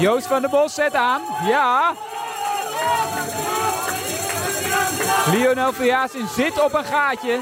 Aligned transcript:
Joost 0.00 0.26
van 0.26 0.40
der 0.40 0.50
Bos 0.50 0.74
zet 0.74 0.94
aan. 0.94 1.20
Ja. 1.44 1.94
Lionel 5.30 5.72
Verjaassen 5.72 6.28
zit 6.28 6.62
op 6.64 6.74
een 6.74 6.84
gaatje. 6.84 7.38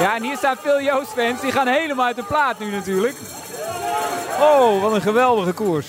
Ja, 0.00 0.14
en 0.14 0.22
hier 0.22 0.36
staan 0.36 0.56
veel 0.62 0.80
Joost-fans. 0.80 1.40
Die 1.40 1.52
gaan 1.52 1.66
helemaal 1.66 2.06
uit 2.06 2.16
de 2.16 2.22
plaat 2.22 2.58
nu 2.58 2.70
natuurlijk. 2.70 3.16
Oh, 4.40 4.82
wat 4.82 4.92
een 4.92 5.02
geweldige 5.02 5.52
koers. 5.52 5.86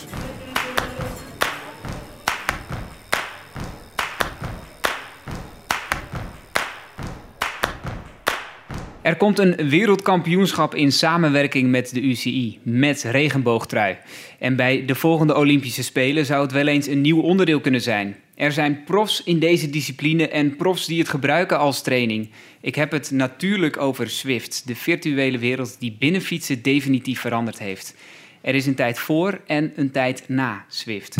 Er 9.08 9.16
komt 9.16 9.40
een 9.40 9.70
wereldkampioenschap 9.70 10.76
in 10.76 10.92
samenwerking 10.92 11.70
met 11.70 11.94
de 11.94 12.02
UCI, 12.02 12.60
met 12.64 13.04
regenboogtrui. 13.04 13.98
En 14.40 14.56
bij 14.56 14.86
de 14.86 14.96
volgende 14.96 15.36
Olympische 15.36 15.84
Spelen 15.84 16.26
zou 16.26 16.42
het 16.42 16.52
wel 16.52 16.68
eens 16.68 16.88
een 16.88 17.02
nieuw 17.02 17.22
onderdeel 17.22 17.60
kunnen 17.60 17.82
zijn. 17.82 18.16
Er 18.36 18.52
zijn 18.52 18.84
profs 18.84 19.24
in 19.24 19.40
deze 19.40 19.70
discipline 19.70 20.28
en 20.28 20.56
profs 20.56 20.86
die 20.86 21.00
het 21.00 21.10
gebruiken 21.10 21.60
als 21.60 21.82
training. 21.82 22.30
Ik 22.62 22.76
heb 22.76 22.92
het 22.92 23.12
natuurlijk 23.12 23.78
over 23.78 24.10
Swift, 24.10 24.64
de 24.66 24.76
virtuele 24.76 25.38
wereld 25.38 25.80
die 25.80 25.96
binnen 26.00 26.22
fietsen 26.22 26.62
definitief 26.62 27.20
veranderd 27.20 27.60
heeft. 27.60 27.96
Er 28.42 28.56
is 28.56 28.66
een 28.66 28.76
tijd 28.76 29.00
voor 29.00 29.42
en 29.46 29.72
een 29.76 29.92
tijd 29.92 30.24
na 30.28 30.66
Swift. 30.68 31.16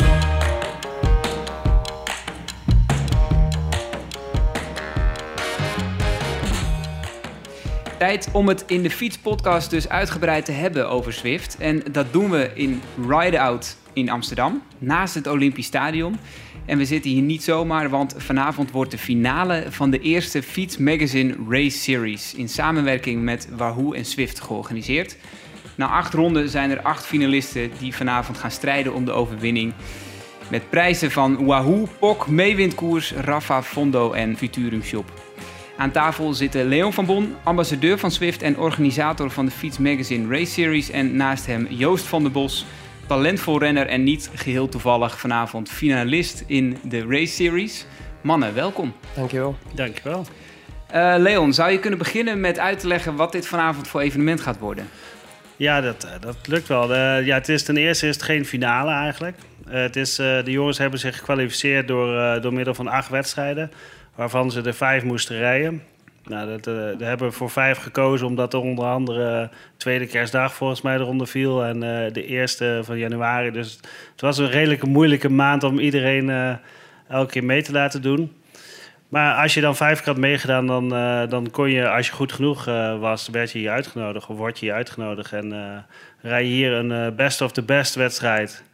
Tijd 7.98 8.28
om 8.32 8.48
het 8.48 8.64
in 8.66 8.82
de 8.82 8.90
fietspodcast 8.90 9.70
dus 9.70 9.88
uitgebreid 9.88 10.44
te 10.44 10.52
hebben 10.52 10.88
over 10.88 11.12
Swift. 11.12 11.56
En 11.58 11.82
dat 11.92 12.12
doen 12.12 12.30
we 12.30 12.50
in 12.54 12.82
Ride 13.08 13.40
Out 13.40 13.76
in 13.92 14.10
Amsterdam, 14.10 14.62
naast 14.78 15.14
het 15.14 15.26
Olympisch 15.26 15.66
Stadion. 15.66 16.16
En 16.66 16.78
we 16.78 16.84
zitten 16.84 17.10
hier 17.10 17.22
niet 17.22 17.42
zomaar, 17.42 17.90
want 17.90 18.14
vanavond 18.16 18.70
wordt 18.70 18.90
de 18.90 18.98
finale 18.98 19.64
van 19.68 19.90
de 19.90 20.00
eerste 20.00 20.42
Fiets 20.42 20.76
Magazine 20.76 21.36
Race 21.48 21.78
Series 21.78 22.34
in 22.34 22.48
samenwerking 22.48 23.22
met 23.22 23.48
Wahoo 23.56 23.92
en 23.92 24.04
Swift 24.04 24.40
georganiseerd. 24.40 25.16
Na 25.74 25.88
acht 25.88 26.14
ronden 26.14 26.48
zijn 26.48 26.70
er 26.70 26.82
acht 26.82 27.06
finalisten 27.06 27.70
die 27.78 27.94
vanavond 27.94 28.38
gaan 28.38 28.50
strijden 28.50 28.94
om 28.94 29.04
de 29.04 29.12
overwinning. 29.12 29.72
Met 30.50 30.70
prijzen 30.70 31.10
van 31.10 31.44
Wahoo, 31.44 31.88
POC, 31.98 32.26
Meewindkoers, 32.26 33.12
Rafa, 33.12 33.62
Fondo 33.62 34.12
en 34.12 34.36
Futurum 34.36 34.82
Shop. 34.82 35.27
Aan 35.78 35.90
tafel 35.90 36.32
zitten 36.32 36.66
Leon 36.66 36.92
van 36.92 37.06
Bon, 37.06 37.36
ambassadeur 37.42 37.98
van 37.98 38.10
Swift 38.10 38.42
en 38.42 38.58
organisator 38.58 39.30
van 39.30 39.44
de 39.44 39.50
Fiets 39.50 39.78
Magazine 39.78 40.36
Race 40.36 40.52
Series. 40.52 40.90
En 40.90 41.16
naast 41.16 41.46
hem 41.46 41.66
Joost 41.70 42.04
van 42.04 42.22
der 42.22 42.32
Bos, 42.32 42.66
talentvol 43.06 43.58
renner 43.58 43.86
en 43.86 44.02
niet 44.02 44.30
geheel 44.34 44.68
toevallig 44.68 45.18
vanavond 45.18 45.70
finalist 45.70 46.44
in 46.46 46.78
de 46.82 47.06
Race 47.08 47.32
Series. 47.32 47.86
Mannen, 48.20 48.54
welkom. 48.54 48.92
Dankjewel. 49.14 49.56
Dankjewel. 49.74 50.26
Uh, 50.94 51.14
Leon, 51.18 51.52
zou 51.52 51.70
je 51.70 51.78
kunnen 51.78 51.98
beginnen 51.98 52.40
met 52.40 52.58
uit 52.58 52.78
te 52.78 52.86
leggen 52.86 53.16
wat 53.16 53.32
dit 53.32 53.46
vanavond 53.46 53.88
voor 53.88 54.00
evenement 54.00 54.40
gaat 54.40 54.58
worden? 54.58 54.88
Ja, 55.56 55.80
dat, 55.80 56.04
eh, 56.04 56.10
dat 56.20 56.36
lukt 56.46 56.68
wel. 56.68 56.90
Uh, 56.90 57.26
ja, 57.26 57.34
het 57.34 57.48
is 57.48 57.62
ten 57.62 57.76
eerste 57.76 58.06
is 58.06 58.14
het 58.14 58.24
geen 58.24 58.44
finale 58.44 58.90
eigenlijk. 58.90 59.36
Uh, 59.68 59.74
het 59.74 59.96
is, 59.96 60.14
de 60.16 60.42
jongens 60.44 60.78
hebben 60.78 60.98
zich 60.98 61.16
gekwalificeerd 61.16 61.88
door, 61.88 62.40
door 62.40 62.52
middel 62.52 62.74
van 62.74 62.88
acht 62.88 63.08
wedstrijden 63.08 63.70
waarvan 64.18 64.50
ze 64.50 64.62
er 64.62 64.74
vijf 64.74 65.04
moesten 65.04 65.38
rijden. 65.38 65.82
Nou, 66.24 66.48
dat, 66.48 66.64
daar 66.98 67.08
hebben 67.08 67.32
voor 67.32 67.50
vijf 67.50 67.78
gekozen, 67.78 68.26
omdat 68.26 68.52
er 68.52 68.60
onder 68.60 68.84
andere 68.84 69.50
tweede 69.76 70.06
kerstdag 70.06 70.54
volgens 70.54 70.82
mij 70.82 70.96
eronder 70.96 71.26
viel 71.26 71.64
en 71.64 71.76
uh, 71.76 72.12
de 72.12 72.26
eerste 72.26 72.80
van 72.82 72.98
januari. 72.98 73.50
Dus 73.50 73.80
het 74.12 74.20
was 74.20 74.38
een 74.38 74.50
redelijk 74.50 74.86
moeilijke 74.86 75.28
maand 75.28 75.62
om 75.62 75.78
iedereen 75.78 76.58
elke 77.08 77.30
keer 77.30 77.44
mee 77.44 77.62
te 77.62 77.72
laten 77.72 78.02
doen. 78.02 78.32
Maar 79.08 79.42
als 79.42 79.54
je 79.54 79.60
dan 79.60 79.76
vijf 79.76 79.98
keer 79.98 80.06
had 80.06 80.16
meegedaan, 80.16 80.66
dan, 80.66 80.88
dan 81.28 81.50
kon 81.50 81.70
je, 81.70 81.88
als 81.88 82.06
je 82.06 82.12
goed 82.12 82.32
genoeg 82.32 82.64
was, 83.00 83.28
werd 83.28 83.52
je 83.52 83.58
hier 83.58 83.70
uitgenodigd 83.70 84.28
of 84.28 84.36
word 84.36 84.58
je 84.58 84.64
hier 84.66 84.74
uitgenodigd. 84.74 85.32
En 85.32 85.84
rij 86.20 86.44
je 86.44 86.50
hier 86.50 86.72
een 86.72 87.14
best 87.16 87.40
of 87.40 87.52
the 87.52 87.62
best 87.62 87.94
wedstrijd. 87.94 88.64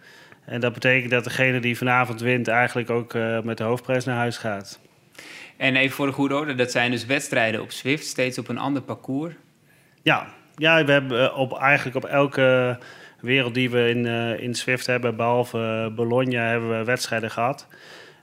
En 0.44 0.60
dat 0.60 0.72
betekent 0.72 1.10
dat 1.10 1.24
degene 1.24 1.60
die 1.60 1.78
vanavond 1.78 2.20
wint 2.20 2.48
eigenlijk 2.48 2.90
ook 2.90 3.14
met 3.42 3.58
de 3.58 3.64
hoofdprijs 3.64 4.04
naar 4.04 4.16
huis 4.16 4.36
gaat. 4.36 4.82
En 5.56 5.76
even 5.76 5.96
voor 5.96 6.06
de 6.06 6.12
goede 6.12 6.36
orde, 6.36 6.54
dat 6.54 6.70
zijn 6.70 6.90
dus 6.90 7.06
wedstrijden 7.06 7.62
op 7.62 7.70
Swift, 7.70 8.06
steeds 8.06 8.38
op 8.38 8.48
een 8.48 8.58
ander 8.58 8.82
parcours. 8.82 9.34
Ja, 10.02 10.26
ja 10.56 10.84
we 10.84 10.92
hebben 10.92 11.30
eh, 11.30 11.38
op, 11.38 11.58
eigenlijk 11.58 11.96
op 11.96 12.04
elke 12.04 12.78
wereld 13.20 13.54
die 13.54 13.70
we 13.70 13.88
in, 13.88 14.06
uh, 14.06 14.40
in 14.40 14.54
Swift 14.54 14.86
hebben, 14.86 15.16
behalve 15.16 15.92
Bologna, 15.94 16.48
hebben 16.48 16.78
we 16.78 16.84
wedstrijden 16.84 17.30
gehad. 17.30 17.66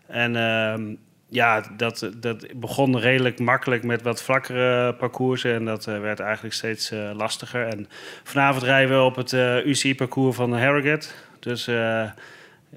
En 0.07 0.35
uh, 0.35 0.95
ja, 1.29 1.63
dat, 1.77 2.11
dat 2.17 2.45
begon 2.55 2.99
redelijk 2.99 3.39
makkelijk 3.39 3.83
met 3.83 4.01
wat 4.01 4.23
vlakkere 4.23 4.93
parcoursen. 4.93 5.53
En 5.53 5.65
dat 5.65 5.85
werd 5.85 6.19
eigenlijk 6.19 6.53
steeds 6.53 6.91
lastiger. 7.13 7.67
En 7.67 7.87
vanavond 8.23 8.63
rijden 8.63 8.97
we 8.97 9.03
op 9.03 9.15
het 9.15 9.31
UCI-parcours 9.65 10.35
van 10.35 10.57
Harrogate. 10.57 11.07
Dus 11.39 11.69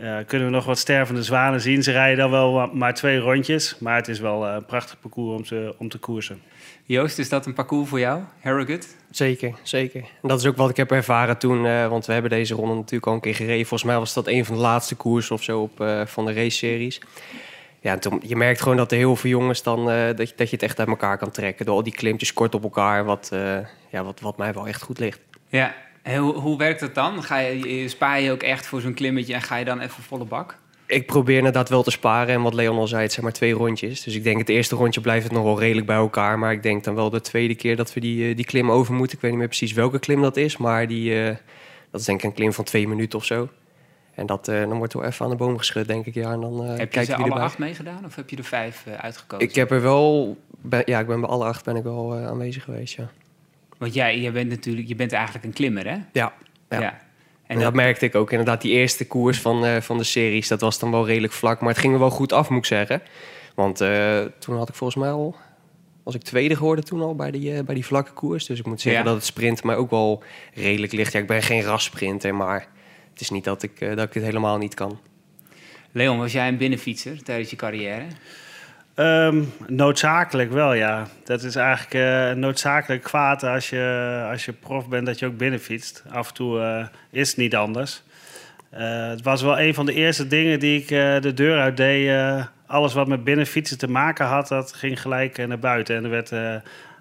uh, 0.00 0.16
kunnen 0.26 0.48
we 0.48 0.54
nog 0.54 0.64
wat 0.64 0.78
stervende 0.78 1.22
zwanen 1.22 1.60
zien. 1.60 1.82
Ze 1.82 1.92
rijden 1.92 2.18
dan 2.18 2.30
wel 2.30 2.66
maar 2.66 2.94
twee 2.94 3.18
rondjes, 3.18 3.76
maar 3.78 3.96
het 3.96 4.08
is 4.08 4.20
wel 4.20 4.46
een 4.46 4.64
prachtig 4.64 5.00
parcours 5.00 5.36
om 5.36 5.44
te, 5.44 5.74
om 5.78 5.88
te 5.88 5.98
koersen. 5.98 6.42
Joost, 6.84 7.18
is 7.18 7.28
dat 7.28 7.46
een 7.46 7.54
parcours 7.54 7.88
voor 7.88 7.98
jou, 7.98 8.22
Harrogate? 8.40 8.86
Zeker, 9.10 9.54
zeker. 9.62 10.00
En 10.00 10.28
dat 10.28 10.40
is 10.40 10.46
ook 10.46 10.56
wat 10.56 10.70
ik 10.70 10.76
heb 10.76 10.90
ervaren 10.90 11.38
toen, 11.38 11.64
uh, 11.64 11.88
want 11.88 12.06
we 12.06 12.12
hebben 12.12 12.30
deze 12.30 12.54
ronde 12.54 12.74
natuurlijk 12.74 13.06
al 13.06 13.12
een 13.12 13.20
keer 13.20 13.34
gereden. 13.34 13.66
Volgens 13.66 13.90
mij 13.90 13.98
was 13.98 14.14
dat 14.14 14.26
een 14.26 14.44
van 14.44 14.54
de 14.54 14.60
laatste 14.60 14.94
koersen 14.94 15.34
of 15.34 15.42
zo 15.42 15.60
op, 15.60 15.80
uh, 15.80 16.06
van 16.06 16.24
de 16.24 16.32
race-series. 16.32 17.00
Ja, 17.80 17.98
toen, 17.98 18.22
je 18.26 18.36
merkt 18.36 18.62
gewoon 18.62 18.76
dat 18.76 18.92
er 18.92 18.98
heel 18.98 19.16
veel 19.16 19.30
jongens 19.30 19.62
dan, 19.62 19.90
uh, 19.90 20.06
dat, 20.16 20.28
je, 20.28 20.34
dat 20.36 20.50
je 20.50 20.56
het 20.56 20.62
echt 20.62 20.78
uit 20.78 20.88
elkaar 20.88 21.18
kan 21.18 21.30
trekken. 21.30 21.66
Door 21.66 21.74
al 21.74 21.82
die 21.82 21.94
klimpjes 21.94 22.32
kort 22.32 22.54
op 22.54 22.62
elkaar, 22.62 23.04
wat, 23.04 23.28
ja, 23.90 24.04
wat, 24.04 24.20
wat 24.20 24.36
mij 24.36 24.52
wel 24.52 24.66
echt 24.66 24.82
goed 24.82 24.98
ligt. 24.98 25.20
Ja, 25.48 25.74
hoe, 26.04 26.34
hoe 26.34 26.58
werkt 26.58 26.80
het 26.80 26.94
dan? 26.94 27.22
Ga 27.22 27.38
je, 27.38 27.88
spaar 27.88 28.20
je 28.20 28.30
ook 28.30 28.42
echt 28.42 28.66
voor 28.66 28.80
zo'n 28.80 28.94
klimmetje 28.94 29.34
en 29.34 29.42
ga 29.42 29.56
je 29.56 29.64
dan 29.64 29.80
even 29.80 30.02
volle 30.02 30.24
bak? 30.24 30.56
Ik 30.86 31.06
probeer 31.06 31.36
inderdaad 31.36 31.68
wel 31.68 31.82
te 31.82 31.90
sparen. 31.90 32.34
En 32.34 32.42
wat 32.42 32.54
Leon 32.54 32.78
al 32.78 32.86
zei, 32.86 33.02
het 33.02 33.12
zijn 33.12 33.24
maar 33.24 33.34
twee 33.34 33.52
rondjes. 33.52 34.02
Dus 34.02 34.14
ik 34.14 34.24
denk 34.24 34.38
het 34.38 34.48
eerste 34.48 34.76
rondje 34.76 35.00
blijft 35.00 35.24
het 35.24 35.32
nog 35.32 35.44
wel 35.44 35.58
redelijk 35.58 35.86
bij 35.86 35.96
elkaar. 35.96 36.38
Maar 36.38 36.52
ik 36.52 36.62
denk 36.62 36.84
dan 36.84 36.94
wel 36.94 37.10
de 37.10 37.20
tweede 37.20 37.54
keer 37.54 37.76
dat 37.76 37.94
we 37.94 38.00
die, 38.00 38.28
eh, 38.28 38.36
die 38.36 38.44
klim 38.44 38.70
over 38.70 38.94
moeten. 38.94 39.16
Ik 39.16 39.22
weet 39.22 39.30
niet 39.30 39.40
meer 39.40 39.48
precies 39.48 39.72
welke 39.72 39.98
klim 39.98 40.22
dat 40.22 40.36
is. 40.36 40.56
Maar 40.56 40.86
die, 40.86 41.10
uh, 41.10 41.26
dat 41.90 42.00
is 42.00 42.06
denk 42.06 42.18
ik 42.18 42.24
een 42.24 42.34
klim 42.34 42.52
van 42.52 42.64
twee 42.64 42.88
minuten 42.88 43.18
of 43.18 43.24
zo. 43.24 43.48
En 44.14 44.26
dat, 44.26 44.48
uh, 44.48 44.60
dan 44.60 44.76
wordt 44.76 44.92
er 44.92 44.98
wel 45.00 45.08
even 45.08 45.24
aan 45.24 45.30
de 45.30 45.36
boom 45.36 45.58
geschud, 45.58 45.86
denk 45.86 46.06
ik. 46.06 46.14
Ja, 46.14 46.32
en 46.32 46.40
dan, 46.40 46.64
heb 46.64 46.92
je 46.92 47.04
ze 47.04 47.14
alle 47.14 47.24
erbij. 47.24 47.42
acht 47.42 47.58
meegedaan 47.58 48.04
of 48.04 48.14
heb 48.14 48.30
je 48.30 48.36
er 48.36 48.44
vijf 48.44 48.84
uitgekozen? 49.00 49.48
Ik 49.48 49.54
heb 49.54 49.70
er 49.70 49.82
wel... 49.82 50.36
ja, 50.84 51.00
ik 51.00 51.06
ben 51.06 51.20
bij 51.20 51.28
alle 51.28 51.44
acht 51.44 51.64
ben 51.64 51.76
ik 51.76 51.82
wel 51.82 52.16
aanwezig 52.16 52.64
geweest, 52.64 52.94
ja. 52.96 53.10
Want 53.78 53.94
jij, 53.94 54.20
je 54.20 54.30
bent 54.30 54.48
natuurlijk, 54.48 54.88
je 54.88 54.94
bent 54.94 55.12
eigenlijk 55.12 55.44
een 55.44 55.52
klimmer, 55.52 55.88
hè? 55.88 55.96
Ja. 56.12 56.32
ja. 56.68 57.02
En 57.46 57.58
dat, 57.58 57.74
merkte 57.74 58.04
ik 58.04 58.14
ook 58.14 58.30
inderdaad. 58.30 58.60
Die 58.60 58.72
eerste 58.72 59.06
koers 59.06 59.40
van, 59.40 59.64
uh, 59.64 59.80
van 59.80 59.98
de 59.98 60.04
series, 60.04 60.48
dat 60.48 60.60
was 60.60 60.78
dan 60.78 60.90
wel 60.90 61.06
redelijk 61.06 61.32
vlak. 61.32 61.60
Maar 61.60 61.68
het 61.68 61.78
ging 61.78 61.92
er 61.92 61.98
wel 61.98 62.10
goed 62.10 62.32
af, 62.32 62.48
moet 62.48 62.58
ik 62.58 62.64
zeggen. 62.64 63.02
Want 63.54 63.80
uh, 63.80 64.20
toen 64.38 64.56
had 64.56 64.68
ik 64.68 64.74
volgens 64.74 65.04
mij 65.04 65.10
al... 65.12 65.36
Was 66.02 66.14
ik 66.14 66.22
tweede 66.22 66.56
geworden 66.56 66.84
toen 66.84 67.00
al 67.00 67.14
bij 67.14 67.30
die, 67.30 67.52
uh, 67.52 67.60
bij 67.60 67.74
die 67.74 67.86
vlakke 67.86 68.12
koers. 68.12 68.46
Dus 68.46 68.58
ik 68.58 68.66
moet 68.66 68.80
zeggen 68.80 69.04
dat 69.04 69.14
het 69.14 69.24
sprint 69.24 69.64
mij 69.64 69.76
ook 69.76 69.90
wel 69.90 70.22
redelijk 70.54 70.92
ligt. 70.92 71.12
Ja, 71.12 71.20
ik 71.20 71.26
ben 71.26 71.42
geen 71.42 71.62
rassprinter, 71.62 72.34
maar 72.34 72.68
het 73.10 73.20
is 73.20 73.30
niet 73.30 73.44
dat 73.44 73.62
ik, 73.62 73.80
dat 73.80 74.08
ik 74.08 74.14
het 74.14 74.22
helemaal 74.22 74.58
niet 74.58 74.74
kan. 74.74 75.00
Leon, 75.92 76.18
was 76.18 76.32
jij 76.32 76.48
een 76.48 76.56
binnenfietser 76.56 77.22
tijdens 77.22 77.50
je 77.50 77.56
carrière? 77.56 78.06
Um, 78.96 79.52
noodzakelijk 79.66 80.52
wel, 80.52 80.74
ja. 80.74 81.06
Dat 81.24 81.42
is 81.42 81.56
eigenlijk 81.56 81.94
uh, 81.94 82.42
noodzakelijk 82.42 83.02
kwaad 83.02 83.42
als 83.42 83.70
je, 83.70 84.26
als 84.30 84.44
je 84.44 84.52
prof 84.52 84.88
bent 84.88 85.06
dat 85.06 85.18
je 85.18 85.26
ook 85.26 85.36
binnenfietst. 85.36 86.04
Af 86.10 86.28
en 86.28 86.34
toe 86.34 86.58
uh, 86.58 86.86
is 87.10 87.28
het 87.28 87.36
niet 87.36 87.56
anders. 87.56 88.02
Uh, 88.74 89.08
het 89.08 89.22
was 89.22 89.42
wel 89.42 89.60
een 89.60 89.74
van 89.74 89.86
de 89.86 89.92
eerste 89.92 90.26
dingen 90.26 90.58
die 90.58 90.80
ik 90.80 90.88
de 91.22 91.32
deur 91.34 91.60
uit 91.60 91.76
deed. 91.76 92.16
alles 92.66 92.94
wat 92.94 93.08
met 93.08 93.24
binnenfietsen 93.24 93.78
te 93.78 93.90
maken 93.90 94.26
had, 94.26 94.48
dat 94.48 94.72
ging 94.72 95.00
gelijk 95.00 95.46
naar 95.46 95.58
buiten. 95.58 95.96
En 95.96 96.04
er 96.04 96.10
werd 96.10 96.32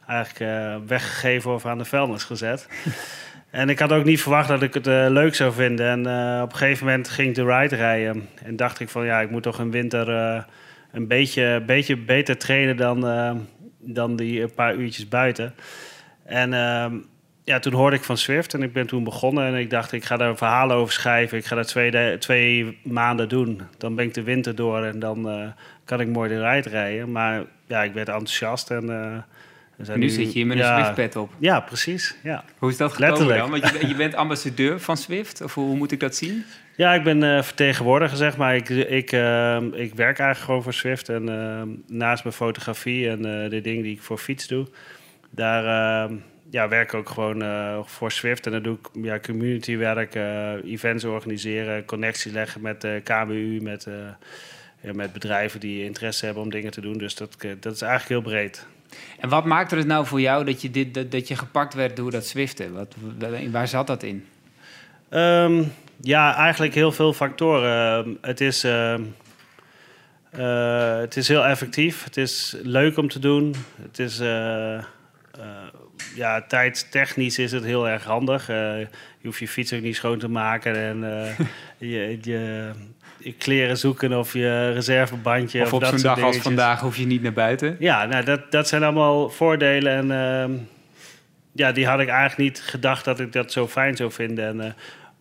eigenlijk 0.08 0.88
weggegeven 0.88 1.54
of 1.54 1.66
aan 1.66 1.78
de 1.78 1.86
vuilnis 1.86 2.24
gezet. 2.24 2.68
en 3.52 3.70
ik 3.70 3.80
had 3.80 3.92
ook 3.92 4.04
niet 4.04 4.22
verwacht 4.22 4.48
dat 4.48 4.62
ik 4.62 4.74
het 4.74 4.86
leuk 4.86 5.36
zou 5.36 5.54
vinden. 5.54 5.88
En 5.88 6.00
op 6.42 6.52
een 6.52 6.58
gegeven 6.58 6.86
moment 6.86 7.10
ging 7.10 7.30
ik 7.30 7.36
de 7.36 7.46
ride 7.46 7.76
rijden. 7.76 8.30
En 8.44 8.56
dacht 8.56 8.80
ik 8.80 8.90
van 8.90 9.06
ja, 9.06 9.22
ik 9.22 9.30
moet 9.30 9.44
toch 9.44 9.60
een 9.60 9.72
winter 9.72 10.46
een 10.94 11.08
beetje, 11.08 11.64
beetje 11.66 11.98
beter 11.98 12.38
trainen 12.38 12.78
dan, 12.78 13.06
uh, 13.06 13.36
dan 13.80 14.16
die 14.16 14.48
paar 14.48 14.76
uurtjes 14.76 15.08
buiten. 15.08 15.54
En 16.26 16.52
uh, 16.52 16.86
ja, 17.44 17.60
toen 17.60 17.74
hoorde 17.74 17.96
ik 17.96 18.04
van 18.04 18.18
Swift 18.18 18.54
en 18.54 18.64
ik 18.64 18.74
ben 18.74 18.88
toen 18.88 19.04
begonnen. 19.04 19.46
En 19.46 19.56
ik 19.56 19.70
dacht, 19.70 19.92
ik 19.92 20.04
ga 20.04 20.18
daar 20.18 20.38
verhalen 20.38 20.76
over 20.76 20.94
schrijven. 20.94 21.38
Ik 21.38 21.46
ga 21.46 21.56
dat 21.56 21.68
twee, 21.68 22.18
twee 22.18 22.80
maanden 22.84 23.30
doen. 23.30 23.62
Dan 23.78 23.96
ben 23.96 24.06
ik 24.06 24.14
de 24.14 24.24
winter 24.24 24.56
door 24.56 24.84
en 24.84 25.00
dan 25.00 25.30
uh, 25.30 25.48
kan 25.86 26.02
ik 26.02 26.08
mooi 26.08 26.30
de 26.30 26.50
ride 26.50 26.70
rijden. 26.70 27.12
Maar 27.12 27.44
ja, 27.68 27.84
ik 27.84 27.94
werd 27.94 28.08
enthousiast 28.08 28.72
en 28.72 29.26
uh, 29.78 29.86
zijn 29.86 30.00
nu 30.00 30.10
zit 30.10 30.26
je 30.26 30.32
hier 30.32 30.48
met 30.48 30.58
een 30.58 30.64
ja, 30.64 30.84
Swift-pad 30.84 31.22
op. 31.22 31.32
Ja, 31.38 31.60
precies. 31.60 32.16
Ja. 32.24 32.44
Hoe 32.58 32.70
is 32.70 32.78
dat 32.78 32.94
gekomen 32.94 33.10
Letterlijk. 33.10 33.40
dan? 33.40 33.62
Want 33.62 33.82
je, 33.82 33.88
je 33.88 33.96
bent 33.96 34.16
ambassadeur 34.16 34.80
van 34.80 34.98
Swift, 34.98 35.42
of 35.42 35.54
hoe, 35.54 35.66
hoe 35.66 35.76
moet 35.76 35.92
ik 35.92 36.00
dat 36.00 36.16
zien? 36.16 36.46
Ja, 36.76 36.94
ik 36.94 37.04
ben 37.04 37.24
eh, 37.24 37.44
vertegenwoordiger, 37.44 38.18
zeg 38.18 38.38
maar. 38.38 38.56
Ik, 38.56 38.70
ik, 38.70 39.12
eh, 39.12 39.62
ik 39.62 39.96
werk 39.96 40.20
eigenlijk 40.20 40.38
gewoon 40.40 40.64
voor 40.64 40.74
Swift. 40.74 41.10
En 41.10 41.30
eh, 41.30 41.62
naast 41.88 42.24
mijn 42.24 42.36
fotografie 42.36 43.10
en 43.10 43.22
de 43.50 43.62
dingen 43.62 43.84
die 43.84 43.94
ik 43.94 44.02
voor 44.02 44.18
fiets 44.18 44.48
doe... 44.48 44.68
daar 45.30 45.64
ja, 46.50 46.68
werk 46.68 46.94
ik 46.94 46.94
ook 46.94 47.10
gewoon 47.10 47.44
voor 47.86 48.12
Swift. 48.12 48.46
En 48.46 48.52
dan 48.52 48.62
doe 48.62 48.78
ik 48.78 49.04
ja, 49.04 49.20
communitywerk, 49.20 50.16
events 50.66 51.04
organiseren... 51.04 51.86
connectie 51.86 52.32
leggen 52.32 52.62
met 52.62 52.82
de 52.82 53.02
KBU, 53.04 53.60
met, 53.62 53.88
ja, 54.82 54.94
met 54.94 55.14
bedrijven 55.14 55.60
die 55.60 55.84
interesse 55.84 56.26
hebben 56.26 56.44
om 56.44 56.50
dingen 56.50 56.72
te 56.72 56.82
doen. 56.82 56.98
Dus 56.98 57.16
dat, 57.16 57.38
dat 57.60 57.74
is 57.74 57.82
eigenlijk 57.82 58.10
heel 58.10 58.32
breed. 58.32 58.68
En 59.20 59.30
wat 59.30 59.46
maakte 59.46 59.76
het 59.76 59.88
nou 59.88 60.06
voor 60.06 60.22
jou 60.22 60.46
dat 60.46 60.62
je, 60.62 60.72
dit, 60.72 60.94
dat, 60.94 61.12
dat 61.12 61.28
je 61.28 61.36
gepakt 61.36 61.74
werd 61.74 61.96
door 61.96 62.12
dat 62.12 62.26
Swiften? 62.26 62.74
Wat, 62.74 62.96
waar 63.52 63.68
zat 63.68 63.88
dat 63.88 64.04
in? 64.04 64.26
Ehm, 65.10 65.64
ja, 66.02 66.36
eigenlijk 66.36 66.74
heel 66.74 66.92
veel 66.92 67.14
factoren. 67.14 68.06
Ehm, 68.06 68.16
het, 68.22 68.42
is, 68.42 68.64
ehm, 68.64 69.02
eh, 70.30 70.98
het 70.98 71.18
is 71.18 71.28
heel 71.28 71.46
effectief. 71.46 72.04
Het 72.04 72.18
is 72.18 72.56
leuk 72.64 72.98
om 72.98 73.10
te 73.10 73.20
doen. 73.20 73.56
Het 73.82 74.00
is, 74.00 74.20
eh, 74.20 74.78
eh, 74.78 74.84
ja, 76.16 76.42
tijdstechnisch 76.42 77.40
is 77.40 77.52
het 77.52 77.64
heel 77.64 77.88
erg 77.88 78.04
handig. 78.04 78.48
Je 78.48 78.88
hoeft 79.24 79.40
je 79.40 79.48
fiets 79.48 79.74
ook 79.74 79.82
niet 79.82 79.96
schoon 79.96 80.20
te 80.20 80.30
maken 80.30 80.76
en 80.76 81.00
je, 81.92 82.18
je, 82.22 82.72
je 83.24 83.34
kleren 83.34 83.78
zoeken 83.78 84.18
of 84.18 84.34
je 84.34 84.72
reservebandje. 84.72 85.62
of 85.62 85.74
op 85.74 85.82
dat 85.82 85.90
zo'n 85.90 86.02
dag 86.02 86.22
als 86.22 86.38
vandaag 86.38 86.80
hoef 86.80 86.98
je 86.98 87.06
niet 87.06 87.22
naar 87.22 87.34
buiten. 87.34 87.76
Ja, 87.80 88.06
nou, 88.06 88.24
dat, 88.24 88.52
dat 88.52 88.68
zijn 88.68 88.84
allemaal 88.84 89.30
voordelen. 89.30 89.94
En 89.94 90.12
ehm, 90.12 90.52
ja, 91.52 91.72
die 91.72 91.88
had 91.88 92.00
ik 92.00 92.08
eigenlijk 92.08 92.50
niet 92.50 92.62
gedacht 92.62 93.06
dat 93.06 93.20
ik 93.20 93.32
dat 93.32 93.52
zo 93.52 93.68
fijn 93.68 93.96
zou 93.96 94.12
vinden. 94.12 94.48
En, 94.48 94.62
eh, 94.62 94.72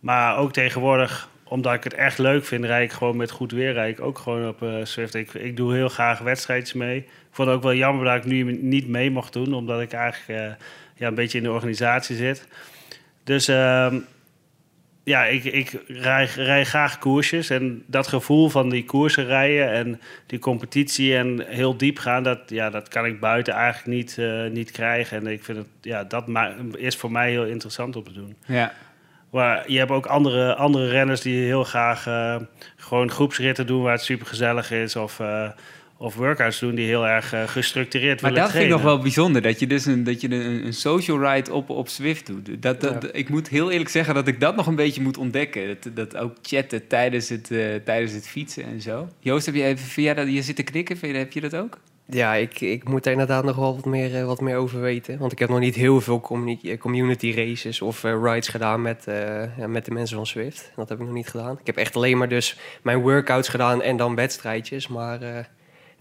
maar 0.00 0.36
ook 0.36 0.52
tegenwoordig, 0.52 1.28
omdat 1.44 1.74
ik 1.74 1.84
het 1.84 1.94
echt 1.94 2.18
leuk 2.18 2.44
vind, 2.44 2.64
rijd 2.64 2.90
ik 2.90 2.96
gewoon 2.96 3.16
met 3.16 3.30
goed 3.30 3.52
weer. 3.52 3.72
Rijd 3.72 3.98
ik 3.98 4.04
ook 4.04 4.18
gewoon 4.18 4.48
op 4.48 4.62
eh 4.62 4.74
Swift. 4.82 5.14
Ik, 5.14 5.34
ik 5.34 5.56
doe 5.56 5.74
heel 5.74 5.88
graag 5.88 6.18
wedstrijdjes 6.18 6.72
mee. 6.72 6.96
Ik 6.96 7.08
vond 7.30 7.48
het 7.48 7.56
ook 7.56 7.62
wel 7.62 7.74
jammer 7.74 8.04
dat 8.04 8.16
ik 8.16 8.24
nu 8.24 8.58
niet 8.60 8.88
mee 8.88 9.10
mocht 9.10 9.32
doen, 9.32 9.54
omdat 9.54 9.80
ik 9.80 9.92
eigenlijk 9.92 10.40
eh, 10.40 10.66
ja, 10.96 11.06
een 11.06 11.14
beetje 11.14 11.38
in 11.38 11.44
de 11.44 11.52
organisatie 11.52 12.16
zit. 12.16 12.46
Dus 13.24 13.48
ehm, 13.48 13.98
ja, 15.04 15.24
ik, 15.24 15.44
ik 15.44 15.82
rij, 15.86 16.24
rij 16.24 16.64
graag 16.64 16.98
koersjes. 16.98 17.50
En 17.50 17.82
dat 17.86 18.06
gevoel 18.06 18.48
van 18.48 18.68
die 18.68 18.84
koersen 18.84 19.26
rijden 19.26 19.72
en 19.72 20.00
die 20.26 20.38
competitie 20.38 21.16
en 21.16 21.44
heel 21.46 21.76
diep 21.76 21.98
gaan, 21.98 22.22
dat, 22.22 22.38
ja, 22.46 22.70
dat 22.70 22.88
kan 22.88 23.06
ik 23.06 23.20
buiten 23.20 23.54
eigenlijk 23.54 23.96
niet, 23.96 24.18
eh, 24.18 24.46
niet 24.50 24.70
krijgen. 24.70 25.18
En 25.18 25.26
ik 25.32 25.44
vind 25.44 25.58
het, 25.58 25.66
ja, 25.80 26.04
dat 26.04 26.24
is 26.76 26.96
voor 26.96 27.12
mij 27.12 27.30
heel 27.30 27.46
interessant 27.46 27.96
om 27.96 28.04
te 28.04 28.12
doen. 28.12 28.36
Ja. 28.46 28.72
Maar 29.30 29.70
je 29.70 29.78
hebt 29.78 29.90
ook 29.90 30.06
andere, 30.06 30.54
andere 30.54 30.88
renners 30.88 31.20
die 31.20 31.44
heel 31.44 31.64
graag 31.64 32.06
eh, 32.06 32.36
gewoon 32.76 33.10
groepsritten 33.10 33.66
doen 33.66 33.82
waar 33.82 33.92
het 33.92 34.02
super 34.02 34.26
gezellig 34.26 34.70
is. 34.70 34.96
Of, 34.96 35.20
eh, 35.20 35.48
of 36.02 36.14
workouts 36.14 36.58
doen 36.58 36.74
die 36.74 36.86
heel 36.86 37.06
erg 37.06 37.32
eh, 37.32 37.48
gestructureerd 37.48 38.20
Maar 38.20 38.30
willen 38.30 38.46
dat 38.46 38.56
vind 38.56 38.64
ik 38.64 38.70
nog 38.70 38.82
wel 38.82 38.98
bijzonder, 38.98 39.42
dat 39.42 39.58
je 39.60 39.66
dus 39.66 39.86
een, 39.86 40.04
dat 40.04 40.20
je 40.20 40.30
een, 40.30 40.66
een 40.66 40.72
social 40.72 41.32
ride 41.32 41.52
op, 41.52 41.70
op 41.70 41.88
Swift 41.88 42.26
doet. 42.26 42.62
Dat, 42.62 42.80
dat, 42.80 43.02
Ja. 43.02 43.08
Ik 43.12 43.28
moet 43.28 43.48
heel 43.48 43.70
eerlijk 43.70 43.90
zeggen 43.90 44.14
dat 44.14 44.28
ik 44.28 44.40
dat 44.40 44.56
nog 44.56 44.66
een 44.66 44.76
beetje 44.76 45.02
moet 45.02 45.18
ontdekken. 45.18 45.66
Dat, 45.66 45.96
dat 45.96 46.16
ook 46.16 46.36
chatten 46.42 46.86
tijdens 46.86 47.28
het, 47.28 47.50
eh, 47.50 47.74
tijdens 47.84 48.12
het 48.12 48.28
fietsen 48.28 48.64
en 48.64 48.80
zo. 48.80 49.08
Joost, 49.18 49.46
heb 49.46 49.54
je, 49.54 49.62
even, 49.64 50.02
jij 50.02 50.14
dat, 50.14 50.32
je 50.32 50.42
zit 50.42 50.56
te 50.56 50.62
knikken, 50.62 50.96
vind 50.96 51.12
je, 51.12 51.18
heb 51.18 51.32
je 51.32 51.40
dat 51.40 51.56
ook? 51.56 51.78
Ja, 52.06 52.34
ik, 52.34 52.60
ik 52.60 52.88
moet 52.88 53.04
daar 53.04 53.12
inderdaad 53.12 53.44
nog 53.44 53.56
wel 53.56 53.74
wat 53.74 53.84
meer, 53.84 54.16
eh, 54.16 54.24
wat 54.24 54.40
meer 54.40 54.56
over 54.56 54.80
weten. 54.80 55.18
Want 55.18 55.32
ik 55.32 55.38
heb 55.38 55.48
nog 55.48 55.58
niet 55.58 55.74
heel 55.74 56.00
veel 56.00 56.20
communi- 56.20 56.78
community 56.78 57.32
races 57.34 57.82
of 57.82 58.04
eh, 58.04 58.22
rides 58.22 58.48
gedaan 58.48 58.82
met, 58.82 59.06
eh, 59.06 59.58
ja, 59.58 59.66
met 59.66 59.84
de 59.84 59.90
mensen 59.90 60.16
van 60.16 60.26
Swift. 60.26 60.72
Dat 60.76 60.88
heb 60.88 60.98
ik 60.98 61.04
nog 61.04 61.14
niet 61.14 61.28
gedaan. 61.28 61.58
Ik 61.60 61.66
heb 61.66 61.76
echt 61.76 61.96
alleen 61.96 62.18
maar 62.18 62.28
dus 62.28 62.56
mijn 62.82 63.00
workouts 63.00 63.48
gedaan 63.48 63.82
en 63.82 63.96
dan 63.96 64.14
wedstrijdjes. 64.14 64.88
Maar 64.88 65.22
eh 65.22 65.44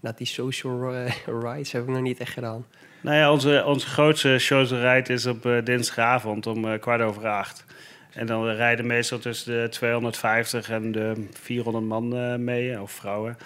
dat 0.02 0.18
die 0.18 0.26
social 0.26 0.92
rides 1.26 1.72
heb 1.72 1.82
ik 1.82 1.88
nog 1.88 2.00
niet 2.00 2.20
echt 2.20 2.32
gedaan. 2.32 2.66
Nou 3.00 3.16
ja, 3.16 3.32
onze, 3.32 3.64
onze 3.66 3.86
grootste 3.86 4.38
showsrijd 4.38 5.08
is 5.08 5.26
op 5.26 5.46
eh, 5.46 5.64
dinsdagavond 5.64 6.46
om 6.46 6.64
eh, 6.64 6.80
kwart 6.80 7.00
over 7.00 7.26
acht. 7.26 7.64
En 8.12 8.26
dan 8.26 8.46
rijden 8.46 8.86
meestal 8.86 9.18
tussen 9.18 9.62
de 9.62 9.68
250 9.68 10.70
en 10.70 10.92
de 10.92 11.26
400 11.32 11.84
man 11.84 12.16
eh, 12.16 12.34
mee, 12.36 12.80
of 12.80 12.90
vrouwen. 12.90 13.36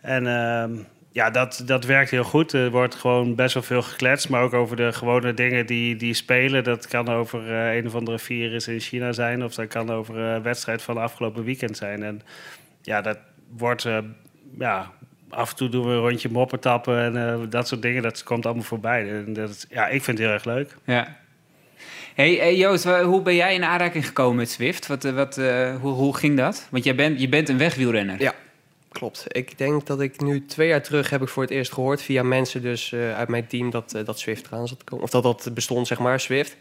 En 0.00 0.26
ehm, 0.26 0.74
ja, 1.12 1.30
dat, 1.30 1.62
dat 1.66 1.84
werkt 1.84 2.10
heel 2.10 2.24
goed. 2.24 2.52
Er 2.52 2.70
wordt 2.70 2.94
gewoon 2.94 3.34
best 3.34 3.54
wel 3.54 3.62
veel 3.62 3.82
gekletst, 3.82 4.28
maar 4.28 4.42
ook 4.42 4.52
over 4.52 4.76
de 4.76 4.92
gewone 4.92 5.34
dingen 5.34 5.66
die, 5.66 5.96
die 5.96 6.14
spelen. 6.14 6.64
Dat 6.64 6.86
kan 6.86 7.08
over 7.08 7.50
een 7.50 7.86
of 7.86 7.94
andere 7.94 8.18
virus 8.18 8.68
in 8.68 8.80
China 8.80 9.12
zijn, 9.12 9.44
of 9.44 9.54
dat 9.54 9.66
kan 9.66 9.90
over 9.90 10.16
een 10.16 10.42
wedstrijd 10.42 10.82
van 10.82 10.96
afgelopen 10.96 11.44
weekend 11.44 11.76
zijn. 11.76 12.02
En 12.02 12.22
ja, 12.82 13.00
dat 13.00 13.18
wordt, 13.48 13.88
ja, 14.58 14.92
af 15.32 15.50
en 15.50 15.56
toe 15.56 15.68
doen 15.68 15.86
we 15.86 15.92
een 15.92 15.98
rondje 15.98 16.30
moppen 16.30 16.60
tappen 16.60 16.98
en 16.98 17.28
eh, 17.28 17.40
dat 17.48 17.68
soort 17.68 17.82
dingen. 17.82 18.02
Dat 18.02 18.22
komt 18.22 18.46
allemaal 18.46 18.64
voorbij. 18.64 19.10
En 19.10 19.32
dat 19.32 19.50
is, 19.50 19.66
ja, 19.70 19.86
ik 19.88 20.02
vind 20.02 20.18
het 20.18 20.26
heel 20.26 20.36
erg 20.36 20.44
leuk. 20.44 20.76
Ja. 20.84 21.20
Hey, 22.14 22.34
hey 22.34 22.56
Joost, 22.56 22.84
hoe 22.84 23.22
ben 23.22 23.34
jij 23.34 23.54
in 23.54 23.64
aanraking 23.64 24.06
gekomen 24.06 24.36
met 24.36 24.50
Swift? 24.50 24.86
Wat, 24.86 25.04
eh, 25.04 25.12
wat, 25.12 25.38
eh, 25.38 25.76
hoe, 25.80 25.92
hoe 25.92 26.16
ging 26.16 26.36
dat? 26.36 26.66
Want 26.70 26.84
jij 26.84 26.94
bent, 26.94 27.20
je 27.20 27.28
bent 27.28 27.48
een 27.48 27.58
wegwielrenner. 27.58 28.20
Ja. 28.20 28.34
Klopt. 28.92 29.24
Ik 29.28 29.58
denk 29.58 29.86
dat 29.86 30.00
ik 30.00 30.20
nu 30.20 30.46
twee 30.46 30.68
jaar 30.68 30.82
terug 30.82 31.10
heb 31.10 31.22
ik 31.22 31.28
voor 31.28 31.42
het 31.42 31.52
eerst 31.52 31.72
gehoord 31.72 32.02
via 32.02 32.22
mensen 32.22 32.62
dus 32.62 32.92
eh, 32.92 33.14
uit 33.16 33.28
mijn 33.28 33.46
team 33.46 33.70
dat, 33.70 34.00
dat 34.04 34.18
Swift 34.18 34.46
eraan 34.46 34.68
zat 34.68 34.78
te 34.78 34.84
komen. 34.84 35.04
Of 35.04 35.10
dat 35.10 35.22
dat 35.22 35.50
bestond, 35.54 35.86
zeg 35.86 35.98
maar, 35.98 36.20
Swift. 36.20 36.56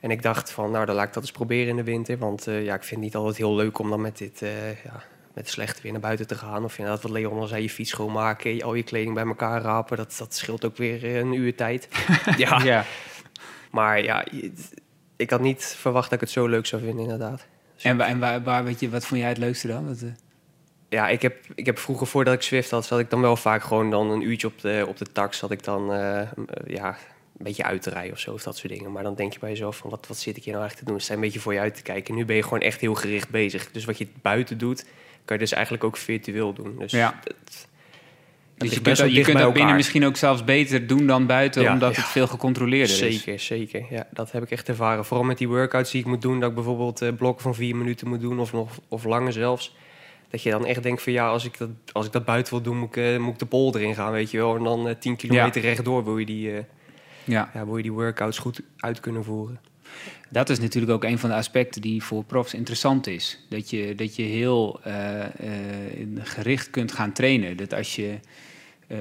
En 0.00 0.10
ik 0.10 0.22
dacht 0.22 0.50
van, 0.50 0.70
nou, 0.70 0.86
dan 0.86 0.94
laat 0.94 1.06
ik 1.06 1.12
dat 1.12 1.22
eens 1.22 1.32
proberen 1.32 1.68
in 1.68 1.76
de 1.76 1.82
winter. 1.82 2.18
Want 2.18 2.46
eh, 2.46 2.64
ja, 2.64 2.74
ik 2.74 2.82
vind 2.82 2.90
het 2.90 3.00
niet 3.00 3.14
altijd 3.14 3.36
heel 3.36 3.54
leuk 3.54 3.78
om 3.78 3.90
dan 3.90 4.00
met 4.00 4.18
dit, 4.18 4.42
eh, 4.42 4.70
ja, 4.84 5.02
met 5.34 5.48
slecht 5.48 5.82
weer 5.82 5.92
naar 5.92 6.00
buiten 6.00 6.26
te 6.26 6.34
gaan. 6.34 6.64
Of 6.64 6.78
inderdaad, 6.78 7.02
wat 7.02 7.12
Leon 7.12 7.38
al 7.38 7.46
zei, 7.46 7.62
je 7.62 7.70
fiets 7.70 7.90
schoonmaken, 7.90 8.54
je- 8.54 8.64
al 8.64 8.74
je 8.74 8.82
kleding 8.82 9.14
bij 9.14 9.24
elkaar 9.26 9.62
rapen. 9.62 9.96
Dat, 9.96 10.14
dat 10.18 10.34
scheelt 10.34 10.64
ook 10.64 10.76
weer 10.76 11.04
eh, 11.04 11.16
een 11.18 11.32
uur 11.32 11.54
tijd. 11.56 11.88
ja. 12.36 12.60
ja. 12.62 12.84
Maar 13.70 14.02
ja, 14.02 14.24
ik 15.16 15.30
had 15.30 15.40
niet 15.40 15.64
verwacht 15.78 16.04
dat 16.04 16.12
ik 16.12 16.20
het 16.20 16.30
zo 16.30 16.46
leuk 16.46 16.66
zou 16.66 16.82
vinden, 16.82 17.02
inderdaad. 17.02 17.46
Dus 17.74 17.84
En, 17.84 18.00
en 18.00 18.18
waar, 18.18 18.42
waar, 18.42 18.64
weet 18.64 18.80
je, 18.80 18.90
wat 18.90 19.06
vond 19.06 19.20
jij 19.20 19.28
het 19.28 19.38
leukste 19.38 19.66
dan? 19.66 19.86
Wat, 19.86 20.02
eh, 20.02 20.08
Ja, 20.88 21.08
ik 21.08 21.22
heb, 21.22 21.36
ik 21.54 21.66
heb 21.66 21.78
vroeger 21.78 22.06
voordat 22.06 22.34
ik 22.34 22.42
Swift 22.42 22.70
had, 22.70 22.86
zat 22.86 22.98
ik 22.98 23.10
dan 23.10 23.20
wel 23.20 23.36
vaak 23.36 23.62
gewoon 23.62 23.90
dan 23.90 24.10
een 24.10 24.22
uurtje 24.22 24.46
op 24.46 24.60
de, 24.60 24.84
op 24.88 24.96
de 24.96 25.06
tax. 25.12 25.38
Zat 25.38 25.50
ik 25.50 25.64
dan 25.64 25.92
eh, 25.92 26.20
ja, 26.66 26.88
een 26.88 27.46
beetje 27.46 27.64
uit 27.64 27.82
te 27.82 27.90
rijden 27.90 28.12
of 28.12 28.18
zo, 28.18 28.32
of 28.32 28.42
dat 28.42 28.56
soort 28.56 28.72
dingen. 28.72 28.92
Maar 28.92 29.02
dan 29.02 29.14
denk 29.14 29.32
je 29.32 29.38
bij 29.38 29.50
jezelf 29.50 29.76
van, 29.76 29.90
wat, 29.90 30.06
wat 30.06 30.18
zit 30.18 30.36
ik 30.36 30.42
hier 30.44 30.52
nou 30.52 30.64
eigenlijk 30.64 30.78
te 30.78 30.84
doen? 30.84 30.94
Het 30.94 31.04
zijn 31.04 31.18
een 31.18 31.24
beetje 31.24 31.40
voor 31.40 31.52
je 31.52 31.60
uit 31.60 31.74
te 31.74 31.82
kijken. 31.82 32.14
Nu 32.14 32.24
ben 32.24 32.36
je 32.36 32.42
gewoon 32.42 32.60
echt 32.60 32.80
heel 32.80 32.94
gericht 32.94 33.28
bezig. 33.30 33.70
Dus 33.70 33.84
wat 33.84 33.98
je 33.98 34.06
buiten 34.22 34.58
doet, 34.58 34.84
kan 35.30 35.38
je 35.38 35.44
dus 35.44 35.52
eigenlijk 35.52 35.84
ook 35.84 35.96
virtueel 35.96 36.52
doen. 36.52 36.76
Dus 36.78 36.92
Ja. 36.92 37.20
het- 37.24 37.68
dus 38.56 38.68
je 38.68 38.74
kunt, 38.74 38.82
best 38.82 39.00
wel 39.00 39.10
je 39.10 39.20
kunt 39.22 39.38
dat 39.38 39.52
binnen 39.52 39.74
misschien 39.76 40.04
ook 40.04 40.16
zelfs 40.16 40.44
beter 40.44 40.86
doen 40.86 41.06
dan 41.06 41.26
buiten, 41.26 41.62
Ja, 41.62 41.72
omdat 41.72 41.94
ja. 41.94 42.00
het 42.00 42.10
veel 42.10 42.26
gecontroleerder 42.26 43.06
is. 43.06 43.22
Zeker, 43.22 43.38
zeker. 43.40 43.84
Ja, 43.90 44.06
dat 44.12 44.32
heb 44.32 44.42
ik 44.42 44.50
echt 44.50 44.68
ervaren. 44.68 45.04
Vooral 45.04 45.26
met 45.26 45.38
die 45.38 45.48
workouts 45.48 45.90
die 45.90 46.00
ik 46.00 46.06
moet 46.06 46.22
doen, 46.22 46.40
dat 46.40 46.48
ik 46.48 46.54
bijvoorbeeld 46.54 47.02
eh, 47.02 47.12
blokken 47.16 47.42
van 47.42 47.54
vier 47.54 47.76
minuten 47.76 48.08
moet 48.08 48.20
doen 48.20 48.38
of 48.40 48.52
nog 48.52 48.78
of 48.88 49.04
langer 49.04 49.32
zelfs. 49.32 49.76
Dat 50.28 50.42
je 50.42 50.50
dan 50.50 50.66
echt 50.66 50.82
denkt 50.82 51.02
van 51.02 51.12
ja, 51.12 51.28
als 51.28 51.44
ik 51.44 51.58
dat, 51.58 51.68
als 51.92 52.06
ik 52.06 52.12
dat 52.12 52.24
buiten 52.24 52.52
wil 52.52 52.62
doen, 52.62 52.76
moet 52.78 52.96
ik, 52.96 53.04
eh, 53.14 53.18
moet 53.18 53.32
ik 53.32 53.38
de 53.38 53.46
polder 53.46 53.80
in 53.82 53.94
gaan, 53.94 54.12
weet 54.12 54.30
je 54.30 54.36
wel. 54.38 54.56
En 54.56 54.62
dan 54.62 54.88
eh 54.88 54.94
10 54.98 55.16
kilometer 55.16 55.62
rechtdoor 55.62 56.04
wil 56.04 56.18
je, 56.18 56.26
die, 56.26 56.50
Ja. 57.24 57.50
ja, 57.54 57.64
wil 57.66 57.76
je 57.76 57.82
die 57.82 57.92
workouts 57.92 58.38
goed 58.38 58.60
uit 58.76 59.00
kunnen 59.00 59.24
voeren. 59.24 59.60
Dat 60.30 60.50
is 60.50 60.58
natuurlijk 60.58 60.92
ook 60.92 61.04
een 61.04 61.18
van 61.18 61.30
de 61.30 61.36
aspecten 61.36 61.80
die 61.80 62.02
voor 62.02 62.24
profs 62.24 62.54
interessant 62.54 63.06
is. 63.06 63.38
Dat 63.48 63.70
je, 63.70 63.94
dat 63.94 64.16
je 64.16 64.22
heel 64.22 64.80
eh, 64.82 65.24
eh, 65.24 65.30
gericht 66.18 66.70
kunt 66.70 66.92
gaan 66.92 67.12
trainen. 67.12 67.56
Dat 67.56 67.74
als 67.74 67.96
je 67.96 68.18
eh, 68.86 68.98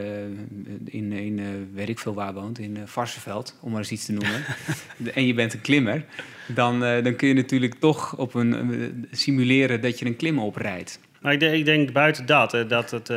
in, 0.85 1.11
in 1.11 1.69
weet 1.73 1.89
ik 1.89 1.99
veel 1.99 2.13
waar 2.13 2.33
woont, 2.33 2.59
in 2.59 2.75
uh, 2.75 2.81
Varsenveld, 2.85 3.57
om 3.61 3.69
maar 3.69 3.79
eens 3.79 3.91
iets 3.91 4.05
te 4.05 4.11
noemen, 4.11 4.43
en 5.13 5.25
je 5.25 5.33
bent 5.33 5.53
een 5.53 5.61
klimmer, 5.61 6.05
dan, 6.47 6.79
dan 6.79 7.15
kun 7.15 7.27
je 7.27 7.33
natuurlijk 7.33 7.73
toch 7.79 8.17
op 8.17 8.33
een, 8.33 9.07
simuleren 9.11 9.81
dat 9.81 9.99
je 9.99 10.05
een 10.05 10.15
klim 10.15 10.39
oprijdt. 10.39 10.99
Maar 11.21 11.33
ik 11.33 11.39
denk, 11.39 11.55
ik 11.55 11.65
denk 11.65 11.91
buiten 11.91 12.25
dat, 12.25 12.51
hè, 12.51 12.67
dat 12.67 12.91
het, 12.91 13.09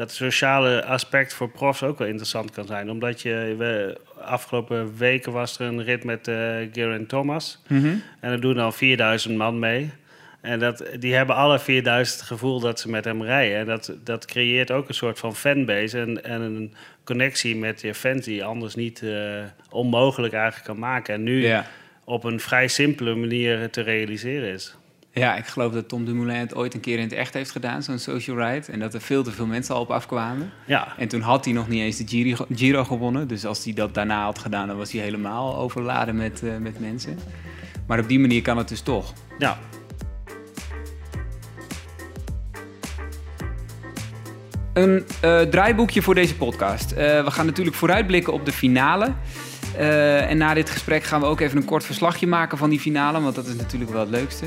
dat 0.00 0.12
sociale 0.12 0.84
aspect 0.84 1.34
voor 1.34 1.50
profs 1.50 1.82
ook 1.82 1.98
wel 1.98 2.08
interessant 2.08 2.50
kan 2.50 2.66
zijn. 2.66 2.90
Omdat 2.90 3.20
je, 3.22 3.54
we, 3.58 4.00
afgelopen 4.20 4.96
weken 4.96 5.32
was 5.32 5.58
er 5.58 5.66
een 5.66 5.82
rit 5.84 6.04
met 6.04 6.28
eh 6.28 6.34
Geraint 6.72 7.08
Thomas. 7.08 7.62
En 8.20 8.30
er 8.30 8.40
doen 8.40 8.58
al 8.58 8.72
4000 8.72 9.36
man 9.36 9.58
mee. 9.58 9.90
En 10.40 10.58
dat, 10.58 10.84
die 10.98 11.14
hebben 11.14 11.36
alle 11.36 11.58
4000 11.58 12.18
het 12.18 12.28
gevoel 12.28 12.60
dat 12.60 12.80
ze 12.80 12.90
met 12.90 13.04
hem 13.04 13.22
rijden. 13.22 13.58
En 13.58 13.66
dat, 13.66 13.94
dat 14.04 14.24
creëert 14.24 14.70
ook 14.70 14.88
een 14.88 14.94
soort 14.94 15.18
van 15.18 15.36
fanbase 15.36 15.98
en, 16.00 16.24
en 16.24 16.40
een 16.40 16.74
connectie 17.04 17.56
met 17.56 17.80
je 17.80 17.94
fans 17.94 18.24
die 18.24 18.34
je 18.34 18.44
anders 18.44 18.74
niet 18.74 19.02
eh, 19.02 19.42
onmogelijk 19.70 20.32
eigenlijk 20.32 20.64
kan 20.64 20.78
maken. 20.78 21.14
En 21.14 21.22
nu 21.22 21.46
Ja. 21.46 21.66
op 22.04 22.24
een 22.24 22.40
vrij 22.40 22.68
simpele 22.68 23.14
manier 23.14 23.70
te 23.70 23.80
realiseren 23.80 24.48
is. 24.52 24.74
Ja, 25.12 25.36
ik 25.36 25.46
geloof 25.46 25.72
dat 25.72 25.88
Tom 25.88 26.04
Dumoulin 26.04 26.36
het 26.36 26.54
ooit 26.54 26.74
een 26.74 26.80
keer 26.80 26.96
in 26.96 27.02
het 27.02 27.12
echt 27.12 27.34
heeft 27.34 27.50
gedaan, 27.50 27.82
zo'n 27.82 27.98
social 27.98 28.36
ride. 28.36 28.72
En 28.72 28.78
dat 28.78 28.94
er 28.94 29.00
veel 29.00 29.22
te 29.22 29.32
veel 29.32 29.46
mensen 29.46 29.74
al 29.74 29.80
op 29.80 29.90
afkwamen. 29.90 30.52
Ja. 30.66 30.94
En 30.98 31.08
toen 31.08 31.20
had 31.20 31.44
hij 31.44 31.54
nog 31.54 31.68
niet 31.68 31.80
eens 31.80 31.96
de 31.96 32.08
Giro, 32.08 32.46
Giro 32.54 32.84
gewonnen. 32.84 33.28
Dus 33.28 33.44
als 33.44 33.64
hij 33.64 33.72
dat 33.72 33.94
daarna 33.94 34.24
had 34.24 34.38
gedaan, 34.38 34.66
dan 34.66 34.76
was 34.76 34.92
hij 34.92 35.00
helemaal 35.00 35.56
overladen 35.56 36.16
met, 36.16 36.40
uh, 36.44 36.56
met 36.56 36.80
mensen. 36.80 37.18
Maar 37.86 37.98
op 37.98 38.08
die 38.08 38.20
manier 38.20 38.42
kan 38.42 38.58
het 38.58 38.68
dus 38.68 38.80
toch. 38.80 39.12
Ja. 39.38 39.58
Een 44.72 45.04
uh, 45.24 45.40
draaiboekje 45.40 46.02
voor 46.02 46.14
deze 46.14 46.36
podcast. 46.36 46.92
Uh, 46.92 46.98
we 46.98 47.30
gaan 47.30 47.46
natuurlijk 47.46 47.76
vooruitblikken 47.76 48.32
op 48.32 48.44
de 48.44 48.52
finale. 48.52 49.12
Uh, 49.78 50.30
en 50.30 50.36
na 50.36 50.54
dit 50.54 50.70
gesprek 50.70 51.02
gaan 51.02 51.20
we 51.20 51.26
ook 51.26 51.40
even 51.40 51.56
een 51.56 51.64
kort 51.64 51.84
verslagje 51.84 52.26
maken 52.26 52.58
van 52.58 52.70
die 52.70 52.80
finale, 52.80 53.20
want 53.20 53.34
dat 53.34 53.46
is 53.46 53.56
natuurlijk 53.56 53.90
wel 53.90 54.00
het 54.00 54.10
leukste. 54.10 54.46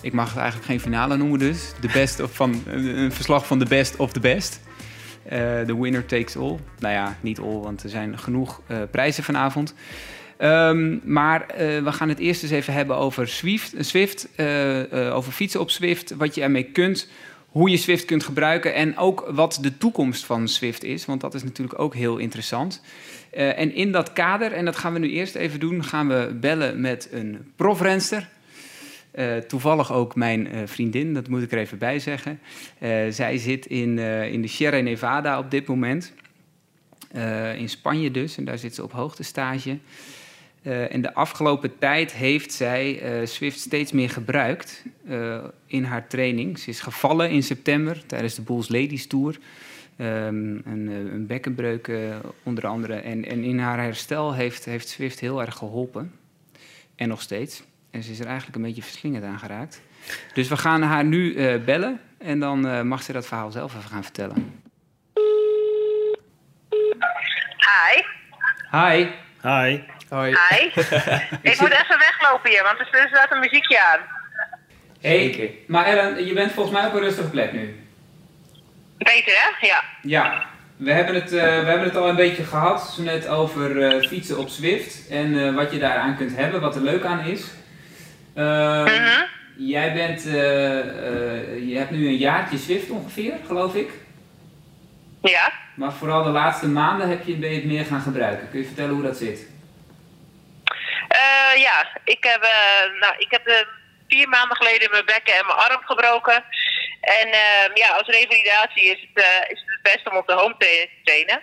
Ik 0.00 0.12
mag 0.12 0.28
het 0.28 0.36
eigenlijk 0.38 0.66
geen 0.70 0.80
finale 0.80 1.16
noemen 1.16 1.38
dus. 1.38 1.72
De 1.80 1.90
best 1.92 2.20
of 2.20 2.34
van, 2.34 2.62
een 2.66 3.12
verslag 3.12 3.46
van 3.46 3.58
de 3.58 3.66
best 3.66 3.96
of 3.96 4.12
the 4.12 4.20
best. 4.20 4.60
De 5.66 5.76
winner 5.78 6.06
takes 6.06 6.36
all. 6.36 6.58
Nou 6.78 6.94
ja, 6.94 7.16
niet 7.20 7.38
all, 7.38 7.58
want 7.58 7.82
er 7.82 7.88
zijn 7.88 8.18
genoeg 8.18 8.60
prijzen 8.90 9.24
vanavond. 9.24 9.74
Um, 10.38 11.00
maar 11.04 11.46
we 11.56 11.92
gaan 11.92 12.08
het 12.08 12.18
eerst 12.18 12.42
eens 12.42 12.52
even 12.52 12.72
hebben 12.72 12.96
over 12.96 13.28
Swift, 13.28 13.74
Swift 13.78 14.28
over 15.12 15.32
fietsen 15.32 15.60
op 15.60 15.70
Swift, 15.70 16.16
wat 16.16 16.34
je 16.34 16.42
ermee 16.42 16.64
kunt, 16.64 17.08
hoe 17.48 17.70
je 17.70 17.76
Swift 17.76 18.04
kunt 18.04 18.24
gebruiken 18.24 18.74
en 18.74 18.96
ook 18.96 19.28
wat 19.30 19.58
de 19.60 19.78
toekomst 19.78 20.24
van 20.24 20.48
Swift 20.48 20.84
is, 20.84 21.06
want 21.06 21.20
dat 21.20 21.34
is 21.34 21.44
natuurlijk 21.44 21.78
ook 21.78 21.94
heel 21.94 22.16
interessant. 22.16 22.82
en 23.30 23.74
in 23.74 23.92
dat 23.92 24.12
kader, 24.12 24.52
en 24.52 24.64
dat 24.64 24.76
gaan 24.76 24.92
we 24.92 24.98
nu 24.98 25.10
eerst 25.10 25.34
even 25.34 25.60
doen, 25.60 25.84
gaan 25.84 26.08
we 26.08 26.36
bellen 26.40 26.80
met 26.80 27.08
een 27.12 27.52
profrenster. 27.56 28.28
Toevallig 29.48 29.92
ook 29.92 30.14
mijn 30.14 30.68
vriendin, 30.68 31.14
dat 31.14 31.28
moet 31.28 31.42
ik 31.42 31.52
er 31.52 31.58
even 31.58 31.78
bij 31.78 31.98
zeggen. 31.98 32.40
zij 33.08 33.38
zit 33.38 33.66
in, 33.66 33.98
in 34.32 34.42
de 34.42 34.48
Sierra 34.48 34.80
Nevada 34.80 35.38
op 35.38 35.50
dit 35.50 35.66
moment. 35.66 36.12
in 37.56 37.68
Spanje 37.68 38.10
dus, 38.10 38.36
en 38.36 38.44
daar 38.44 38.58
zit 38.58 38.74
ze 38.74 38.82
op 38.82 38.92
hoogtestage. 38.92 39.78
En 40.62 41.02
de 41.02 41.14
afgelopen 41.14 41.78
tijd 41.78 42.12
heeft 42.12 42.52
zij 42.52 43.00
Swift 43.24 43.58
steeds 43.58 43.92
meer 43.92 44.10
gebruikt 44.10 44.84
in 45.66 45.84
haar 45.84 46.06
training. 46.06 46.58
Ze 46.58 46.70
is 46.70 46.80
gevallen 46.80 47.30
in 47.30 47.42
september 47.42 48.06
tijdens 48.06 48.34
de 48.34 48.42
Bulls 48.42 48.68
Ladies 48.68 49.06
Tour. 49.06 49.38
Um, 50.00 50.62
een, 50.64 50.86
een, 50.88 51.26
bekkenbreuk 51.26 51.90
onder 52.42 52.66
andere. 52.66 52.94
En, 52.94 53.24
en, 53.24 53.44
in 53.44 53.58
haar 53.58 53.78
herstel 53.82 54.34
heeft, 54.34 54.64
heeft 54.64 54.88
Swift 54.88 55.20
heel 55.20 55.40
erg 55.40 55.56
geholpen. 55.56 56.12
En 56.94 57.08
nog 57.08 57.22
steeds. 57.22 57.62
En 57.90 58.02
ze 58.02 58.10
is 58.10 58.20
er 58.20 58.26
eigenlijk 58.26 58.56
een 58.56 58.62
beetje 58.62 58.82
verslingerd 58.82 59.24
aan 59.24 59.38
geraakt. 59.38 59.82
Dus 60.32 60.48
we 60.48 60.56
gaan 60.56 60.82
haar 60.82 61.04
nu 61.04 61.34
bellen. 61.58 62.00
En 62.18 62.40
dan 62.40 62.88
mag 62.88 63.02
ze 63.02 63.12
dat 63.12 63.26
verhaal 63.26 63.50
zelf 63.50 63.76
even 63.76 63.90
gaan 63.90 64.02
vertellen. 64.02 64.62
Hi. 67.68 68.02
Hi. 68.70 69.06
Hi. 69.42 69.82
Hoi. 70.08 70.36
Hi. 70.48 70.66
ik 71.50 71.60
moet 71.60 71.72
even 71.72 71.98
weglopen 71.98 72.50
hier, 72.50 72.62
want 72.62 72.78
er 72.78 73.08
staat 73.08 73.32
een 73.32 73.40
muziekje 73.40 73.82
aan. 73.82 74.00
Hey, 75.00 75.58
maar 75.66 75.84
Ellen, 75.84 76.26
je 76.26 76.32
bent 76.32 76.52
volgens 76.52 76.76
mij 76.76 76.86
op 76.86 76.94
een 76.94 77.00
rustige 77.00 77.30
plek 77.30 77.52
nu. 77.52 77.84
Beter 78.98 79.32
hè? 79.32 79.66
Ja. 79.66 79.84
Ja, 80.02 80.46
we 80.76 80.92
hebben 80.92 81.14
het, 81.14 81.32
uh, 81.32 81.40
we 81.40 81.46
hebben 81.46 81.82
het 81.82 81.96
al 81.96 82.08
een 82.08 82.16
beetje 82.16 82.44
gehad, 82.44 82.92
zo 82.96 83.02
net 83.02 83.28
over 83.28 83.70
uh, 83.76 84.08
fietsen 84.08 84.38
op 84.38 84.48
Zwift 84.48 85.08
en 85.08 85.32
uh, 85.32 85.54
wat 85.54 85.72
je 85.72 85.78
daaraan 85.78 86.16
kunt 86.16 86.36
hebben, 86.36 86.60
wat 86.60 86.74
er 86.74 86.82
leuk 86.82 87.04
aan 87.04 87.24
is. 87.24 87.44
Mm 88.42 88.86
-hmm. 88.86 89.26
Jij 89.56 89.92
bent, 89.92 90.22
je 90.22 91.74
hebt 91.76 91.90
nu 91.90 92.06
een 92.06 92.16
jaartje 92.16 92.58
Zwift 92.58 92.90
ongeveer, 92.90 93.32
geloof 93.46 93.74
ik. 93.74 93.90
Ja. 95.22 95.52
Maar 95.74 95.92
vooral 95.92 96.22
de 96.22 96.30
laatste 96.30 96.68
maanden 96.68 97.08
heb 97.08 97.24
je, 97.24 97.34
ben 97.34 97.50
je 97.50 97.54
het 97.56 97.64
meer 97.64 97.84
gaan 97.84 98.00
gebruiken. 98.00 98.50
Kun 98.50 98.58
je 98.58 98.66
vertellen 98.66 98.94
hoe 98.94 99.02
dat 99.02 99.16
zit? 99.16 99.48
Uh, 101.16 101.62
ja, 101.62 101.88
ik 102.04 102.24
heb, 102.24 102.42
uh, 102.42 103.00
nou, 103.00 103.14
ik 103.18 103.30
heb 103.30 103.48
uh, 103.48 103.54
vier 104.08 104.28
maanden 104.28 104.56
geleden 104.56 104.90
mijn 104.90 105.04
bekken 105.04 105.34
en 105.34 105.46
mijn 105.46 105.58
arm 105.58 105.82
gebroken. 105.84 106.44
En 107.00 107.28
ehm, 107.28 107.70
ja, 107.74 107.88
als 107.88 108.06
revalidatie 108.06 108.82
is 108.82 109.00
het, 109.00 109.24
is 109.48 109.60
het 109.60 109.70
het 109.70 109.82
beste 109.82 110.10
om 110.10 110.16
op 110.16 110.26
de 110.26 110.32
home 110.32 110.54
te 110.58 110.88
trainen. 111.04 111.40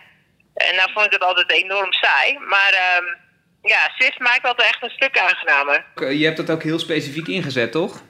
En 0.53 0.75
nou 0.75 0.91
vond 0.91 1.05
ik 1.05 1.11
het 1.11 1.23
altijd 1.23 1.51
enorm 1.51 1.93
saai. 1.93 2.39
Maar 2.39 2.73
ehm, 2.73 3.05
ja, 3.65 3.89
Swift 3.95 4.19
maakt 4.19 4.45
altijd 4.45 4.69
echt 4.69 4.83
een 4.83 4.97
stuk 4.99 5.19
aangenamer. 5.19 5.85
Je 5.95 6.25
hebt 6.25 6.37
dat 6.37 6.49
ook 6.49 6.63
heel 6.63 6.79
specifiek 6.79 7.27
ingezet, 7.27 7.71
toch? 7.71 8.01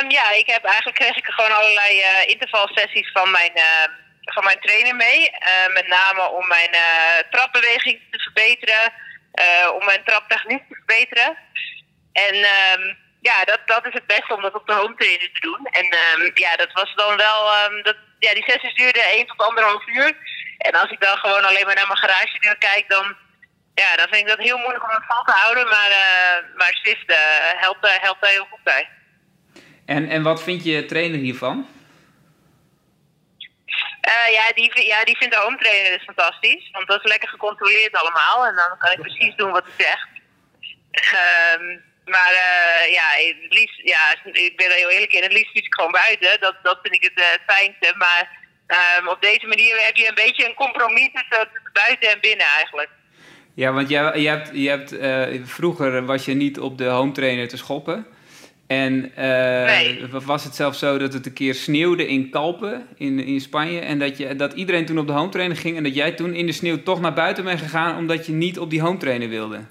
Um, 0.00 0.10
ja, 0.10 0.30
ik 0.30 0.46
heb 0.46 0.64
eigenlijk 0.64 0.96
kreeg 0.96 1.16
ik 1.16 1.26
gewoon 1.26 1.56
allerlei 1.56 2.02
intervalsessies 2.26 3.10
van 3.12 3.30
mijn, 3.30 3.52
van 4.24 4.44
mijn 4.44 4.60
trainer 4.60 4.96
mee. 4.96 5.30
met 5.72 5.86
name 5.86 6.28
om 6.28 6.48
mijn 6.48 6.70
trapbeweging 7.30 8.00
te 8.10 8.18
verbeteren. 8.18 8.92
Om 9.78 9.84
mijn 9.84 10.04
traptechniek 10.04 10.62
te 10.68 10.74
verbeteren. 10.74 11.36
En 12.12 12.34
um, 12.34 12.96
ja, 13.20 13.44
dat, 13.44 13.60
dat 13.64 13.86
is 13.86 13.92
het 13.92 14.06
beste 14.06 14.34
om 14.34 14.42
dat 14.42 14.54
op 14.54 14.66
de 14.66 14.72
home 14.72 14.94
trainer 14.94 15.30
te 15.32 15.40
doen. 15.40 15.66
En 15.70 15.84
um, 15.84 16.30
ja, 16.34 16.56
dat 16.56 16.72
was 16.72 16.94
dan 16.94 17.16
wel. 17.16 17.40
Dat, 17.82 17.96
ja, 18.18 18.34
die 18.34 18.44
sessies 18.50 18.74
duurden 18.74 19.02
1 19.02 19.26
tot 19.26 19.46
anderhalf 19.46 19.86
uur. 19.86 20.12
En 20.58 20.72
als 20.72 20.90
ik 20.90 21.00
dan 21.00 21.16
gewoon 21.16 21.44
alleen 21.44 21.66
maar 21.66 21.74
naar 21.74 21.86
mijn 21.86 21.98
garage 21.98 22.38
deur 22.40 22.58
kijk, 22.58 22.88
dan, 22.88 23.16
ja, 23.82 23.96
dan 23.96 24.08
vind 24.08 24.20
ik 24.20 24.28
dat 24.28 24.46
heel 24.46 24.58
moeilijk 24.58 24.84
om 24.84 24.94
het 24.94 25.08
vol 25.08 25.24
te 25.24 25.32
houden. 25.32 25.68
Maar, 25.68 25.90
uh, 25.90 26.56
maar 26.56 26.72
Swift 26.82 27.10
uh, 27.10 27.16
helpt, 27.64 28.00
helpt 28.00 28.22
daar 28.22 28.30
heel 28.30 28.48
goed 28.50 28.62
bij. 28.62 28.88
En, 29.86 30.08
en 30.08 30.22
wat 30.22 30.42
vind 30.42 30.64
je 30.64 30.84
trainer 30.84 31.18
hiervan? 31.18 31.68
Uh, 34.08 34.32
ja, 34.32 34.52
die, 34.54 34.86
ja, 34.86 35.04
die 35.04 35.16
vindt 35.16 35.34
de 35.34 35.40
home 35.40 35.58
trainer 35.58 35.90
dus 35.90 36.04
fantastisch. 36.04 36.70
Want 36.72 36.86
dat 36.88 37.04
is 37.04 37.10
lekker 37.10 37.28
gecontroleerd 37.28 37.94
allemaal. 37.96 38.46
En 38.46 38.54
dan 38.54 38.78
kan 38.78 38.92
ik 38.92 39.00
precies 39.00 39.34
doen 39.36 39.50
wat 39.50 39.64
hij 39.64 39.86
zegt. 39.86 40.08
Um, 41.60 41.86
maar 42.04 42.32
uh, 42.32 42.92
ja, 42.92 43.08
het 43.10 43.52
liefst, 43.52 43.80
ja, 43.82 44.14
ik 44.32 44.56
ben 44.56 44.66
er 44.66 44.76
heel 44.76 44.90
eerlijk 44.90 45.12
in. 45.12 45.22
Het 45.22 45.32
liefst 45.32 45.50
fiets 45.50 45.66
ik 45.66 45.74
gewoon 45.74 45.92
buiten. 45.92 46.40
Dat, 46.40 46.54
dat 46.62 46.78
vind 46.82 46.94
ik 46.94 47.02
het, 47.02 47.18
uh, 47.18 47.30
het 47.30 47.42
fijnste. 47.46 47.94
Maar 47.96 48.28
um, 48.98 49.08
op 49.08 49.22
deze 49.22 49.46
manier 49.46 49.84
heb 49.84 49.96
je 49.96 50.08
een 50.08 50.14
beetje 50.24 50.46
een 50.46 50.54
compromis 50.54 51.10
tussen 51.12 51.48
buiten 51.72 52.10
en 52.10 52.20
binnen 52.20 52.46
eigenlijk. 52.46 52.90
Ja, 53.58 53.72
want 53.72 53.88
jij, 53.88 54.20
je 54.20 54.28
hebt, 54.28 54.50
je 54.52 54.68
hebt, 54.68 54.94
vroeger 55.50 56.04
was 56.04 56.24
je 56.24 56.34
niet 56.34 56.60
op 56.60 56.78
de 56.78 56.84
home 56.84 57.12
trainer 57.12 57.48
te 57.48 57.56
schoppen. 57.56 58.06
En 58.66 59.12
uh, 59.18 59.24
nee. 59.64 60.06
was 60.10 60.44
het 60.44 60.54
zelfs 60.54 60.78
zo 60.78 60.98
dat 60.98 61.12
het 61.12 61.26
een 61.26 61.32
keer 61.32 61.54
sneeuwde 61.54 62.06
in 62.06 62.30
Kalpen 62.30 62.88
in, 62.96 63.18
in 63.18 63.40
Spanje. 63.40 63.80
En 63.80 63.98
dat, 63.98 64.18
je, 64.18 64.36
dat 64.36 64.52
iedereen 64.52 64.86
toen 64.86 64.98
op 64.98 65.06
de 65.06 65.12
home 65.12 65.28
trainer 65.28 65.56
ging. 65.56 65.76
En 65.76 65.82
dat 65.82 65.94
jij 65.94 66.12
toen 66.12 66.34
in 66.34 66.46
de 66.46 66.52
sneeuw 66.52 66.82
toch 66.82 67.00
naar 67.00 67.12
buiten 67.12 67.44
bent 67.44 67.60
gegaan. 67.60 67.96
Omdat 67.96 68.26
je 68.26 68.32
niet 68.32 68.58
op 68.58 68.70
die 68.70 68.80
home 68.80 68.98
trainer 68.98 69.28
wilde. 69.28 69.60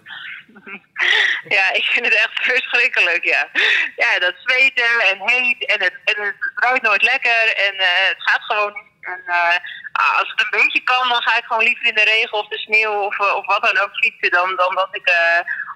Ja, 1.48 1.74
ik 1.74 1.84
vind 1.84 2.06
het 2.06 2.16
echt 2.16 2.40
verschrikkelijk, 2.52 3.24
ja. 3.24 3.50
Ja, 3.96 4.20
dat 4.20 4.34
zweten 4.44 4.84
en 5.12 5.18
heet 5.26 5.66
en 5.66 5.84
het, 5.84 5.94
en 6.04 6.24
het 6.24 6.36
ruikt 6.56 6.82
nooit 6.82 7.04
lekker. 7.04 7.54
En 7.68 7.74
uh, 7.74 7.82
het 8.08 8.18
gaat 8.18 8.42
gewoon 8.42 8.74
niet. 8.74 8.88
En 9.02 9.22
uh, 9.28 9.56
als 9.98 10.30
het 10.32 10.42
een 10.42 10.60
beetje 10.60 10.84
kan, 10.84 11.10
dan 11.10 11.22
ga 11.22 11.38
ik 11.38 11.46
gewoon 11.46 11.64
liever 11.64 11.86
in 11.86 11.96
de 11.96 12.04
regen 12.04 12.38
of 12.38 12.48
de 12.48 12.58
sneeuw 12.58 12.94
of, 13.08 13.20
of 13.20 13.46
wat 13.46 13.64
dan 13.64 13.78
ook 13.84 13.96
fietsen. 13.96 14.32
Dan, 14.32 14.56
dan 14.56 14.76
dat 14.76 14.90
ik 14.92 15.12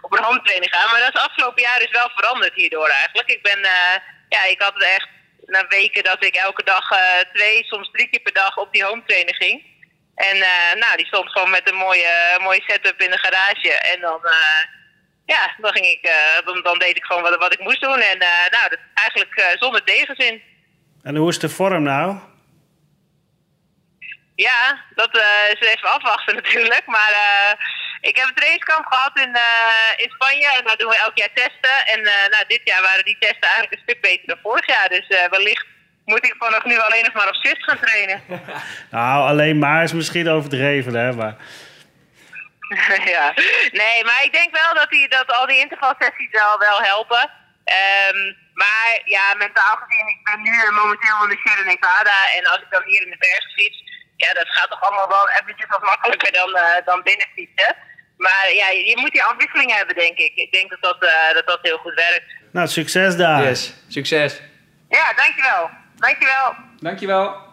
op 0.01 0.13
een 0.13 0.23
handtraining 0.23 0.73
gaan. 0.73 0.91
Maar 0.91 0.99
dat 0.99 1.15
is 1.15 1.21
afgelopen 1.21 1.61
jaar 1.61 1.81
is 1.81 1.91
wel 1.91 2.09
veranderd 2.15 2.53
hierdoor 2.53 2.89
eigenlijk. 2.89 3.29
Ik 3.29 3.41
ben, 3.41 3.59
uh, 3.59 3.95
ja, 4.29 4.45
ik 4.45 4.61
had 4.61 4.73
het 4.73 4.83
echt 4.83 5.09
na 5.45 5.65
weken 5.67 6.03
dat 6.03 6.23
ik 6.23 6.35
elke 6.35 6.63
dag 6.63 6.85
twee, 7.33 7.63
soms 7.63 7.89
drie 7.91 8.09
keer 8.09 8.19
per 8.19 8.33
dag 8.33 8.57
op 8.57 8.73
die 8.73 8.83
home 8.83 9.03
trainer 9.05 9.35
ging. 9.35 9.69
En 10.15 10.37
nou, 10.79 10.97
die 10.97 11.05
stond 11.05 11.29
gewoon 11.29 11.49
met 11.49 11.69
een 11.69 11.77
mooie, 11.77 12.37
mooie 12.41 12.63
setup 12.67 13.01
in 13.01 13.11
de 13.11 13.17
garage. 13.17 13.73
En 13.73 13.99
dan, 14.01 14.19
ja, 15.25 15.55
dan, 15.57 15.71
ging 15.71 15.85
ik, 15.85 16.11
dan, 16.45 16.61
dan, 16.63 16.79
deed 16.79 16.97
ik 16.97 17.03
gewoon 17.03 17.21
wat, 17.21 17.37
wat 17.37 17.53
ik 17.53 17.59
moest 17.59 17.81
doen. 17.81 17.99
En 17.99 18.17
nou, 18.17 18.69
dat, 18.69 18.77
eigenlijk 18.93 19.55
zonder 19.59 19.83
tegenzin. 19.83 20.41
En 21.03 21.15
hoe 21.15 21.29
is 21.29 21.39
de 21.39 21.49
vorm 21.49 21.83
nou? 21.83 22.30
Ja, 24.47 24.61
dat 24.95 25.13
is 25.53 25.67
even 25.67 25.89
afwachten 25.89 26.35
natuurlijk. 26.41 26.85
Maar 26.85 27.13
ik 28.01 28.15
heb 28.15 28.27
een 28.27 28.33
trainingskamp 28.33 28.85
gehad 28.85 29.19
in, 29.19 29.33
uh, 29.35 30.03
in 30.03 30.09
Spanje 30.09 30.49
en 30.57 30.63
daar 30.65 30.77
doen 30.77 30.89
we 30.89 30.97
elk 31.05 31.17
jaar 31.17 31.33
testen. 31.33 31.75
En 31.93 31.99
uh, 31.99 32.27
nou, 32.31 32.43
dit 32.47 32.61
jaar 32.63 32.81
waren 32.81 33.05
die 33.05 33.17
testen 33.19 33.47
eigenlijk 33.49 33.73
een 33.73 33.85
stuk 33.87 34.01
beter 34.01 34.27
dan 34.27 34.37
vorig 34.41 34.67
jaar. 34.67 34.89
Dus 34.89 35.09
uh, 35.09 35.25
wellicht 35.29 35.65
moet 36.05 36.25
ik 36.25 36.35
vanaf 36.37 36.63
nu 36.63 36.79
alleen 36.79 37.03
nog 37.03 37.13
maar 37.13 37.27
op 37.27 37.35
Swift 37.35 37.63
gaan 37.63 37.79
trainen. 37.79 38.23
nou, 38.97 39.29
alleen 39.29 39.59
maar 39.59 39.83
is 39.83 39.93
misschien 39.93 40.29
overdreven, 40.29 40.93
hè? 40.93 41.11
Maar... 41.13 41.35
ja, 43.15 43.33
nee, 43.71 44.03
maar 44.03 44.21
ik 44.23 44.33
denk 44.33 44.51
wel 44.51 44.73
dat, 44.73 44.89
die, 44.89 45.09
dat 45.09 45.31
al 45.31 45.45
die 45.45 45.59
intervalsessies 45.59 46.31
wel, 46.31 46.59
wel 46.59 46.81
helpen. 46.81 47.29
Um, 48.09 48.37
maar 48.53 49.01
ja, 49.05 49.33
mentaal 49.37 49.75
gezien, 49.75 50.07
ik 50.07 50.23
ben 50.23 50.41
nu 50.41 50.71
momenteel 50.71 51.23
in 51.23 51.29
de 51.29 51.39
Sierra 51.43 51.63
Nevada. 51.63 52.17
En 52.37 52.45
als 52.47 52.61
ik 52.61 52.69
dan 52.69 52.83
hier 52.85 53.01
in 53.01 53.09
de 53.09 53.17
berg 53.17 53.53
fiets, 53.53 53.90
ja, 54.23 54.33
dat 54.33 54.49
gaat 54.55 54.69
toch 54.71 54.81
allemaal 54.81 55.07
wel 55.07 55.29
eventjes 55.29 55.69
wat 55.69 55.89
makkelijker 55.93 56.31
dan, 56.31 56.51
dan 56.85 57.01
binnen 57.03 57.27
fietsen. 57.35 57.75
Maar 58.25 58.51
ja, 58.53 58.69
je 58.69 58.97
moet 58.99 59.11
die 59.11 59.23
afwisseling 59.23 59.75
hebben, 59.75 59.95
denk 59.95 60.17
ik. 60.17 60.31
Ik 60.35 60.51
denk 60.51 60.69
dat 60.69 60.81
dat, 60.81 61.03
uh, 61.03 61.33
dat, 61.33 61.45
dat 61.45 61.59
heel 61.61 61.77
goed 61.77 61.93
werkt. 61.93 62.23
Nou, 62.51 62.67
succes 62.67 63.15
daar. 63.15 63.43
Yes, 63.43 63.73
succes. 63.87 64.41
Ja, 64.89 65.13
dankjewel. 65.13 65.69
Dankjewel. 65.95 66.55
Dankjewel. 66.79 67.49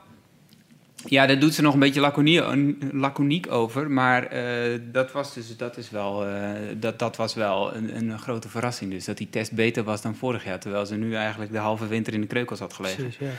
Ja, 1.04 1.26
daar 1.26 1.38
doet 1.38 1.54
ze 1.54 1.62
nog 1.62 1.74
een 1.74 1.80
beetje 1.80 2.00
laconiek, 2.00 2.44
laconiek 2.92 3.50
over. 3.50 3.90
Maar 3.90 4.26
eh, 4.26 4.78
dat 4.82 5.12
was 5.12 5.34
dus 5.34 5.56
dat 5.56 5.76
is 5.76 5.90
wel, 5.90 6.26
eh, 6.26 6.52
dat, 6.74 6.98
dat 6.98 7.16
was 7.16 7.34
wel 7.34 7.74
een, 7.74 7.96
een 7.96 8.18
grote 8.18 8.48
verrassing. 8.48 8.90
Dus 8.90 9.04
dat 9.04 9.16
die 9.16 9.30
test 9.30 9.52
beter 9.52 9.84
was 9.84 10.02
dan 10.02 10.16
vorig 10.16 10.44
jaar. 10.44 10.58
Terwijl 10.58 10.86
ze 10.86 10.96
nu 10.96 11.14
eigenlijk 11.14 11.52
de 11.52 11.58
halve 11.58 11.86
winter 11.86 12.12
in 12.12 12.20
de 12.20 12.26
kreukels 12.26 12.60
had 12.60 12.72
gelegen. 12.72 13.02
Precies, 13.02 13.18
ja. 13.20 13.32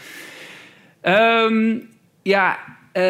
Ehm, 1.02 1.78
ja, 2.22 2.60
eh, 2.92 3.02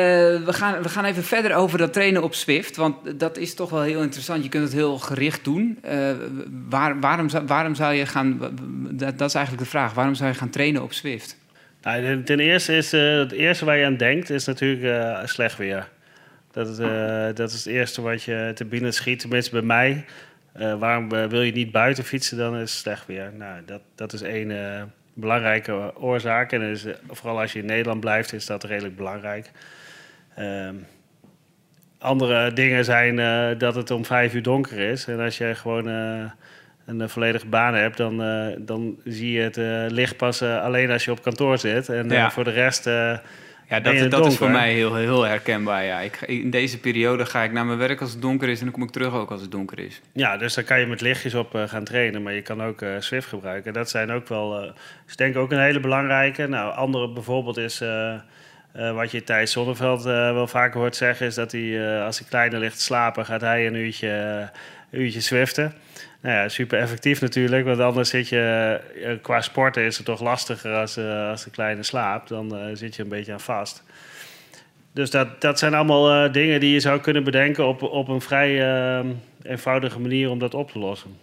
we, 0.46 0.54
gaan, 0.54 0.82
we 0.82 0.90
gaan 0.90 1.06
even 1.06 1.24
verder 1.24 1.56
over 1.56 1.78
dat 1.78 1.94
trainen 1.94 2.24
op 2.24 2.34
Swift. 2.34 2.76
Want 2.76 3.20
dat 3.20 3.38
is 3.38 3.54
toch 3.54 3.70
wel 3.70 3.82
heel 3.82 4.02
interessant. 4.02 4.44
Je 4.44 4.50
kunt 4.50 4.64
het 4.64 4.74
heel 4.74 4.98
gericht 4.98 5.44
doen. 5.44 5.78
Eh, 5.82 6.12
waar, 6.70 7.00
waarom, 7.00 7.28
waarom 7.48 7.76
zou 7.76 7.94
je 7.94 8.06
gaan... 8.06 8.40
Dat, 8.92 9.22
is 9.22 9.34
eigenlijk 9.34 9.64
de 9.64 9.70
vraag. 9.70 9.94
Waarom 9.94 10.16
zou 10.16 10.30
je 10.30 10.36
gaan 10.36 10.50
trainen 10.50 10.84
op 10.84 10.94
Swift? 10.94 11.38
Nou, 11.82 12.24
ten 12.24 12.40
eerste 12.40 12.76
is 12.76 12.94
eh, 12.94 13.18
het 13.18 13.32
eerste 13.32 13.66
waar 13.66 13.78
je 13.78 13.86
aan 13.86 13.98
denkt, 13.98 14.30
is 14.30 14.46
natuurlijk 14.46 15.28
slecht 15.28 15.58
weer. 15.58 15.88
Dat, 16.52 16.78
dat 17.36 17.50
is 17.52 17.64
het 17.64 17.74
eerste 17.74 18.02
wat 18.02 18.24
je 18.24 18.52
te 18.56 18.66
binnen 18.66 18.94
schiet, 18.94 19.20
tenminste 19.20 19.52
bij 19.52 19.62
mij. 19.62 20.06
Waarom 20.80 21.10
wil 21.10 21.42
je 21.42 21.52
niet 21.52 21.72
buiten 21.72 22.04
fietsen, 22.04 22.38
dan 22.38 22.56
is 22.56 22.60
het 22.60 22.70
slecht 22.70 23.06
weer. 23.06 23.32
Nou, 23.38 23.62
dat, 23.66 23.82
dat 23.96 24.14
is 24.14 24.22
één 24.22 24.52
belangrijke 25.20 25.94
oorzaak. 25.96 26.52
En 26.52 26.62
is, 26.62 26.86
eh, 26.86 26.94
vooral 27.10 27.40
als 27.40 27.54
je 27.54 27.60
in 27.60 27.66
Nederland 27.66 28.00
blijft, 28.00 28.34
is 28.34 28.46
dat 28.46 28.64
redelijk 28.64 28.96
belangrijk. 28.96 29.52
Ehm, 30.36 30.76
andere 32.00 32.54
dingen 32.54 32.86
zijn 32.86 33.20
eh, 33.20 33.60
dat 33.60 33.76
het 33.76 33.92
om 33.92 34.06
vijf 34.06 34.34
uur 34.34 34.44
donker 34.44 34.80
is. 34.80 35.06
En 35.06 35.20
als 35.20 35.38
je 35.38 35.56
gewoon 35.56 35.90
eh, 35.90 36.32
een 36.86 37.10
volledige 37.10 37.48
baan 37.48 37.74
hebt, 37.74 37.98
dan, 37.98 38.18
dan 38.60 39.00
zie 39.04 39.32
je 39.32 39.42
het 39.42 39.92
licht 39.92 40.18
pas 40.18 40.42
alleen 40.42 40.92
als 40.92 41.06
je 41.06 41.12
op 41.12 41.22
kantoor 41.22 41.58
zit. 41.58 41.90
En 41.90 42.10
Ja. 42.10 42.32
voor 42.32 42.44
de 42.44 42.52
rest... 42.52 42.90
Ja, 43.70 43.80
dat, 43.80 44.12
dat 44.12 44.26
is 44.26 44.38
voor 44.38 44.50
mij 44.50 44.74
heel, 44.74 44.96
heel 44.96 45.24
herkenbaar. 45.24 45.84
Ja. 45.84 46.00
Ik, 46.00 46.22
in 46.22 46.50
deze 46.50 46.80
periode 46.80 47.26
ga 47.26 47.44
ik 47.44 47.52
naar 47.52 47.66
mijn 47.66 47.78
werk 47.78 48.02
als 48.02 48.12
het 48.12 48.22
donker 48.22 48.50
is... 48.50 48.58
en 48.60 48.64
dan 48.64 48.74
kom 48.74 48.84
ik 48.84 48.90
terug 48.90 49.14
ook 49.14 49.32
als 49.32 49.42
het 49.42 49.52
donker 49.52 49.80
is. 49.80 50.02
Ja, 50.14 50.38
dus 50.38 50.54
dan 50.54 50.64
kan 50.64 50.80
je 50.80 50.86
met 50.86 51.02
lichtjes 51.02 51.34
op 51.34 51.56
eh, 51.56 51.68
gaan 51.68 51.84
trainen, 51.84 52.24
maar 52.24 52.34
je 52.34 52.42
kan 52.42 52.64
ook 52.64 52.82
eh, 52.82 52.90
Swift 53.00 53.28
gebruiken. 53.28 53.74
Dat 53.74 53.90
zijn 53.90 54.12
ook 54.12 54.28
wel, 54.28 54.74
is 55.08 55.16
denk 55.16 55.36
ik 55.36 55.42
ook 55.42 55.52
een 55.52 55.62
hele 55.62 55.80
belangrijke. 55.80 56.48
Nou, 56.48 56.74
andere 56.74 57.12
bijvoorbeeld 57.12 57.58
is, 57.58 57.84
wat 58.94 59.12
je 59.12 59.24
Thijs 59.24 59.52
Zonneveld 59.52 60.04
wel 60.04 60.48
vaker 60.48 60.80
hoort 60.80 60.96
zeggen, 60.96 61.26
is 61.26 61.36
dat 61.36 61.52
hij, 61.52 62.02
als 62.02 62.20
hij 62.20 62.28
kleiner 62.30 62.60
ligt 62.60 62.82
slapen, 62.82 63.26
gaat 63.26 63.42
hij 63.42 63.68
een 63.68 63.76
uurtje, 63.76 64.50
uurtje 64.92 65.22
Swiften. 65.22 65.74
Nou 66.22 66.36
ja, 66.36 66.50
super 66.50 66.80
effectief 66.80 67.22
natuurlijk, 67.22 67.66
want 67.66 67.80
anders 67.80 68.10
zit 68.10 68.30
je, 68.30 68.80
eh, 69.04 69.12
qua 69.22 69.42
sporten 69.42 69.84
is 69.84 69.98
het 69.98 70.06
toch 70.06 70.22
lastiger 70.22 70.76
als, 70.76 70.98
eh, 70.98 71.30
als 71.30 71.44
de 71.44 71.50
kleine 71.50 71.84
slaapt. 71.84 72.30
Dan 72.30 72.58
eh, 72.58 72.66
zit 72.74 72.96
je 72.96 73.04
een 73.04 73.10
beetje 73.10 73.34
aan 73.34 73.40
vast. 73.40 73.84
Dus 74.92 75.10
dat, 75.10 75.42
dat 75.42 75.60
zijn 75.60 75.74
allemaal 75.74 76.32
dingen 76.32 76.60
die 76.60 76.74
je 76.74 76.80
zou 76.80 77.00
kunnen 77.00 77.24
bedenken 77.24 77.68
op, 77.68 77.82
op 77.82 78.08
een 78.08 78.22
vrij 78.22 78.52
eenvoudige 79.44 80.00
manier 80.00 80.30
om 80.30 80.40
dat 80.40 80.54
op 80.54 80.72
te 80.72 80.80
lossen. 80.80 81.18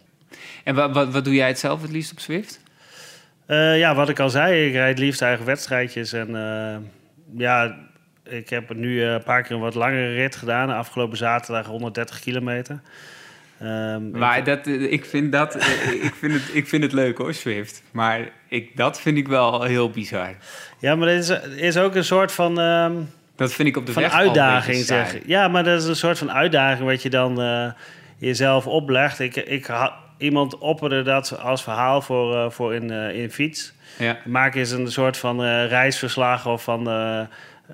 En 0.64 0.74
wat, 0.74 0.92
wat, 0.92 1.12
wat 1.12 1.24
doe 1.24 1.34
jij 1.34 1.48
het 1.48 1.58
zelf 1.58 1.82
het 1.82 1.90
liefst 1.90 2.12
op 2.12 2.18
Swift? 2.18 2.60
Eh, 3.46 3.78
ja, 3.78 3.94
wat 3.94 4.08
ik 4.08 4.18
al 4.18 4.30
zei, 4.30 4.66
ik 4.66 4.72
rijd 4.72 4.98
liefst 4.98 5.22
eigen 5.22 5.44
wedstrijdjes. 5.44 6.12
En 6.12 6.30
ja, 7.36 7.76
ik 8.24 8.48
heb 8.48 8.74
nu 8.74 9.02
een 9.02 9.22
paar 9.22 9.42
keer 9.42 9.56
een 9.56 9.62
wat 9.62 9.74
langere 9.74 10.14
rit 10.14 10.36
gedaan. 10.36 10.70
Afgelopen 10.70 11.16
zaterdag 11.16 11.66
130 11.66 12.20
kilometer. 12.20 12.80
Ehm, 13.60 14.10
Maar 14.10 14.38
ik- 14.38 14.44
dat, 14.44 14.66
eh, 14.66 14.92
ik, 14.92 15.04
vind 15.04 15.32
dat, 15.32 15.54
eh, 15.54 15.92
ik, 16.04 16.14
vind 16.18 16.32
het, 16.32 16.42
ik 16.52 16.66
vind 16.68 16.82
het 16.82 16.92
leuk 16.92 17.18
hoor, 17.18 17.34
Swift. 17.34 17.82
Maar 17.90 18.20
ik, 18.48 18.76
dat 18.76 19.00
vind 19.00 19.16
ik 19.18 19.28
wel 19.28 19.62
heel 19.62 19.90
bizar. 19.90 20.34
ja, 20.78 20.94
maar 20.94 21.08
dit 21.08 21.18
is, 21.22 21.40
is 21.56 21.76
ook 21.78 21.94
een 21.94 22.04
soort 22.04 22.32
van... 22.32 22.60
ehm, 22.60 22.92
Dat 23.36 23.52
vind 23.52 23.68
ik 23.68 23.76
op 23.76 23.86
de 23.86 23.92
van 23.92 24.02
weg 24.02 24.12
uitdaging, 24.12 24.76
zeg. 24.84 25.16
Ja, 25.26 25.48
maar 25.48 25.64
dat 25.64 25.82
is 25.82 25.88
een 25.88 25.96
soort 25.96 26.18
van 26.18 26.32
uitdaging 26.32 26.88
wat 26.88 27.02
je 27.02 27.10
dan 27.10 27.40
eh, 27.40 27.66
jezelf 28.18 28.66
oplegt. 28.66 29.18
Ik, 29.20 29.36
ik 29.36 29.68
iemand 30.18 30.58
opperde 30.58 31.02
dat 31.02 31.38
als 31.42 31.62
verhaal 31.62 32.02
voor, 32.02 32.34
eh, 32.36 32.50
voor 32.50 32.74
in, 32.74 32.90
eh, 32.90 33.22
in 33.22 33.30
fiets. 33.30 33.72
Ja, 33.98 34.16
Maak 34.24 34.54
eens 34.54 34.70
een 34.70 34.90
soort 34.92 35.16
van 35.16 35.44
eh, 35.44 35.66
reisverslag 35.68 36.46
of 36.46 36.62
van... 36.62 36.88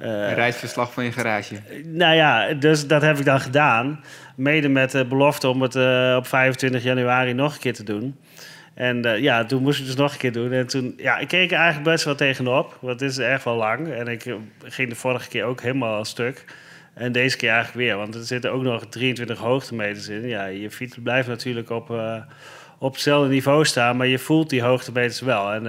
eh, 0.01 0.11
een 0.11 0.35
reisverslag 0.35 0.93
van 0.93 1.05
je 1.05 1.13
garage. 1.13 1.55
nou 1.85 2.15
ja, 2.15 2.55
dus 2.55 2.87
dat 2.87 3.03
heb 3.03 3.19
ik 3.19 3.25
dan 3.25 3.41
gedaan. 3.41 4.05
Mede 4.37 4.69
met 4.69 4.91
de 4.91 5.05
belofte 5.05 5.49
om 5.49 5.63
het 5.63 5.75
eh, 5.75 6.15
op 6.19 6.27
25 6.27 6.83
januari 6.83 7.33
nog 7.33 7.55
een 7.55 7.61
keer 7.61 7.75
te 7.75 7.85
doen. 7.85 8.17
En 8.75 9.05
eh, 9.05 9.19
ja, 9.19 9.45
toen 9.45 9.63
moest 9.63 9.79
ik 9.79 9.87
het 9.87 9.95
dus 9.95 10.03
nog 10.03 10.13
een 10.13 10.19
keer 10.19 10.33
doen. 10.33 10.53
En 10.53 10.67
toen, 10.67 10.95
ja, 10.97 11.19
ik 11.19 11.29
keek 11.29 11.51
er 11.51 11.57
eigenlijk 11.57 11.91
best 11.91 12.05
wel 12.05 12.15
tegenop. 12.15 12.79
Want 12.81 13.01
het 13.01 13.11
is 13.11 13.19
echt 13.19 13.45
wel 13.45 13.57
lang. 13.57 13.93
En 13.93 14.07
ik 14.07 14.37
ging 14.65 14.89
de 14.89 14.95
vorige 14.95 15.29
keer 15.29 15.45
ook 15.45 15.61
helemaal 15.61 15.97
al 15.97 16.05
stuk. 16.05 16.45
En 16.95 17.13
deze 17.13 17.37
keer 17.37 17.51
eigenlijk 17.51 17.79
weer. 17.87 17.97
Want 17.97 18.15
er 18.15 18.25
zitten 18.25 18.53
ook 18.53 18.63
nog 18.63 18.87
23 18.87 19.39
hoogtemeters 19.39 20.09
in. 20.09 20.29
Ja, 20.29 20.47
je 20.47 20.71
fiets 20.71 20.97
blijft 21.03 21.29
natuurlijk 21.29 21.71
op, 21.71 21.91
op 22.79 22.93
hetzelfde 22.93 23.29
niveau 23.29 23.65
staan. 23.65 23.97
Maar 23.97 24.07
je 24.07 24.19
voelt 24.19 24.51
die 24.51 24.63
hoogtemeters 24.63 25.21
wel. 25.21 25.53
En 25.53 25.67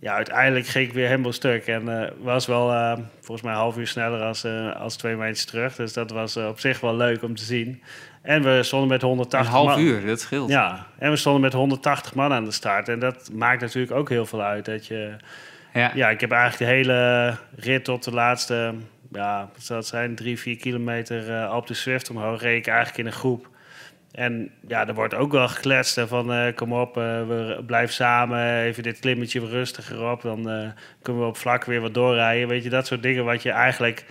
ja, 0.00 0.14
uiteindelijk 0.14 0.66
ging 0.66 0.88
ik 0.88 0.94
weer 0.94 1.06
helemaal 1.08 1.32
stuk. 1.32 1.66
En 1.66 2.02
eh, 2.02 2.10
was 2.20 2.46
wel 2.46 2.70
eh, 2.72 2.98
volgens 3.20 3.42
mij 3.42 3.52
een 3.52 3.58
half 3.60 3.76
uur 3.76 3.86
sneller 3.86 4.20
als, 4.20 4.44
eh, 4.44 4.76
als 4.76 4.96
twee 4.96 5.16
maandjes 5.16 5.44
terug. 5.44 5.76
Dus 5.76 5.92
dat 5.92 6.10
was 6.10 6.36
op 6.36 6.60
zich 6.60 6.80
wel 6.80 6.96
leuk 6.96 7.22
om 7.22 7.34
te 7.34 7.44
zien. 7.44 7.82
En 8.22 8.42
we 8.42 8.62
stonden 8.62 8.88
met 8.88 9.02
Een 9.02 9.08
180 9.08 9.52
half 9.52 9.66
man. 9.68 9.80
uur, 9.80 10.06
dat 10.06 10.20
scheelt. 10.20 10.50
Ja, 10.50 10.86
en 10.98 11.10
we 11.10 11.16
stonden 11.16 11.40
met 11.40 11.52
180 11.52 12.14
man 12.14 12.32
aan 12.32 12.44
de 12.44 12.50
start. 12.50 12.88
En 12.88 12.98
dat 12.98 13.30
maakt 13.32 13.60
natuurlijk 13.60 13.92
ook 13.92 14.08
heel 14.08 14.26
veel 14.26 14.42
uit. 14.42 14.64
Dat 14.64 14.86
je, 14.86 15.16
Ja. 15.72 15.90
ja, 15.94 16.10
ik 16.10 16.20
heb 16.20 16.30
eigenlijk 16.30 16.70
de 16.70 16.76
hele 16.76 17.36
rit 17.56 17.84
tot 17.84 18.04
de 18.04 18.12
laatste, 18.12 18.74
ja, 19.12 19.50
het 19.68 19.86
zijn, 19.86 20.14
drie, 20.14 20.38
vier 20.38 20.56
kilometer 20.56 21.52
op 21.52 21.66
de 21.66 21.74
Swift 21.74 22.10
omhoog. 22.10 22.40
Reed 22.42 22.58
ik 22.58 22.66
eigenlijk 22.66 22.98
in 22.98 23.06
een 23.06 23.12
groep. 23.12 23.49
En 24.12 24.50
ja, 24.68 24.88
er 24.88 24.94
wordt 24.94 25.14
ook 25.14 25.32
wel 25.32 25.48
gekletst 25.48 25.96
hè, 25.96 26.06
van 26.08 26.32
eh, 26.32 26.54
kom 26.54 26.72
op, 26.72 26.96
eh, 26.96 27.02
we 27.02 27.62
blijven 27.66 27.94
samen, 27.94 28.60
even 28.62 28.82
dit 28.82 28.98
klimmetje 28.98 29.46
rustiger 29.46 30.10
op. 30.10 30.22
Dan 30.22 30.50
eh, 30.50 30.68
kunnen 31.02 31.22
we 31.22 31.28
op 31.28 31.36
vlak 31.36 31.64
weer 31.64 31.80
wat 31.80 31.94
doorrijden. 31.94 32.48
Weet 32.48 32.62
je, 32.62 32.70
dat 32.70 32.86
soort 32.86 33.02
dingen 33.02 33.24
wat 33.24 33.42
je 33.42 33.50
eigenlijk 33.50 34.04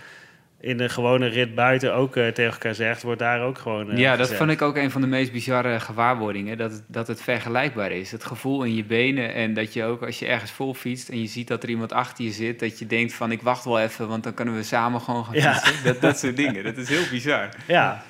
in 0.60 0.80
een 0.80 0.90
gewone 0.90 1.26
rit 1.26 1.54
buiten 1.54 1.94
ook 1.94 2.12
tegen 2.12 2.44
elkaar 2.44 2.74
zegt, 2.74 3.02
wordt 3.02 3.18
daar 3.18 3.40
ook 3.42 3.58
gewoon 3.58 3.96
Ja, 3.96 4.10
dat 4.10 4.18
gezegd. 4.20 4.38
vond 4.38 4.50
ik 4.50 4.62
ook 4.62 4.76
een 4.76 4.90
van 4.90 5.00
de 5.00 5.06
meest 5.06 5.32
bizarre 5.32 5.80
gewaarwordingen. 5.80 6.58
Dat 6.58 6.72
het, 6.72 6.82
dat 6.86 7.06
het 7.06 7.22
vergelijkbaar 7.22 7.90
is. 7.92 8.10
Het 8.12 8.24
gevoel 8.24 8.62
in 8.64 8.74
je 8.74 8.84
benen. 8.84 9.34
En 9.34 9.54
dat 9.54 9.72
je 9.72 9.84
ook 9.84 10.02
als 10.02 10.18
je 10.18 10.26
ergens 10.26 10.50
vol 10.50 10.74
fietst 10.74 11.08
en 11.08 11.20
je 11.20 11.26
ziet 11.26 11.48
dat 11.48 11.62
er 11.62 11.68
iemand 11.68 11.92
achter 11.92 12.24
je 12.24 12.30
zit. 12.30 12.58
Dat 12.60 12.78
je 12.78 12.86
denkt 12.86 13.12
van 13.12 13.32
ik 13.32 13.42
wacht 13.42 13.64
wel 13.64 13.80
even, 13.80 14.08
want 14.08 14.22
dan 14.22 14.34
kunnen 14.34 14.54
we 14.54 14.62
samen 14.62 15.00
gewoon 15.00 15.24
gaan 15.24 15.34
Ja. 15.34 15.54
fietsen. 15.54 15.84
Dat, 15.84 16.00
dat 16.00 16.18
soort 16.18 16.36
dingen. 16.36 16.64
Dat 16.64 16.76
is 16.76 16.88
heel 16.88 17.08
bizar. 17.10 17.48
Ja, 17.66 18.02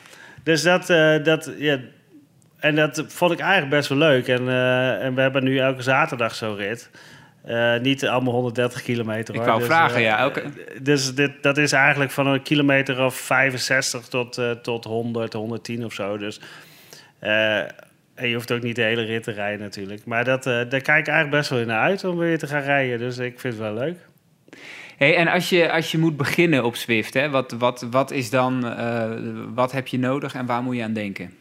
dus 0.42 0.62
dat, 0.62 0.90
eh, 0.90 1.22
dat 1.22 1.52
ja, 1.58 1.78
en 2.58 2.74
dat 2.74 3.04
vond 3.08 3.32
ik 3.32 3.38
eigenlijk 3.38 3.70
best 3.70 3.88
wel 3.88 3.98
leuk. 3.98 4.28
En, 4.28 4.48
eh, 4.48 5.04
en 5.04 5.14
we 5.14 5.20
hebben 5.20 5.44
nu 5.44 5.58
elke 5.58 5.82
zaterdag 5.82 6.34
zo'n 6.34 6.56
rit. 6.56 6.90
Eh, 7.44 7.78
niet 7.78 8.06
allemaal 8.06 8.32
130 8.32 8.82
kilometer. 8.82 9.34
Ik 9.34 9.40
hoor. 9.40 9.48
wou 9.48 9.58
Dus, 9.58 9.68
vragen, 9.68 10.00
ja. 10.00 10.18
Elke, 10.18 10.42
Dus 10.82 11.14
dit, 11.14 11.42
dat 11.42 11.58
is 11.58 11.72
eigenlijk 11.72 12.10
van 12.10 12.26
een 12.26 12.42
kilometer 12.42 13.04
of 13.04 13.14
65 13.14 14.08
tot, 14.08 14.40
tot 14.62 14.84
100, 14.84 15.32
110 15.32 15.84
of 15.84 15.92
zo. 15.92 16.18
Dus, 16.18 16.40
en 18.14 18.28
je 18.28 18.34
hoeft 18.34 18.52
ook 18.52 18.62
niet 18.62 18.76
de 18.76 18.82
hele 18.82 19.02
rit 19.02 19.22
te 19.22 19.32
rijden 19.32 19.60
natuurlijk. 19.60 20.04
Maar 20.04 20.24
dat, 20.24 20.42
daar 20.44 20.66
kijk 20.66 20.80
ik 20.80 20.88
eigenlijk 20.88 21.30
best 21.30 21.50
wel 21.50 21.58
in 21.58 21.66
naar 21.66 21.82
uit 21.82 22.04
om 22.04 22.16
weer 22.16 22.38
te 22.38 22.46
gaan 22.46 22.62
rijden. 22.62 22.98
Dus 22.98 23.18
ik 23.18 23.40
vind 23.40 23.54
het 23.54 23.62
wel 23.62 23.74
leuk. 23.74 23.96
Hey, 25.00 25.16
en 25.16 25.28
als 25.28 25.48
je, 25.48 25.72
als 25.72 25.90
je 25.90 25.98
moet 25.98 26.16
beginnen 26.16 26.64
op 26.64 26.76
Zwift, 26.76 27.14
hè, 27.14 27.30
wat, 27.30 27.52
wat, 27.52 27.86
wat 27.90 28.10
is 28.10 28.30
dan, 28.30 28.66
eh, 28.66 29.10
wat 29.54 29.72
heb 29.72 29.86
je 29.86 29.98
nodig 29.98 30.34
en 30.34 30.46
waar 30.46 30.62
moet 30.62 30.76
je 30.76 30.82
aan 30.82 30.92
denken? 30.92 31.34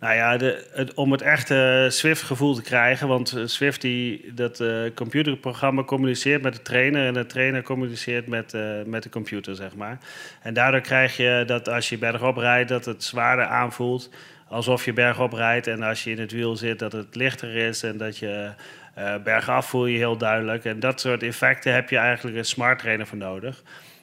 Nou 0.00 0.14
ja, 0.14 0.36
de, 0.36 0.92
om 0.94 1.12
het 1.12 1.22
echte 1.22 1.86
Swift-gevoel 1.90 2.54
te 2.54 2.62
krijgen. 2.62 3.08
Want 3.08 3.32
eh, 3.32 3.42
Swift, 3.46 3.80
die, 3.80 4.32
dat 4.34 4.60
eh, 4.60 4.82
computerprogramma 4.94 5.84
communiceert 5.84 6.42
met 6.42 6.54
de 6.54 6.62
trainer. 6.62 7.06
En 7.06 7.14
de 7.14 7.26
trainer 7.26 7.62
communiceert 7.62 8.26
met, 8.26 8.56
met 8.86 9.02
de 9.02 9.08
computer, 9.08 9.54
zeg 9.54 9.74
maar. 9.74 9.98
En 10.42 10.54
daardoor 10.54 10.80
krijg 10.80 11.16
je 11.16 11.42
dat 11.46 11.68
als 11.68 11.88
je 11.88 11.98
bergop 11.98 12.36
rijdt, 12.36 12.68
dat 12.68 12.84
het 12.84 13.04
zwaarder 13.04 13.46
aanvoelt. 13.46 14.10
Alsof 14.48 14.84
je 14.84 14.92
bergop 14.92 15.32
rijdt. 15.32 15.66
En 15.66 15.82
als 15.82 16.04
je 16.04 16.10
in 16.10 16.18
het 16.18 16.32
wiel 16.32 16.56
zit, 16.56 16.78
dat 16.78 16.92
het 16.92 17.14
lichter 17.14 17.56
is. 17.56 17.82
En 17.82 17.96
dat 17.96 18.18
je 18.18 18.52
eh, 18.94 19.14
bergaf 19.22 19.66
voel 19.66 19.86
je 19.86 19.98
heel 19.98 20.16
duidelijk. 20.16 20.64
En 20.64 20.80
dat 20.80 21.00
soort 21.00 21.22
effecten 21.22 21.74
heb 21.74 21.90
je 21.90 21.96
eigenlijk 21.96 22.36
een 22.36 22.44
smart 22.44 22.78
trainer 22.78 23.06
voor 23.06 23.18
nodig. 23.18 23.62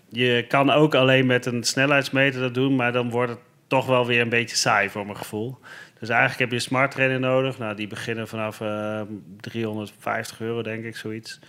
Je 0.10 0.46
kan 0.48 0.70
ook 0.70 0.96
alleen 0.96 1.26
met 1.26 1.46
een 1.46 1.64
snelheidsmeter 1.64 2.42
dat 2.42 2.54
doen, 2.54 2.76
maar 2.76 2.92
dan 2.92 3.10
wordt 3.10 3.32
het 3.32 3.40
toch 3.68 3.86
wel 3.86 4.06
weer 4.06 4.22
een 4.22 4.30
beetje 4.30 4.56
saai 4.56 4.90
voor 4.90 5.06
mijn 5.06 5.18
gevoel. 5.18 5.58
Dus 6.00 6.10
eigenlijk 6.10 6.40
heb 6.40 6.50
je 6.50 6.56
een 6.56 6.62
smart 6.62 6.92
trainer 6.92 7.20
nodig. 7.20 7.58
Nou, 7.58 7.76
die 7.76 7.88
beginnen 7.88 8.28
vanaf 8.28 8.62
eh, 8.62 9.02
350 9.40 10.42
euro, 10.42 10.62
denk 10.62 10.84
ik, 10.84 10.96
zoiets. 10.96 11.40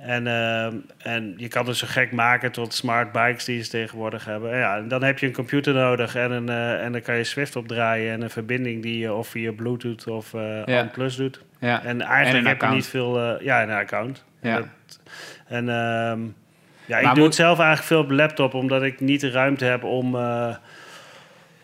En, 0.00 0.26
ehm, 0.26 0.74
en 0.98 1.34
je 1.36 1.48
kan 1.48 1.66
het 1.66 1.76
zo 1.76 1.86
gek 1.90 2.12
maken 2.12 2.52
tot 2.52 2.74
smart 2.74 3.12
bikes 3.12 3.44
die 3.44 3.62
ze 3.62 3.70
tegenwoordig 3.70 4.24
hebben. 4.24 4.52
En 4.52 4.58
ja, 4.58 4.76
en 4.76 4.88
dan 4.88 5.02
heb 5.02 5.18
je 5.18 5.26
een 5.26 5.32
computer 5.32 5.74
nodig 5.74 6.14
en, 6.16 6.30
een, 6.30 6.48
eh, 6.48 6.84
en 6.84 6.92
dan 6.92 7.00
kan 7.02 7.16
je 7.16 7.24
Swift 7.24 7.56
opdraaien 7.56 8.12
en 8.12 8.22
een 8.22 8.30
verbinding 8.30 8.82
die 8.82 8.98
je 8.98 9.12
of 9.12 9.28
via 9.28 9.52
Bluetooth 9.52 10.06
of 10.06 10.32
Ja. 10.32 10.64
OnePlus 10.80 11.16
doet. 11.16 11.40
Ja. 11.58 11.84
En 11.84 12.00
eigenlijk 12.00 12.44
En 12.44 12.50
heb 12.50 12.60
je 12.60 12.66
niet 12.76 12.86
veel... 12.86 13.18
eh, 13.20 13.44
ja, 13.44 13.62
een 13.62 13.70
account. 13.70 14.24
Ja. 14.42 14.56
En, 14.56 14.60
dat- 14.86 15.00
en 15.48 15.68
ehm, 15.68 16.20
ja, 16.84 16.96
ik 16.98 17.04
Maar 17.04 17.14
doe 17.14 17.14
moet- 17.14 17.24
het 17.24 17.34
zelf 17.34 17.58
eigenlijk 17.58 17.86
veel 17.88 18.00
op 18.00 18.10
laptop, 18.10 18.54
omdat 18.54 18.82
ik 18.82 19.00
niet 19.00 19.20
de 19.20 19.30
ruimte 19.30 19.64
heb 19.64 19.84
om, 19.84 20.16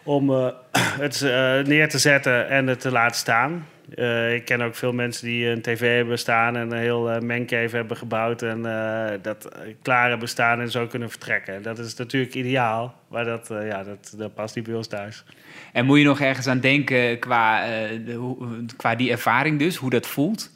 om 0.02 0.30
het 1.04 1.20
neer 1.66 1.88
te 1.88 1.98
zetten 1.98 2.48
en 2.48 2.66
het 2.66 2.80
te 2.80 2.90
laten 2.90 3.16
staan. 3.16 3.66
Eh, 3.94 4.34
ik 4.34 4.44
ken 4.44 4.60
ook 4.60 4.74
veel 4.74 4.92
mensen 4.92 5.26
die 5.26 5.46
een 5.46 5.62
tv 5.62 5.96
hebben 5.96 6.18
staan 6.18 6.56
en 6.56 6.70
een 6.70 6.78
heel 6.78 7.10
eh 7.10 7.20
mancave 7.20 7.76
hebben 7.76 7.96
gebouwd 7.96 8.42
en 8.42 8.66
eh, 8.66 9.18
dat 9.22 9.48
klaar 9.82 10.08
hebben 10.08 10.28
staan 10.28 10.60
en 10.60 10.70
zo 10.70 10.86
kunnen 10.86 11.10
vertrekken. 11.10 11.62
Dat 11.62 11.78
is 11.78 11.94
natuurlijk 11.94 12.34
ideaal, 12.34 13.00
maar 13.08 13.24
dat, 13.24 13.48
ja, 13.48 13.84
dat, 13.84 14.14
dat 14.16 14.34
past 14.34 14.54
niet 14.54 14.64
bij 14.64 14.74
ons 14.74 14.86
thuis. 14.86 15.24
En 15.72 15.86
moet 15.86 15.98
je 15.98 16.04
nog 16.04 16.20
ergens 16.20 16.46
aan 16.46 16.60
denken 16.60 17.18
qua, 17.18 17.66
de, 18.04 18.64
qua 18.76 18.94
die 18.94 19.10
ervaring 19.10 19.58
dus, 19.58 19.76
hoe 19.76 19.90
dat 19.90 20.06
voelt? 20.06 20.52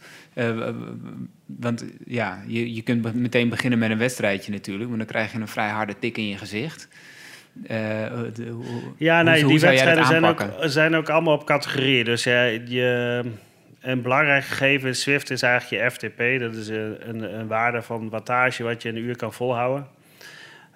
Want 1.46 1.84
ja, 2.04 2.42
je, 2.46 2.74
je 2.74 2.82
kunt 2.82 3.14
meteen 3.14 3.48
beginnen 3.48 3.78
met 3.78 3.90
een 3.90 3.98
wedstrijdje 3.98 4.52
natuurlijk, 4.52 4.88
maar 4.88 4.98
dan 4.98 5.06
krijg 5.06 5.32
je 5.32 5.38
een 5.38 5.48
vrij 5.48 5.68
harde 5.68 5.98
tik 5.98 6.16
in 6.16 6.28
je 6.28 6.36
gezicht. 6.36 6.88
Eh, 7.66 7.76
de- 8.34 8.48
hoe- 8.48 8.64
Ja, 8.96 9.22
nee, 9.22 9.42
hoe 9.42 9.50
die 9.52 9.60
wedstrijden 9.60 10.06
zijn 10.06 10.24
ook, 10.24 10.46
zijn 10.60 10.94
ook 10.94 11.08
allemaal 11.08 11.34
op 11.34 11.44
categorieën. 11.46 12.04
Dus 12.04 12.24
ja, 12.24 12.42
je, 12.44 13.22
een 13.80 14.02
belangrijk 14.02 14.44
gegeven 14.44 14.88
in 14.88 14.94
Swift 14.94 15.30
is 15.30 15.42
eigenlijk 15.42 15.82
je 15.82 15.90
FTP. 15.90 16.40
Dat 16.40 16.54
is 16.54 16.68
een, 16.68 16.96
een, 17.08 17.38
een 17.38 17.46
waarde 17.46 17.82
van 17.82 18.08
wattage 18.08 18.62
wat 18.62 18.82
je 18.82 18.88
een 18.88 18.96
uur 18.96 19.16
kan 19.16 19.32
volhouden. 19.32 19.86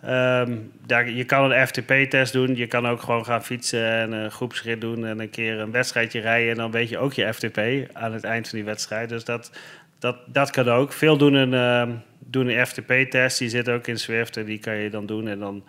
Ehm, 0.03 0.57
daar, 0.87 1.11
je 1.11 1.25
kan 1.25 1.53
een 1.53 1.67
FTP-test 1.67 2.33
doen. 2.33 2.57
Je 2.57 2.67
kan 2.67 2.87
ook 2.89 3.01
gewoon 3.01 3.25
gaan 3.25 3.45
fietsen 3.45 3.89
en 3.91 4.13
een 4.13 4.31
groepsrit 4.31 4.81
doen... 4.81 5.07
en 5.07 5.21
een 5.21 5.31
keer 5.31 5.59
een 5.61 5.71
wedstrijdje 5.71 6.21
rijden. 6.21 6.51
En 6.51 6.57
dan 6.57 6.71
weet 6.71 6.89
je 6.89 6.99
ook 6.99 7.13
je 7.13 7.33
FTP 7.35 7.59
aan 7.93 8.13
het 8.13 8.25
eind 8.25 8.49
van 8.49 8.59
die 8.59 8.67
wedstrijd. 8.67 9.09
Dus 9.09 9.25
dat, 9.25 9.51
dat, 9.99 10.17
dat 10.27 10.51
kan 10.51 10.69
ook. 10.69 10.93
Veel 10.93 11.17
doen 11.17 11.35
een, 11.35 11.55
ehm, 11.55 11.91
doen 12.19 12.49
een 12.49 12.67
FTP-test. 12.67 13.39
Die 13.39 13.49
zit 13.49 13.69
ook 13.69 13.87
in 13.87 13.99
Swift 13.99 14.37
en 14.37 14.45
die 14.45 14.59
kan 14.59 14.75
je 14.77 14.91
dan 14.91 15.07
doen. 15.07 15.29
En 15.29 15.39
dan... 15.39 15.65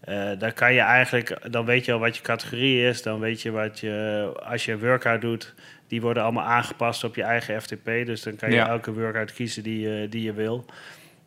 Eh, 0.00 0.30
dan 0.38 0.52
kan 0.52 0.72
je 0.74 0.80
eigenlijk, 0.80 1.52
dan 1.52 1.64
weet 1.64 1.84
je 1.84 1.92
al 1.92 1.98
wat 1.98 2.16
je 2.16 2.22
categorie 2.22 2.86
is. 2.88 3.02
Dan 3.02 3.20
weet 3.20 3.42
je 3.42 3.50
wat 3.50 3.78
je, 3.80 4.32
als 4.44 4.64
je 4.64 4.72
een 4.72 4.78
workout 4.78 5.20
doet, 5.20 5.54
die 5.88 6.00
worden 6.00 6.22
allemaal 6.22 6.44
aangepast 6.44 7.04
op 7.04 7.14
je 7.14 7.22
eigen 7.22 7.62
FTP. 7.62 7.84
Dus 7.84 8.22
dan 8.22 8.36
kan 8.36 8.48
je 8.50 8.54
Ja. 8.56 8.68
elke 8.68 8.92
workout 8.92 9.32
kiezen 9.32 9.62
die, 9.62 9.80
je- 9.80 10.08
die 10.08 10.22
je 10.22 10.32
wil. 10.32 10.64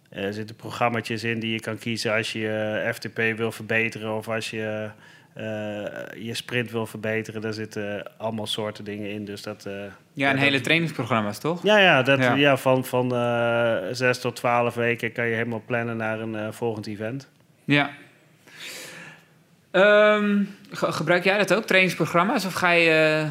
Eh, 0.10 0.24
Er 0.26 0.34
zitten 0.34 0.56
programma's 0.56 1.10
in 1.24 1.40
die 1.40 1.52
je 1.52 1.60
kan 1.60 1.78
kiezen 1.78 2.14
als 2.14 2.32
je 2.32 2.40
je 2.40 2.90
FTP 2.94 3.38
wil 3.38 3.52
verbeteren 3.52 4.16
of 4.16 4.28
als 4.30 4.50
je 4.50 4.90
eh, 5.34 5.44
je 6.24 6.34
sprint 6.34 6.72
wil 6.72 6.86
verbeteren. 6.86 7.42
Daar 7.42 7.54
zitten 7.54 8.18
allemaal 8.18 8.48
soorten 8.48 8.84
dingen 8.84 9.10
in. 9.10 9.26
Dus 9.26 9.42
dat, 9.42 9.64
Ja, 10.14 10.30
een 10.30 10.36
dat- 10.36 10.44
hele 10.44 10.62
trainingsprogramma's, 10.62 11.40
toch? 11.40 11.64
ja, 11.64 11.78
ja, 11.80 12.02
dat, 12.02 12.20
Ja. 12.20 12.34
ja. 12.36 12.58
van, 12.58 12.86
van 12.86 13.10
6 13.96 14.20
tot 14.20 14.36
12 14.36 14.74
weken 14.76 15.12
kan 15.12 15.28
je 15.28 15.34
helemaal 15.34 15.64
plannen 15.66 15.98
naar 15.98 16.20
een 16.20 16.54
volgend 16.54 16.88
event. 16.88 17.30
Ja. 17.66 17.90
Ehm, 19.72 20.44
ge- 20.72 20.92
gebruik 20.92 21.24
jij 21.24 21.38
dat 21.38 21.54
ook, 21.54 21.66
trainingsprogramma's? 21.66 22.46
Of 22.46 22.54
ga 22.54 22.72
je, 22.72 23.28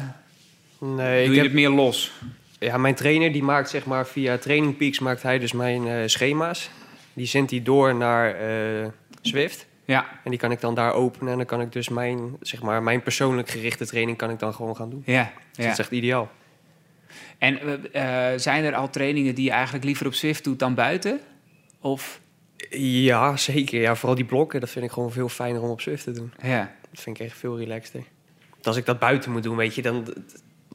Nee, 0.79 0.95
doe 0.95 1.23
ik 1.25 1.29
je 1.29 1.35
heb, 1.35 1.43
het 1.43 1.53
meer 1.53 1.69
los? 1.69 2.11
ja, 2.59 2.77
mijn 2.77 2.95
trainer 2.95 3.31
die 3.31 3.43
maakt 3.43 3.69
zeg 3.69 3.85
maar 3.85 4.07
via 4.07 4.37
Training 4.37 4.77
Peaks 4.77 4.99
maakt 4.99 5.23
hij 5.23 5.39
dus 5.39 5.51
mijn 5.51 5.87
eh, 5.87 5.95
schema's. 6.05 6.69
Die 7.13 7.25
zendt 7.25 7.51
hij 7.51 7.61
door 7.63 7.95
naar 7.95 8.35
eh, 8.35 8.87
Swift. 9.21 9.65
Ja, 9.85 10.05
En 10.23 10.29
die 10.29 10.39
kan 10.39 10.51
ik 10.51 10.61
dan 10.61 10.75
daar 10.75 10.93
openen. 10.93 11.31
En 11.31 11.37
dan 11.37 11.45
kan 11.45 11.61
ik 11.61 11.71
dus 11.71 11.89
mijn, 11.89 12.35
zeg 12.41 12.61
maar, 12.61 12.83
mijn 12.83 13.01
persoonlijk 13.03 13.49
gerichte 13.49 13.85
training 13.85 14.17
kan 14.17 14.29
ik 14.29 14.39
dan 14.39 14.53
gewoon 14.53 14.75
gaan 14.75 14.89
doen. 14.89 15.03
ja. 15.05 15.23
Dus 15.33 15.33
ja. 15.51 15.63
dat 15.63 15.71
is 15.71 15.79
echt 15.79 15.91
ideaal. 15.91 16.31
En 17.37 17.59
eh, 17.93 18.27
zijn 18.35 18.63
er 18.63 18.75
al 18.75 18.89
trainingen 18.89 19.35
die 19.35 19.45
je 19.45 19.51
eigenlijk 19.51 19.83
liever 19.85 20.05
op 20.05 20.13
Zwift 20.13 20.43
doet 20.43 20.59
dan 20.59 20.75
buiten? 20.75 21.19
Of, 21.79 22.19
Ja, 22.69 23.37
zeker. 23.37 23.81
Ja, 23.81 23.95
vooral 23.95 24.15
die 24.15 24.25
blokken, 24.25 24.59
dat 24.59 24.69
vind 24.69 24.85
ik 24.85 24.91
gewoon 24.91 25.11
veel 25.11 25.29
fijner 25.29 25.61
om 25.61 25.69
op 25.69 25.81
Swift 25.81 26.03
te 26.03 26.11
doen. 26.11 26.33
ja. 26.43 26.75
Dat 26.91 27.01
vind 27.01 27.19
ik 27.19 27.25
echt 27.25 27.37
veel 27.37 27.57
relaxter. 27.57 28.03
Want 28.51 28.67
Als 28.67 28.75
ik 28.77 28.85
dat 28.85 28.99
buiten 28.99 29.31
moet 29.31 29.43
doen, 29.43 29.55
weet 29.55 29.75
je, 29.75 29.81
dan... 29.81 30.13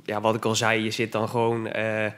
Ja, 0.04 0.20
wat 0.20 0.34
ik 0.34 0.44
al 0.44 0.54
zei, 0.54 0.82
je 0.82 0.90
zit 0.90 1.12
dan 1.12 1.28
gewoon... 1.28 1.66
eh, 1.68 2.10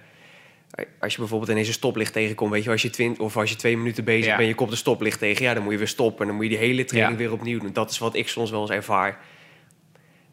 als 1.00 1.12
je 1.12 1.18
bijvoorbeeld 1.18 1.50
ineens 1.50 1.66
een 1.68 1.72
stoplicht 1.74 2.12
tegenkomt, 2.12 2.50
weet 2.52 2.64
je, 2.64 2.70
als 2.70 2.82
je 2.82 2.90
twint, 2.90 3.18
of 3.18 3.36
als 3.36 3.50
je 3.50 3.56
twee 3.56 3.76
minuten 3.76 4.04
bezig 4.04 4.26
Ja. 4.26 4.36
bent, 4.36 4.48
je 4.48 4.54
komt 4.54 4.70
een 4.70 4.76
stoplicht 4.76 5.18
tegen, 5.18 5.44
ja, 5.44 5.54
dan 5.54 5.62
moet 5.62 5.72
je 5.72 5.78
weer 5.78 5.88
stoppen 5.88 6.20
en 6.20 6.26
dan 6.26 6.34
moet 6.34 6.44
je 6.44 6.50
die 6.50 6.58
hele 6.58 6.84
training 6.84 7.18
Ja. 7.18 7.24
weer 7.24 7.32
opnieuw 7.32 7.58
doen. 7.58 7.72
Dat 7.72 7.90
is 7.90 7.98
wat 7.98 8.14
ik 8.14 8.28
soms 8.28 8.50
wel 8.50 8.60
eens 8.60 8.70
ervaar. 8.70 9.20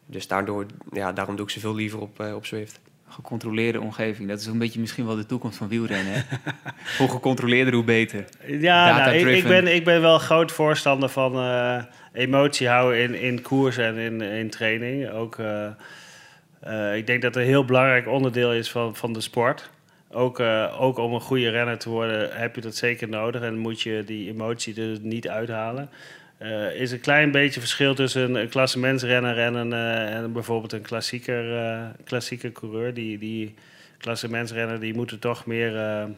Dus 0.06 0.26
daardoor, 0.26 0.66
ja, 0.92 1.12
daarom 1.12 1.36
doe 1.36 1.44
ik 1.44 1.50
ze 1.50 1.60
veel 1.60 1.74
liever 1.74 2.00
op, 2.00 2.20
eh, 2.20 2.34
op 2.34 2.46
Swift. 2.46 2.80
Gecontroleerde 3.16 3.80
omgeving. 3.80 4.28
Dat 4.28 4.40
is 4.40 4.46
een 4.46 4.58
beetje 4.58 4.80
misschien 4.80 5.06
wel 5.06 5.16
de 5.16 5.26
toekomst 5.26 5.58
van 5.58 5.68
wielrennen. 5.68 6.12
Hè? 6.12 6.20
hoe 6.98 7.08
gecontroleerder, 7.08 7.74
hoe 7.74 7.84
beter. 7.84 8.24
Ja, 8.46 8.98
nou, 8.98 9.16
ik, 9.16 9.44
ben, 9.44 9.74
ik 9.74 9.84
ben 9.84 10.00
wel 10.00 10.18
groot 10.18 10.52
voorstander 10.52 11.08
van 11.08 11.34
eh, 11.34 11.82
emotie 12.12 12.68
houden 12.68 13.02
in, 13.02 13.14
in 13.14 13.42
koers 13.42 13.76
en 13.76 13.96
in, 13.96 14.20
in 14.20 14.50
training. 14.50 15.10
Ook, 15.10 15.38
eh, 15.38 15.66
eh, 16.60 16.96
ik 16.96 17.06
denk 17.06 17.22
dat 17.22 17.34
het 17.34 17.42
een 17.42 17.48
heel 17.48 17.64
belangrijk 17.64 18.08
onderdeel 18.08 18.52
is 18.52 18.70
van, 18.70 18.96
van 18.96 19.12
de 19.12 19.20
sport. 19.20 19.70
Ook, 20.10 20.40
ook 20.78 20.98
om 20.98 21.14
een 21.14 21.20
goede 21.20 21.50
renner 21.50 21.78
te 21.78 21.90
worden 21.90 22.30
heb 22.32 22.54
je 22.54 22.60
dat 22.60 22.76
zeker 22.76 23.08
nodig. 23.08 23.42
En 23.42 23.58
moet 23.58 23.80
je 23.80 24.02
die 24.06 24.28
emotie 24.28 24.80
er 24.82 24.98
niet 25.00 25.28
uithalen. 25.28 25.90
Er 26.38 26.76
is 26.76 26.92
een 26.92 27.00
klein 27.00 27.30
beetje 27.30 27.60
verschil 27.60 27.94
tussen 27.94 28.34
een, 28.34 28.48
klassementsrenner 28.48 29.38
en, 29.38 29.54
een, 29.54 29.72
eh, 29.72 30.14
en 30.14 30.32
bijvoorbeeld 30.32 30.72
een 30.72 30.82
klassieker, 30.82 31.44
klassieker 32.04 32.52
coureur. 32.52 32.94
Die, 32.94 33.18
die 33.18 33.54
klassementsrenner 33.98 34.80
die 34.80 34.94
moeten 34.94 35.18
toch 35.18 35.46
meer... 35.46 35.76
een 35.76 36.16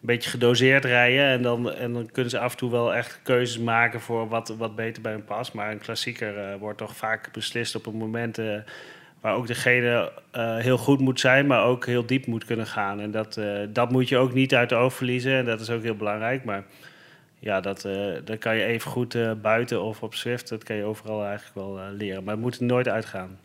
beetje 0.00 0.30
gedoseerd 0.30 0.84
rijden. 0.84 1.24
En 1.24 1.42
dan, 1.42 1.72
en 1.72 1.92
dan 1.92 2.10
kunnen 2.12 2.30
ze 2.30 2.38
af 2.38 2.52
en 2.52 2.58
toe 2.58 2.70
wel 2.70 2.94
echt 2.94 3.20
keuzes 3.22 3.58
maken 3.58 4.00
voor 4.00 4.28
wat, 4.28 4.54
wat 4.58 4.76
beter 4.76 5.02
bij 5.02 5.12
hen 5.12 5.24
past. 5.24 5.52
Maar 5.52 5.70
een 5.70 5.78
klassieker 5.78 6.58
wordt 6.58 6.78
toch 6.78 6.96
vaak 6.96 7.32
beslist 7.32 7.74
op 7.74 7.86
een 7.86 7.96
moment 7.96 8.40
waar 9.20 9.34
ook 9.34 9.46
degene 9.46 10.12
heel 10.58 10.78
goed 10.78 11.00
moet 11.00 11.20
zijn, 11.20 11.46
maar 11.46 11.64
ook 11.64 11.86
heel 11.86 12.06
diep 12.06 12.26
moet 12.26 12.44
kunnen 12.44 12.66
gaan. 12.66 13.00
En 13.00 13.10
dat, 13.10 13.40
dat 13.68 13.90
moet 13.90 14.08
je 14.08 14.16
ook 14.16 14.32
niet 14.32 14.54
uit 14.54 14.68
de 14.68 14.74
oog 14.74 14.94
verliezen. 14.94 15.32
En 15.32 15.44
dat 15.44 15.60
is 15.60 15.70
ook 15.70 15.82
heel 15.82 15.96
belangrijk. 15.96 16.44
Maar 16.44 16.64
ja, 17.46 17.60
dat, 17.60 17.84
eh, 17.84 18.12
dat 18.24 18.38
kan 18.38 18.56
je 18.56 18.64
even 18.64 18.90
goed 18.90 19.14
eh, 19.14 19.32
buiten 19.42 19.82
of 19.82 20.02
op 20.02 20.14
Swift. 20.14 20.48
Dat 20.48 20.64
kan 20.64 20.76
je 20.76 20.84
overal 20.84 21.24
eigenlijk 21.24 21.54
wel 21.54 21.78
eh, 21.80 21.86
leren. 21.92 22.24
Maar 22.24 22.34
het 22.34 22.42
moet 22.42 22.58
er 22.58 22.64
nooit 22.64 22.88
uitgaan. 22.88 23.38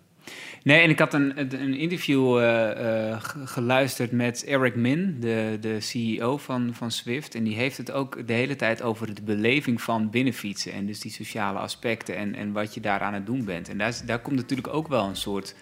Nee, 0.63 0.81
en 0.81 0.89
ik 0.89 0.99
had 0.99 1.13
een, 1.13 1.39
een 1.39 1.73
interview 1.73 2.37
ge- 2.37 3.45
geluisterd 3.45 4.11
met 4.11 4.43
Eric 4.43 4.75
Min, 4.75 5.17
de, 5.19 5.57
de 5.61 5.79
CEO 5.79 6.37
van, 6.37 6.69
van 6.73 6.91
Swift. 6.91 7.35
En 7.35 7.43
die 7.43 7.55
heeft 7.55 7.77
het 7.77 7.91
ook 7.91 8.27
de 8.27 8.33
hele 8.33 8.55
tijd 8.55 8.81
over 8.81 9.15
de 9.15 9.21
beleving 9.21 9.81
van 9.81 10.09
binnenfietsen. 10.09 10.73
En 10.73 10.85
dus 10.85 10.99
die 10.99 11.11
sociale 11.11 11.59
aspecten 11.59 12.15
en, 12.15 12.35
en 12.35 12.51
wat 12.51 12.73
je 12.73 12.79
daar 12.81 12.99
aan 12.99 13.13
het 13.13 13.25
doen 13.25 13.45
bent. 13.45 13.69
En 13.69 13.77
daar, 13.77 14.01
daar 14.05 14.19
komt 14.19 14.35
natuurlijk 14.35 14.73
ook 14.73 14.87
wel 14.87 15.05
een 15.05 15.15
soort 15.15 15.55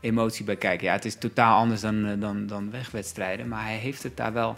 emotie 0.00 0.44
bij 0.44 0.56
kijken. 0.56 0.86
Ja, 0.86 0.92
het 0.92 1.04
is 1.04 1.16
totaal 1.16 1.58
anders 1.58 1.80
dan, 1.80 2.20
dan, 2.20 2.46
dan 2.46 2.70
wegwedstrijden. 2.70 3.48
Maar 3.48 3.64
hij 3.64 3.76
heeft 3.76 4.02
het 4.02 4.16
daar 4.16 4.32
wel 4.32 4.56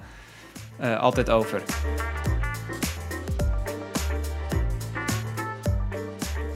altijd 0.81 1.31
over. 1.31 1.63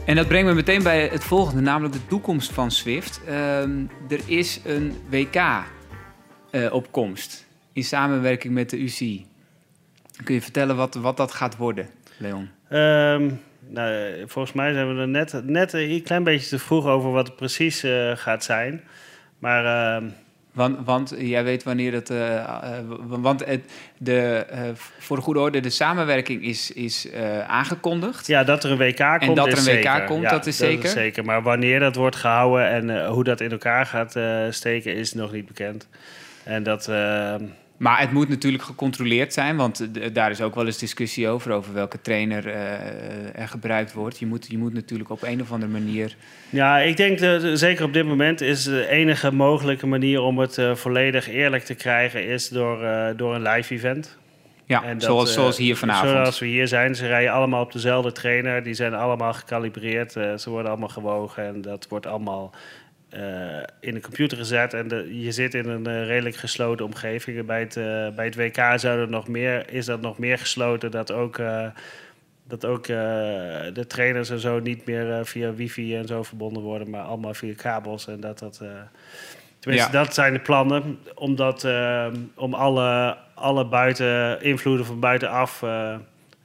En 0.09 0.15
dat 0.15 0.27
brengt 0.27 0.47
me 0.47 0.53
meteen 0.53 0.83
bij 0.83 1.07
het 1.07 1.23
volgende, 1.23 1.61
namelijk 1.61 1.93
de 1.93 2.05
toekomst 2.05 2.51
van 2.51 2.71
Swift. 2.71 3.21
Ehm, 3.27 3.85
er 4.09 4.19
is 4.25 4.61
een 4.65 4.95
WK 5.09 5.35
eh, 5.35 6.73
op 6.73 6.91
komst 6.91 7.47
in 7.73 7.83
samenwerking 7.83 8.53
met 8.53 8.69
de 8.69 8.79
UCI. 8.79 9.25
Kun 10.23 10.33
je 10.33 10.41
vertellen 10.41 10.75
wat, 10.75 10.95
wat 10.95 11.17
dat 11.17 11.31
gaat 11.31 11.57
worden, 11.57 11.89
Leon? 12.17 12.49
Ehm, 12.69 13.31
nou, 13.67 14.23
volgens 14.25 14.53
mij 14.53 14.73
zijn 14.73 14.95
we 14.95 15.01
er 15.01 15.07
net, 15.07 15.41
net 15.45 15.73
een 15.73 16.03
klein 16.03 16.23
beetje 16.23 16.49
te 16.49 16.59
vroeg 16.59 16.85
over 16.85 17.11
wat 17.11 17.27
het 17.27 17.35
precies 17.35 17.83
eh, 17.83 18.11
gaat 18.15 18.43
zijn. 18.43 18.83
Maar 19.39 19.65
ehm, 19.65 20.09
Want, 20.53 20.77
want 20.85 21.13
jij 21.17 21.43
weet 21.43 21.63
wanneer 21.63 21.91
dat. 21.91 22.09
eh, 22.09 22.37
eh, 22.37 22.43
want 23.07 23.45
het, 23.45 23.61
de, 23.97 24.45
eh, 24.49 24.61
voor 24.99 25.15
de 25.15 25.21
goede 25.21 25.39
orde, 25.39 25.59
de 25.59 25.69
samenwerking 25.69 26.43
is, 26.43 26.71
is 26.71 27.07
aangekondigd. 27.47 28.27
ja, 28.27 28.43
dat 28.43 28.63
er 28.63 28.71
een 28.71 28.77
WK 28.77 29.19
komt, 29.19 29.35
dat 29.35 29.47
er 29.47 29.57
is 29.57 29.65
een 29.65 29.75
WK 29.75 29.83
zeker. 29.83 30.03
komt, 30.03 30.21
Ja, 30.23 30.29
dat 30.29 30.45
is 30.45 30.57
zeker. 30.57 30.89
zeker. 30.89 31.25
Maar 31.25 31.41
wanneer 31.41 31.79
dat 31.79 31.95
wordt 31.95 32.15
gehouden 32.15 32.67
en 32.69 33.05
hoe 33.07 33.23
dat 33.23 33.41
in 33.41 33.51
elkaar 33.51 33.85
gaat 33.85 34.15
steken, 34.55 34.95
is 34.95 35.13
nog 35.13 35.31
niet 35.31 35.45
bekend. 35.45 35.87
En 36.43 36.63
dat, 36.63 36.91
Maar 37.79 37.99
het 37.99 38.11
moet 38.11 38.29
natuurlijk 38.29 38.63
gecontroleerd 38.63 39.33
zijn, 39.33 39.57
want 39.57 39.89
eh, 39.97 40.13
daar 40.13 40.31
is 40.31 40.41
ook 40.41 40.55
wel 40.55 40.65
eens 40.65 40.77
discussie 40.77 41.27
over, 41.27 41.51
over 41.51 41.73
welke 41.73 42.01
trainer 42.01 42.47
eh, 42.47 43.39
er 43.41 43.47
gebruikt 43.47 43.93
wordt. 43.93 44.19
Je 44.19 44.25
moet, 44.25 44.47
je 44.49 44.57
moet 44.57 44.73
natuurlijk 44.73 45.09
op 45.09 45.23
een 45.23 45.41
of 45.41 45.51
andere 45.51 45.71
manier. 45.71 46.15
Ja, 46.49 46.77
ik 46.79 46.97
denk 46.97 47.19
dat 47.19 47.59
zeker 47.59 47.85
op 47.85 47.93
dit 47.93 48.05
moment 48.05 48.41
is 48.41 48.63
de 48.63 48.87
enige 48.87 49.31
mogelijke 49.31 49.87
manier 49.87 50.21
om 50.21 50.39
het 50.39 50.57
eh, 50.57 50.75
volledig 50.75 51.29
eerlijk 51.29 51.63
te 51.63 51.75
krijgen, 51.75 52.25
is 52.25 52.49
door, 52.49 52.83
eh, 52.83 53.07
door 53.17 53.35
een 53.35 53.41
live 53.41 53.73
event. 53.73 54.17
Ja, 54.69 54.93
dat, 54.93 55.03
zoals, 55.03 55.29
eh, 55.29 55.35
zoals 55.35 55.57
hier 55.57 55.75
vanavond. 55.77 56.09
Zoals 56.09 56.39
we 56.39 56.45
hier 56.45 56.67
zijn. 56.67 56.95
Ze 56.95 57.07
rijden 57.07 57.31
allemaal 57.31 57.63
op 57.63 57.71
dezelfde 57.71 58.11
trainer. 58.11 58.63
Die 58.63 58.73
zijn 58.73 58.93
allemaal 58.93 59.33
gecalibreerd. 59.33 60.15
eh, 60.15 60.37
ze 60.37 60.49
worden 60.49 60.71
allemaal 60.71 60.89
gewogen. 60.89 61.45
En 61.45 61.61
dat 61.61 61.85
wordt 61.89 62.05
allemaal 62.05 62.51
eh, 62.53 62.59
in 63.79 63.93
de 63.93 64.01
computer 64.01 64.37
gezet. 64.37 64.73
En 64.73 64.87
de, 64.87 65.19
je 65.21 65.31
zit 65.31 65.53
in 65.53 65.69
een 65.69 65.85
eh, 65.87 66.05
redelijk 66.05 66.35
gesloten 66.35 66.85
omgeving. 66.85 67.45
Bij 67.45 67.59
het, 67.59 67.77
eh, 67.77 68.09
bij 68.15 68.25
het 68.25 68.35
WK 68.35 68.55
zou 68.75 68.99
er 68.99 69.09
nog 69.09 69.27
meer, 69.27 69.73
is 69.73 69.85
dat 69.85 70.01
nog 70.01 70.17
meer 70.17 70.37
gesloten. 70.37 70.91
Dat 70.91 71.11
ook, 71.11 71.37
eh, 71.37 71.67
dat 72.47 72.65
ook 72.65 72.87
eh, 72.87 72.95
de 73.73 73.85
trainers 73.87 74.29
en 74.29 74.39
zo 74.39 74.59
niet 74.59 74.85
meer 74.85 75.11
eh, 75.13 75.19
via 75.23 75.53
wifi 75.53 75.95
en 75.95 76.07
zo 76.07 76.23
verbonden 76.23 76.63
worden. 76.63 76.89
Maar 76.89 77.01
allemaal 77.03 77.33
via 77.33 77.53
kabels. 77.55 78.07
En 78.07 78.19
dat 78.19 78.39
dat... 78.39 78.59
eh, 78.61 78.69
Tenminste, 79.59 79.91
Ja. 79.91 80.03
dat 80.03 80.13
zijn 80.13 80.33
de 80.33 80.39
plannen. 80.39 80.99
Omdat, 81.15 81.63
eh, 81.63 82.07
om 82.35 82.53
alle, 82.53 83.17
alle 83.33 83.65
buiten, 83.67 84.41
invloeden 84.41 84.85
van 84.85 84.99
buitenaf 84.99 85.63
eh, 85.63 85.93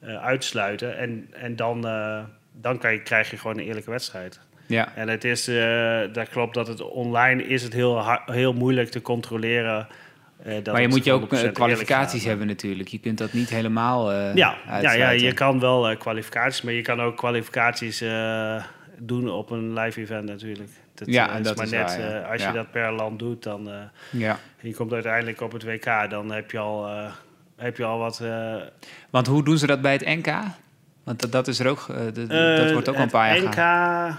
eh, 0.00 0.24
uit 0.24 0.40
te 0.40 0.46
sluiten. 0.46 0.96
En, 0.98 1.28
en 1.32 1.56
dan, 1.56 1.86
eh, 1.86 2.22
dan 2.52 2.78
kan 2.78 2.92
je, 2.92 3.02
krijg 3.02 3.30
je 3.30 3.36
gewoon 3.36 3.58
een 3.58 3.64
eerlijke 3.64 3.90
wedstrijd. 3.90 4.40
Ja. 4.66 4.88
En 4.94 5.08
het 5.08 5.24
is, 5.24 5.48
eh, 5.48 6.00
dat 6.12 6.28
klopt 6.28 6.54
dat 6.54 6.66
het 6.68 6.80
online 6.82 7.44
is 7.44 7.62
het 7.62 7.72
heel, 7.72 8.04
heel 8.26 8.52
moeilijk 8.52 8.90
te 8.90 9.02
controleren. 9.02 9.86
eh, 10.42 10.54
dat 10.62 10.72
Maar 10.72 10.82
je 10.82 10.88
moet 10.88 11.04
je 11.04 11.12
ook 11.12 11.20
100% 11.20 11.42
eh, 11.48 11.52
kwalificaties 11.52 12.24
hebben 12.24 12.46
natuurlijk. 12.46 12.88
Je 12.88 12.98
kunt 12.98 13.18
dat 13.18 13.32
niet 13.32 13.48
helemaal 13.50 14.12
Ja, 14.12 14.54
ja, 14.80 14.92
ja, 14.92 15.10
je 15.10 15.32
kan 15.32 15.60
wel 15.60 15.96
kwalificaties, 15.96 16.62
maar 16.62 16.72
je 16.72 16.82
kan 16.82 17.00
ook 17.02 17.16
kwalificaties 17.16 18.04
doen 18.98 19.30
op 19.30 19.50
een 19.50 19.72
live 19.72 20.00
event 20.00 20.24
natuurlijk. 20.28 20.70
Dat, 20.94 21.08
Ja, 21.08 21.30
en 21.32 21.40
is 21.40 21.46
dat 21.46 21.56
maar 21.56 21.64
is 21.64 21.70
net, 21.70 21.96
waar, 21.96 22.10
ja. 22.10 22.20
als 22.20 22.42
Ja. 22.42 22.48
je 22.48 22.54
dat 22.54 22.70
per 22.70 22.92
land 22.92 23.18
doet, 23.18 23.42
dan 23.42 23.68
Ja. 24.10 24.38
je 24.60 24.74
komt 24.74 24.92
uiteindelijk 24.92 25.40
op 25.40 25.52
het 25.52 25.64
WK, 25.64 26.10
dan 26.10 26.32
heb 26.32 26.50
je 26.50 26.58
al, 26.58 26.88
heb 27.56 27.76
je 27.76 27.84
al 27.84 27.98
wat. 27.98 28.22
Want 29.10 29.26
hoe 29.26 29.44
doen 29.44 29.58
ze 29.58 29.66
dat 29.66 29.80
bij 29.80 29.92
het 29.92 30.04
NK? 30.04 30.34
Want 31.04 31.20
dat, 31.20 31.32
dat 31.32 31.48
is 31.48 31.58
er 31.58 31.68
ook, 31.68 31.86
dat- 32.14 32.28
dat 32.30 32.72
wordt 32.72 32.88
ook 32.88 32.96
al 32.96 33.02
een 33.02 33.10
paar 33.10 33.36
jaar 33.36 33.44
NK, 33.46 33.54
gaan. 33.54 34.18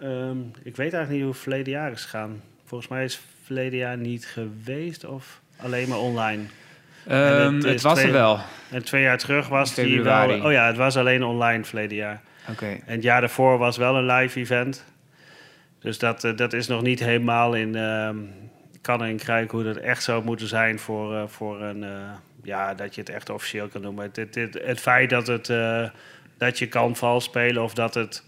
Ehm, 0.00 0.38
ik 0.62 0.76
weet 0.76 0.92
eigenlijk 0.92 1.10
niet 1.10 1.20
hoe 1.20 1.30
het 1.30 1.40
verleden 1.40 1.72
jaar 1.72 1.92
is 1.92 2.02
gegaan. 2.02 2.42
Volgens 2.64 2.90
mij 2.90 3.04
is 3.04 3.14
het 3.14 3.22
verleden 3.44 3.78
jaar 3.78 3.96
niet 3.96 4.26
geweest 4.26 5.04
of 5.04 5.40
alleen 5.56 5.88
maar 5.88 5.98
online. 5.98 6.42
Ehm, 7.06 7.60
het 7.62 7.82
was 7.82 8.02
er 8.02 8.12
wel. 8.12 8.38
En 8.70 8.84
twee 8.84 9.02
jaar 9.02 9.18
terug 9.18 9.48
was 9.48 9.74
die 9.74 10.02
wel. 10.02 10.40
Oh 10.40 10.52
ja, 10.52 10.66
het 10.66 10.76
was 10.76 10.96
alleen 10.96 11.24
online 11.24 11.64
verleden 11.64 11.96
jaar. 11.96 12.22
Oké. 12.50 12.66
En 12.66 12.94
het 12.94 13.02
jaar 13.02 13.20
daarvoor 13.20 13.58
was 13.58 13.76
wel 13.76 13.96
een 13.96 14.06
live 14.06 14.40
event. 14.40 14.84
Dus 15.78 15.98
dat, 15.98 16.24
eh, 16.24 16.36
dat 16.36 16.52
is 16.52 16.66
nog 16.66 16.82
niet 16.82 17.00
helemaal 17.00 17.54
in 17.54 17.76
ehm 17.76 18.16
kan 18.80 19.04
en 19.04 19.16
kruiken 19.16 19.58
hoe 19.58 19.66
dat 19.66 19.76
echt 19.76 20.02
zou 20.02 20.24
moeten 20.24 20.46
zijn 20.46 20.78
voor, 20.78 21.14
eh, 21.14 21.22
voor 21.26 21.62
een... 21.62 21.84
eh, 21.84 21.90
ja, 22.42 22.74
dat 22.74 22.94
je 22.94 23.00
het 23.00 23.10
echt 23.10 23.30
officieel 23.30 23.68
kan 23.68 23.80
noemen. 23.80 24.04
Het, 24.04 24.16
het, 24.16 24.34
het, 24.34 24.58
het 24.64 24.80
feit 24.80 25.10
dat, 25.10 25.26
het, 25.26 25.52
dat 26.38 26.58
je 26.58 26.68
kan 26.68 26.96
vals 26.96 27.24
spelen 27.24 27.62
of 27.62 27.74
dat 27.74 27.94
het 27.94 28.24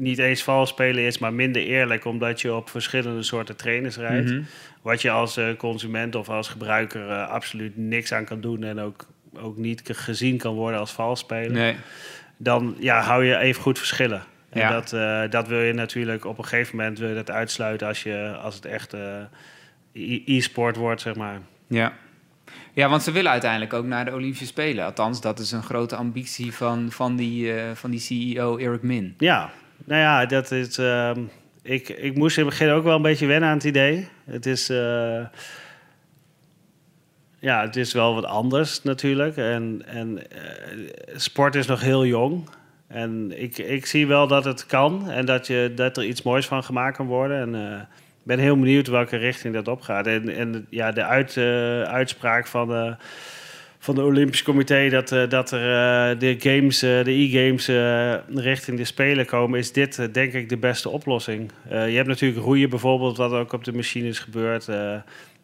niet 0.00 0.18
eens 0.18 0.42
vals 0.42 0.68
spelen 0.68 1.02
is, 1.04 1.18
maar 1.18 1.32
minder 1.32 1.62
eerlijk, 1.62 2.04
omdat 2.04 2.40
je 2.40 2.54
op 2.54 2.70
verschillende 2.70 3.22
soorten 3.22 3.56
trainers 3.56 3.96
rijdt. 3.96 4.30
Mhm. 4.30 4.42
Wat 4.82 5.02
je 5.02 5.10
als 5.10 5.36
eh, 5.36 5.56
consument 5.56 6.14
of 6.14 6.28
als 6.28 6.48
gebruiker 6.48 7.10
eh, 7.10 7.28
absoluut 7.28 7.76
niks 7.76 8.12
aan 8.12 8.24
kan 8.24 8.40
doen 8.40 8.62
en 8.62 8.80
ook, 8.80 9.06
ook 9.34 9.56
niet 9.56 9.80
ge- 9.84 9.94
gezien 9.94 10.36
kan 10.38 10.54
worden 10.54 10.80
als 10.80 10.92
vals 10.92 11.20
spelen 11.20 11.52
Nee. 11.52 11.76
dan 12.36 12.76
ja, 12.78 13.00
hou 13.00 13.24
je 13.24 13.36
even 13.36 13.62
goed 13.62 13.78
verschillen. 13.78 14.22
En 14.50 14.60
Ja. 14.60 14.70
dat, 14.72 14.92
eh, 14.92 15.22
dat 15.30 15.48
wil 15.48 15.60
je 15.60 15.72
natuurlijk 15.72 16.24
op 16.24 16.38
een 16.38 16.44
gegeven 16.44 16.76
moment 16.76 16.98
wil 16.98 17.08
je 17.08 17.14
dat 17.14 17.30
uitsluiten 17.30 17.86
als, 17.86 18.02
je, 18.02 18.36
als 18.42 18.54
het 18.54 18.64
echt 18.64 18.92
e- 19.92 20.22
e-sport 20.26 20.76
wordt, 20.76 21.00
zeg 21.00 21.14
maar. 21.14 21.40
Ja. 21.66 21.92
ja, 22.72 22.88
want 22.88 23.02
ze 23.02 23.12
willen 23.12 23.30
uiteindelijk 23.30 23.72
ook 23.72 23.84
naar 23.84 24.04
de 24.04 24.12
Olympische 24.14 24.46
Spelen. 24.46 24.84
Althans, 24.84 25.20
dat 25.20 25.38
is 25.38 25.52
een 25.52 25.62
grote 25.62 25.96
ambitie 25.96 26.54
van, 26.54 26.90
van, 26.90 27.16
die, 27.16 27.52
van 27.74 27.90
die 27.90 28.00
CEO 28.00 28.56
Eric 28.56 28.82
Min. 28.82 29.14
Ja, 29.18 29.50
nou 29.84 30.00
ja, 30.00 30.26
dat 30.26 30.50
is. 30.50 30.78
ehm, 30.78 31.20
ik, 31.62 31.88
ik 31.88 32.16
moest 32.16 32.38
in 32.38 32.44
het 32.44 32.58
begin 32.58 32.72
ook 32.72 32.84
wel 32.84 32.96
een 32.96 33.02
beetje 33.02 33.26
wennen 33.26 33.48
aan 33.48 33.54
het 33.54 33.64
idee. 33.64 34.08
Het 34.24 34.46
is. 34.46 34.68
eh, 34.70 35.24
ja, 37.38 37.60
het 37.62 37.76
is 37.76 37.92
wel 37.92 38.14
wat 38.14 38.24
anders 38.24 38.82
natuurlijk. 38.82 39.36
En, 39.36 39.82
en 39.86 40.30
eh, 40.30 40.38
sport 41.16 41.54
is 41.54 41.66
nog 41.66 41.80
heel 41.80 42.06
jong. 42.06 42.48
En 42.86 43.42
ik, 43.42 43.58
ik 43.58 43.86
zie 43.86 44.06
wel 44.06 44.26
dat 44.26 44.44
het 44.44 44.66
kan 44.66 45.10
en 45.10 45.24
dat, 45.26 45.46
je, 45.46 45.72
dat 45.74 45.96
er 45.96 46.04
iets 46.04 46.22
moois 46.22 46.46
van 46.46 46.64
gemaakt 46.64 46.96
kan 46.96 47.06
worden. 47.06 47.40
En 47.40 47.72
eh, 47.72 47.80
ik 48.18 48.26
ben 48.26 48.38
heel 48.38 48.58
benieuwd 48.58 48.86
welke 48.86 49.16
richting 49.16 49.54
dat 49.54 49.68
opgaat. 49.68 50.06
En, 50.06 50.28
en 50.28 50.66
ja, 50.70 50.92
de 50.92 51.04
uit, 51.04 51.36
uitspraak 51.86 52.46
van 52.46 52.96
van 53.82 53.94
de 53.94 54.02
Olympisch 54.02 54.42
Comité 54.42 54.88
dat, 54.88 55.12
eh, 55.12 55.28
dat 55.28 55.50
er 55.52 55.60
eh, 56.12 56.18
de 56.18 56.36
games, 56.38 56.82
eh, 56.82 57.04
de 57.04 57.10
e-games 57.12 57.66
richting 58.34 58.76
de 58.76 58.84
Spelen 58.84 59.26
komen, 59.26 59.58
is 59.58 59.72
dit 59.72 60.14
denk 60.14 60.32
ik 60.32 60.48
de 60.48 60.56
beste 60.56 60.88
oplossing. 60.88 61.50
Je 61.68 61.76
hebt 61.76 62.08
natuurlijk 62.08 62.40
roeien 62.44 62.70
bijvoorbeeld, 62.70 63.16
wat 63.16 63.32
ook 63.32 63.52
op 63.52 63.64
de 63.64 63.72
machines 63.72 64.18
gebeurt. 64.18 64.68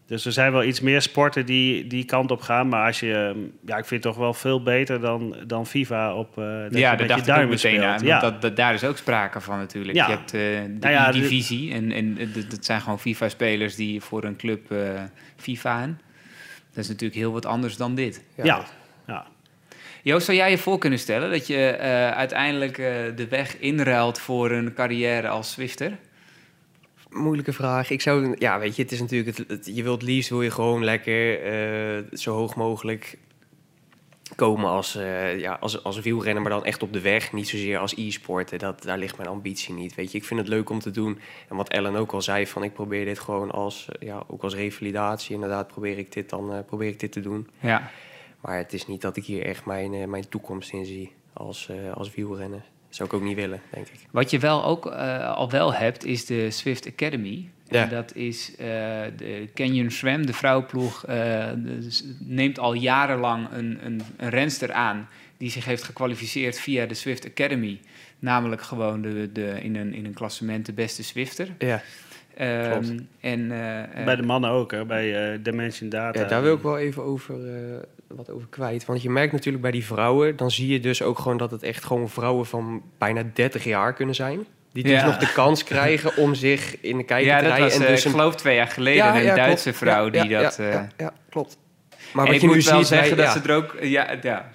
dus 0.06 0.26
er 0.26 0.32
zijn 0.32 0.52
wel 0.52 0.64
iets 0.64 0.80
meer 0.80 1.02
sporten 1.02 1.46
die 1.46 1.86
die 1.86 2.04
kant 2.04 2.30
op 2.30 2.40
gaan. 2.40 2.68
Maar 2.68 2.86
als 2.86 3.00
je, 3.00 3.12
eh, 3.34 3.40
ja, 3.66 3.76
ik 3.76 3.84
vind 3.84 4.04
het 4.04 4.12
toch 4.12 4.22
wel 4.22 4.34
veel 4.34 4.62
beter 4.62 5.00
dan, 5.00 5.36
dan 5.46 5.66
FIFA 5.66 6.14
op. 6.14 6.34
dat 6.34 6.78
ja, 6.78 6.96
daar 6.96 7.06
dacht 7.06 7.28
ik 7.28 7.36
ook 7.36 7.48
meteen 7.48 7.82
aan. 7.82 8.04
Ja. 8.04 8.20
Dat, 8.20 8.42
dat, 8.42 8.56
daar 8.56 8.74
is 8.74 8.84
ook 8.84 8.96
sprake 8.96 9.40
van 9.40 9.58
natuurlijk. 9.58 9.96
Ja. 9.96 10.06
Je 10.06 10.12
hebt 10.12 10.30
de 10.30 10.76
Nou 10.80 10.92
ja, 10.92 11.10
divisie 11.12 11.72
en, 11.72 11.92
en 11.92 12.18
dat- 12.48 12.64
zijn 12.64 12.80
gewoon 12.80 13.00
FIFA-spelers 13.00 13.74
die 13.74 14.00
voor 14.00 14.24
een 14.24 14.36
club 14.36 14.70
eh 14.70 14.78
FIFA'en. 15.36 16.00
Dat 16.76 16.84
is 16.84 16.90
natuurlijk 16.90 17.20
heel 17.20 17.32
wat 17.32 17.46
anders 17.46 17.76
dan 17.76 17.94
dit. 17.94 18.22
ja. 18.34 18.64
ja. 19.06 19.26
Joost, 20.02 20.24
zou 20.26 20.36
jij 20.36 20.50
je 20.50 20.58
voor 20.58 20.78
kunnen 20.78 20.98
stellen 20.98 21.30
dat 21.30 21.46
je 21.46 21.66
eh, 21.66 22.10
uiteindelijk 22.10 22.78
eh, 22.78 22.86
de 23.16 23.26
weg 23.28 23.58
inruilt 23.58 24.18
voor 24.18 24.50
een 24.50 24.74
carrière 24.74 25.28
als 25.28 25.50
Swifter? 25.50 25.96
Moeilijke 27.10 27.52
vraag. 27.52 27.90
Ik 27.90 28.00
zou, 28.00 28.36
ja, 28.38 28.58
weet 28.58 28.76
je, 28.76 28.82
het 28.82 28.92
is 28.92 29.00
natuurlijk, 29.00 29.36
het, 29.38 29.48
het- 29.48 29.70
je 29.76 29.82
wilt 29.82 30.02
liefst 30.02 30.30
wil 30.30 30.42
je 30.42 30.50
gewoon 30.50 30.84
lekker 30.84 31.42
eh, 31.42 32.02
zo 32.12 32.32
hoog 32.34 32.54
mogelijk 32.56 33.18
komen 34.34 34.70
als, 34.70 34.94
eh, 34.94 35.38
ja, 35.38 35.56
als, 35.60 35.82
als 35.82 36.00
wielrenner, 36.00 36.42
maar 36.42 36.50
dan 36.50 36.64
echt 36.64 36.82
op 36.82 36.92
de 36.92 37.00
weg. 37.00 37.32
Niet 37.32 37.48
zozeer 37.48 37.78
als 37.78 37.96
e-sporten. 37.96 38.58
Dat, 38.58 38.82
daar 38.82 38.98
ligt 38.98 39.16
mijn 39.16 39.28
ambitie 39.28 39.74
niet. 39.74 39.94
Weet 39.94 40.12
je, 40.12 40.18
ik 40.18 40.24
vind 40.24 40.40
het 40.40 40.48
leuk 40.48 40.70
om 40.70 40.78
te 40.78 40.90
doen. 40.90 41.18
En 41.48 41.56
wat 41.56 41.68
Ellen 41.68 41.96
ook 41.96 42.12
al 42.12 42.22
zei, 42.22 42.46
van 42.46 42.62
ik 42.62 42.72
probeer 42.72 43.04
dit 43.04 43.18
gewoon 43.18 43.50
als, 43.50 43.88
ja, 44.00 44.22
ook 44.26 44.42
als 44.42 44.54
revalidatie. 44.54 45.34
Inderdaad, 45.34 45.66
probeer 45.66 45.98
ik 45.98 46.12
dit 46.12 46.30
dan, 46.30 46.52
eh, 46.52 46.58
probeer 46.66 46.88
ik 46.88 47.00
dit 47.00 47.12
te 47.12 47.20
doen. 47.20 47.48
Ja. 47.60 47.90
Maar 48.40 48.56
het 48.56 48.72
is 48.72 48.86
niet 48.86 49.00
dat 49.00 49.16
ik 49.16 49.24
hier 49.24 49.44
echt 49.44 49.64
mijn, 49.64 49.94
eh, 49.94 50.06
mijn 50.06 50.28
toekomst 50.28 50.72
in 50.72 50.84
zie 50.84 51.12
als, 51.32 51.70
als 51.94 52.14
wielrenner. 52.14 52.64
Dat 52.86 52.96
zou 52.96 53.08
ik 53.08 53.14
ook 53.14 53.22
niet 53.22 53.36
willen, 53.36 53.62
denk 53.70 53.86
ik. 53.86 54.00
Wat 54.10 54.30
je 54.30 54.38
wel 54.38 54.64
ook 54.64 54.86
al 54.86 55.50
wel 55.50 55.74
hebt, 55.74 56.04
is 56.04 56.26
de 56.26 56.50
Swift 56.50 56.86
Academy. 56.86 57.50
Ja. 57.68 57.82
En 57.82 57.88
dat 57.88 58.14
is 58.14 58.56
eh, 58.56 58.66
de 59.16 59.48
Canyon 59.54 59.90
SRAM, 59.90 60.26
de 60.26 60.32
vrouwenploeg, 60.32 61.04
eh, 61.04 61.46
dus 61.56 62.04
neemt 62.18 62.58
al 62.58 62.72
jarenlang 62.72 63.48
een, 63.52 63.78
een, 63.82 64.02
een 64.16 64.30
renster 64.30 64.72
aan 64.72 65.08
die 65.36 65.50
zich 65.50 65.64
heeft 65.64 65.82
gekwalificeerd 65.82 66.60
via 66.60 66.86
de 66.86 66.94
Swift 66.94 67.26
Academy. 67.26 67.80
Namelijk 68.18 68.62
gewoon 68.62 69.02
de, 69.02 69.32
de, 69.32 69.58
in, 69.62 69.76
een, 69.76 69.94
in 69.94 70.04
een 70.04 70.14
klassement 70.14 70.66
de 70.66 70.72
beste 70.72 71.02
Swifter. 71.04 71.48
Ja, 71.58 71.82
Ehm, 72.36 72.70
Klopt. 72.70 73.02
en, 73.20 73.50
eh, 73.50 73.82
eh, 73.82 74.04
Bij 74.04 74.16
de 74.16 74.22
mannen 74.22 74.50
ook, 74.50 74.70
hè, 74.70 74.84
bij 74.84 75.32
eh, 75.32 75.38
Dimension 75.42 75.88
Data. 75.88 76.20
Ja, 76.20 76.26
daar 76.26 76.42
wil 76.42 76.54
ik 76.54 76.62
wel 76.62 76.78
even 76.78 77.02
over, 77.02 77.54
eh, 77.54 77.76
wat 78.06 78.30
over 78.30 78.48
kwijt. 78.48 78.84
Want 78.84 79.02
je 79.02 79.10
merkt 79.10 79.32
natuurlijk 79.32 79.62
bij 79.62 79.70
die 79.70 79.84
vrouwen, 79.84 80.36
dan 80.36 80.50
zie 80.50 80.68
je 80.68 80.80
dus 80.80 81.02
ook 81.02 81.18
gewoon 81.18 81.36
dat 81.36 81.50
het 81.50 81.62
echt 81.62 81.84
gewoon 81.84 82.08
vrouwen 82.08 82.46
van 82.46 82.82
bijna 82.98 83.22
30 83.32 83.64
jaar 83.64 83.92
kunnen 83.94 84.14
zijn. 84.14 84.46
Die 84.76 84.84
dus 84.84 85.00
Ja. 85.00 85.06
nog 85.06 85.16
de 85.18 85.32
kans 85.32 85.64
krijgen 85.64 86.16
om 86.16 86.34
zich 86.34 86.80
in 86.80 86.96
de 86.96 87.02
kijker 87.12 87.26
ja, 87.32 87.36
te 87.38 87.42
dat 87.44 87.52
rijden. 87.52 87.68
was, 87.68 87.78
en 87.78 87.84
eh, 87.86 87.88
dus 87.94 88.04
ik 88.04 88.10
geloof 88.10 88.34
twee 88.34 88.54
jaar 88.54 88.66
geleden, 88.66 89.06
een 89.06 89.20
klopt. 89.22 89.36
Duitse 89.36 89.72
vrouw 89.72 90.04
Ja, 90.04 90.10
die 90.22 90.30
ja, 90.30 90.42
dat... 90.42 90.56
Ja, 90.56 90.64
eh, 90.64 90.72
ja, 90.72 90.88
ja, 90.96 91.12
klopt. 91.30 91.56
Maar 92.12 92.24
en 92.26 92.32
wat 92.32 92.42
ik 92.42 92.48
je 92.48 92.54
nu 92.54 92.62
ziet 92.62 92.86
zeggen 92.86 93.16
bij, 93.16 93.24
dat 93.24 93.34
ja, 93.34 93.40
ze 93.40 93.48
er 93.48 93.54
ook... 93.56 93.76
Ja, 93.80 94.16
ja, 94.22 94.50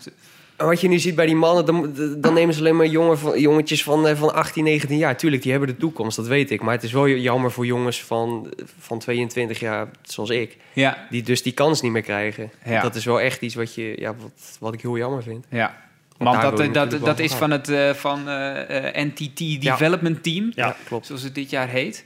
wat 0.57 0.81
je 0.81 0.87
nu 0.87 0.99
ziet 0.99 1.15
bij 1.15 1.25
die 1.25 1.35
mannen, 1.35 1.65
dan, 1.65 1.93
dan 2.17 2.33
nemen 2.33 2.53
ze 2.53 2.59
alleen 2.59 2.75
maar 2.75 2.85
jongen 2.85 3.17
van, 3.19 3.39
jongetjes 3.39 3.83
van, 3.83 4.07
eh, 4.07 4.15
van 4.15 4.33
18, 4.33 4.63
19 4.63 4.97
jaar. 4.97 5.17
Tuurlijk, 5.17 5.41
die 5.41 5.51
hebben 5.51 5.69
de 5.69 5.77
toekomst, 5.77 6.15
dat 6.15 6.27
weet 6.27 6.51
ik. 6.51 6.61
Maar 6.61 6.73
het 6.73 6.83
is 6.83 6.91
wel 6.91 7.07
jammer 7.07 7.51
voor 7.51 7.65
jongens 7.65 8.03
van, 8.03 8.53
van 8.79 8.99
22 8.99 9.59
jaar, 9.59 9.87
zoals 10.01 10.29
ik. 10.29 10.57
ja, 10.73 11.07
Die 11.09 11.23
dus 11.23 11.41
die 11.43 11.53
kans 11.53 11.81
niet 11.81 11.91
meer 11.91 12.01
krijgen. 12.01 12.51
Ja. 12.65 12.81
Dat 12.81 12.95
is 12.95 13.05
wel 13.05 13.21
echt 13.21 13.41
iets 13.41 13.55
wat, 13.55 13.75
je, 13.75 13.93
ja, 13.99 14.15
wat, 14.21 14.57
wat 14.59 14.73
ik 14.73 14.81
heel 14.81 14.97
jammer 14.97 15.23
vind. 15.23 15.45
Ja, 15.49 15.75
Want 16.23 16.41
dat, 16.41 16.57
je 16.59 16.71
dat, 16.71 16.91
dat 17.05 17.19
is 17.19 17.33
van 17.33 17.51
het 17.51 17.69
eh, 17.69 17.93
van, 17.93 18.27
eh, 18.29 18.87
eh, 19.01 19.05
NTT 19.07 19.61
Development 19.61 20.23
Team, 20.23 20.51
Ja. 20.55 20.75
klopt. 20.85 21.05
zoals 21.05 21.21
het 21.21 21.35
dit 21.35 21.49
jaar 21.49 21.67
heet. 21.67 22.05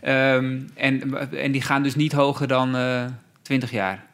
Ehm, 0.00 0.60
en, 0.74 1.14
en 1.38 1.52
die 1.52 1.62
gaan 1.62 1.82
dus 1.82 1.94
niet 1.94 2.12
hoger 2.12 2.46
dan 2.48 2.76
eh 2.76 3.04
20 3.42 3.70
jaar. 3.70 4.08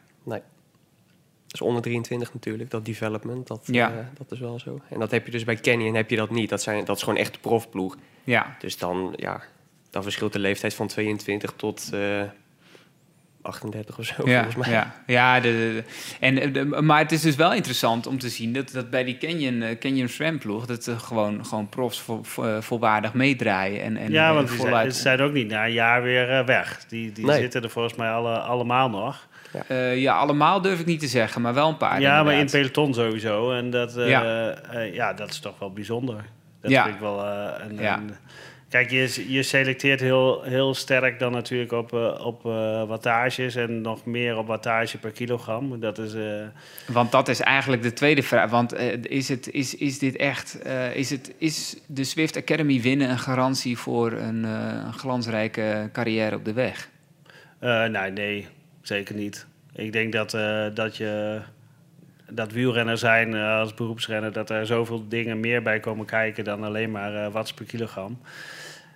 Dat 1.47 1.55
is 1.61 1.61
onder 1.61 1.81
23 1.81 2.33
natuurlijk, 2.33 2.69
dat 2.69 2.85
development. 2.85 3.47
Dat, 3.47 3.63
Ja. 3.71 3.89
eh, 3.91 3.95
dat 4.17 4.31
is 4.31 4.39
wel 4.39 4.59
zo. 4.59 4.81
En 4.89 4.99
dat 4.99 5.11
heb 5.11 5.25
je 5.25 5.31
dus 5.31 5.43
bij 5.43 5.55
Canyon 5.55 5.95
heb 5.95 6.09
je 6.09 6.15
dat 6.15 6.29
niet. 6.29 6.49
Dat, 6.49 6.61
zijn, 6.61 6.85
dat 6.85 6.95
is 6.97 7.03
gewoon 7.03 7.19
echt 7.19 7.33
de 7.33 7.39
profploeg. 7.39 7.97
Ja, 8.23 8.55
Dus 8.59 8.77
dan, 8.77 9.13
ja, 9.15 9.41
dan 9.89 10.03
verschilt 10.03 10.33
de 10.33 10.39
leeftijd 10.39 10.73
van 10.73 10.87
22 10.87 11.53
tot, 11.55 11.89
eh, 11.93 12.21
38 13.41 13.97
of 13.99 14.05
zo, 14.05 14.13
Ja, 14.25 14.43
volgens 14.43 14.65
mij. 14.67 14.75
ja, 14.75 14.93
ja 15.07 15.39
de, 15.39 15.49
de- 15.49 15.83
en, 16.19 16.39
eh, 16.39 16.53
de- 16.53 16.65
maar 16.65 16.99
het 16.99 17.11
is 17.11 17.21
dus 17.21 17.35
wel 17.35 17.53
interessant 17.53 18.07
om 18.07 18.19
te 18.19 18.29
zien 18.29 18.53
dat, 18.53 18.71
dat 18.71 18.89
bij 18.89 19.03
die 19.03 19.17
Canyon, 19.17 19.61
eh, 19.61 19.77
Canyon 19.77 20.07
Swam 20.07 20.37
ploeg... 20.39 20.65
dat 20.65 20.83
ze 20.83 20.99
gewoon, 20.99 21.45
gewoon 21.45 21.69
profs 21.69 21.99
vo, 22.01 22.23
vo- 22.23 22.43
eh, 22.43 22.61
volwaardig 22.61 23.13
meedraaien. 23.13 23.81
En, 23.81 23.97
en, 23.97 24.11
ja, 24.11 24.27
en 24.27 24.33
want 24.33 24.49
zijn, 24.49 24.91
ze 24.91 25.01
zijn 25.01 25.21
ook 25.21 25.33
niet 25.33 25.47
na 25.47 25.65
een 25.65 25.73
jaar 25.73 26.01
weer 26.03 26.29
eh, 26.29 26.45
weg. 26.45 26.85
Die, 26.87 27.11
die 27.11 27.25
Nee. 27.25 27.39
zitten 27.39 27.63
er 27.63 27.69
volgens 27.69 27.95
mij 27.95 28.09
alle, 28.09 28.37
allemaal 28.37 28.89
nog. 28.89 29.27
Eh, 29.67 29.97
ja, 30.01 30.15
allemaal 30.17 30.61
durf 30.61 30.79
ik 30.79 30.85
niet 30.85 30.99
te 30.99 31.07
zeggen, 31.07 31.41
maar 31.41 31.53
wel 31.53 31.69
een 31.69 31.77
paar 31.77 32.01
ja, 32.01 32.23
maar 32.23 32.33
in 32.33 32.49
peloton 32.49 32.93
sowieso. 32.93 33.51
En 33.51 33.69
dat, 33.69 33.97
eh, 33.97 34.09
Ja. 34.09 34.49
eh, 34.49 34.93
ja, 34.93 35.13
dat 35.13 35.29
is 35.29 35.39
toch 35.39 35.59
wel 35.59 35.71
bijzonder. 35.73 36.25
Dat 36.61 36.71
Ja. 36.71 36.83
vind 36.83 36.95
ik 36.95 37.01
wel... 37.01 37.25
eh, 37.25 37.53
een, 37.69 37.77
Ja. 37.77 37.97
een- 37.97 38.15
kijk, 38.69 38.89
je, 38.89 39.25
je 39.33 39.43
selecteert 39.43 39.99
heel, 39.99 40.41
heel 40.43 40.73
sterk 40.73 41.19
dan 41.19 41.31
natuurlijk 41.31 41.71
op, 41.71 41.93
eh, 41.93 42.25
op 42.25 42.45
eh, 42.45 42.87
wattages... 42.87 43.55
en 43.55 43.81
nog 43.81 44.05
meer 44.05 44.37
op 44.37 44.47
wattage 44.47 44.97
per 44.97 45.11
kilogram. 45.11 45.79
Dat 45.79 45.97
is... 45.97 46.13
eh, 46.13 46.47
Want 46.87 47.11
dat 47.11 47.27
is 47.27 47.39
eigenlijk 47.39 47.81
de 47.81 47.93
tweede 47.93 48.23
vraag. 48.23 48.49
Want 48.49 48.75
is, 49.09 49.29
het, 49.29 49.51
is, 49.51 49.75
is 49.75 49.99
dit 49.99 50.15
echt... 50.15 50.65
is, 50.93 51.09
het, 51.09 51.33
is 51.37 51.77
de 51.85 52.03
Swift 52.03 52.37
Academy 52.37 52.81
winnen 52.81 53.09
een 53.09 53.19
garantie 53.19 53.77
voor 53.77 54.11
een, 54.11 54.43
een 54.43 54.93
glansrijke 54.93 55.89
carrière 55.93 56.35
op 56.35 56.45
de 56.45 56.53
weg? 56.53 56.89
Eh, 57.59 57.85
nee, 57.85 58.11
nee, 58.11 58.47
zeker 58.81 59.15
niet. 59.15 59.45
Ik 59.75 59.91
denk 59.91 60.13
dat, 60.13 60.31
dat 60.75 60.97
je 60.97 61.41
dat 62.29 62.51
wielrenner 62.51 62.97
zijn 62.97 63.33
eh, 63.33 63.59
als 63.59 63.73
beroepsrenner, 63.73 64.31
dat 64.31 64.49
er 64.49 64.65
zoveel 64.65 65.07
dingen 65.07 65.39
meer 65.39 65.61
bij 65.61 65.79
komen 65.79 66.05
kijken 66.05 66.43
dan 66.43 66.63
alleen 66.63 66.91
maar 66.91 67.15
eh 67.15 67.31
watts 67.31 67.53
per 67.53 67.65
kilogram. 67.65 68.19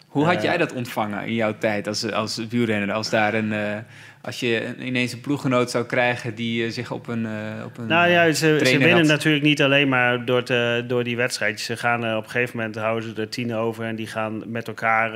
Hoe 0.07 0.25
had 0.25 0.35
Eh, 0.35 0.43
jij 0.43 0.57
dat 0.57 0.73
ontvangen 0.73 1.25
in 1.25 1.33
jouw 1.33 1.57
tijd 1.57 1.87
als, 1.87 2.11
als 2.11 2.41
wielrenner? 2.49 2.91
Als, 2.91 3.09
daar 3.09 3.33
een, 3.33 3.83
als 4.21 4.39
je 4.39 4.75
ineens 4.79 5.13
een 5.13 5.21
ploeggenoot 5.21 5.71
zou 5.71 5.85
krijgen 5.85 6.35
die 6.35 6.71
zich 6.71 6.91
op 6.91 7.07
een, 7.07 7.27
op 7.65 7.77
een 7.77 7.87
Nou 7.87 8.09
ja, 8.09 8.31
ze, 8.31 8.59
ze 8.63 8.77
winnen 8.77 8.97
had. 8.97 9.05
natuurlijk 9.05 9.43
niet 9.43 9.61
alleen 9.61 9.89
maar 9.89 10.25
door, 10.25 10.43
te, 10.43 10.83
door 10.87 11.03
die 11.03 11.15
wedstrijdjes. 11.15 11.65
Ze 11.65 11.77
gaan 11.77 12.15
op 12.17 12.23
een 12.23 12.29
gegeven 12.29 12.57
moment 12.57 12.75
houden 12.75 13.09
ze 13.15 13.21
er 13.21 13.29
tien 13.29 13.55
over 13.55 13.85
en 13.85 13.95
die 13.95 14.07
gaan 14.07 14.43
met 14.45 14.67
elkaar 14.67 15.11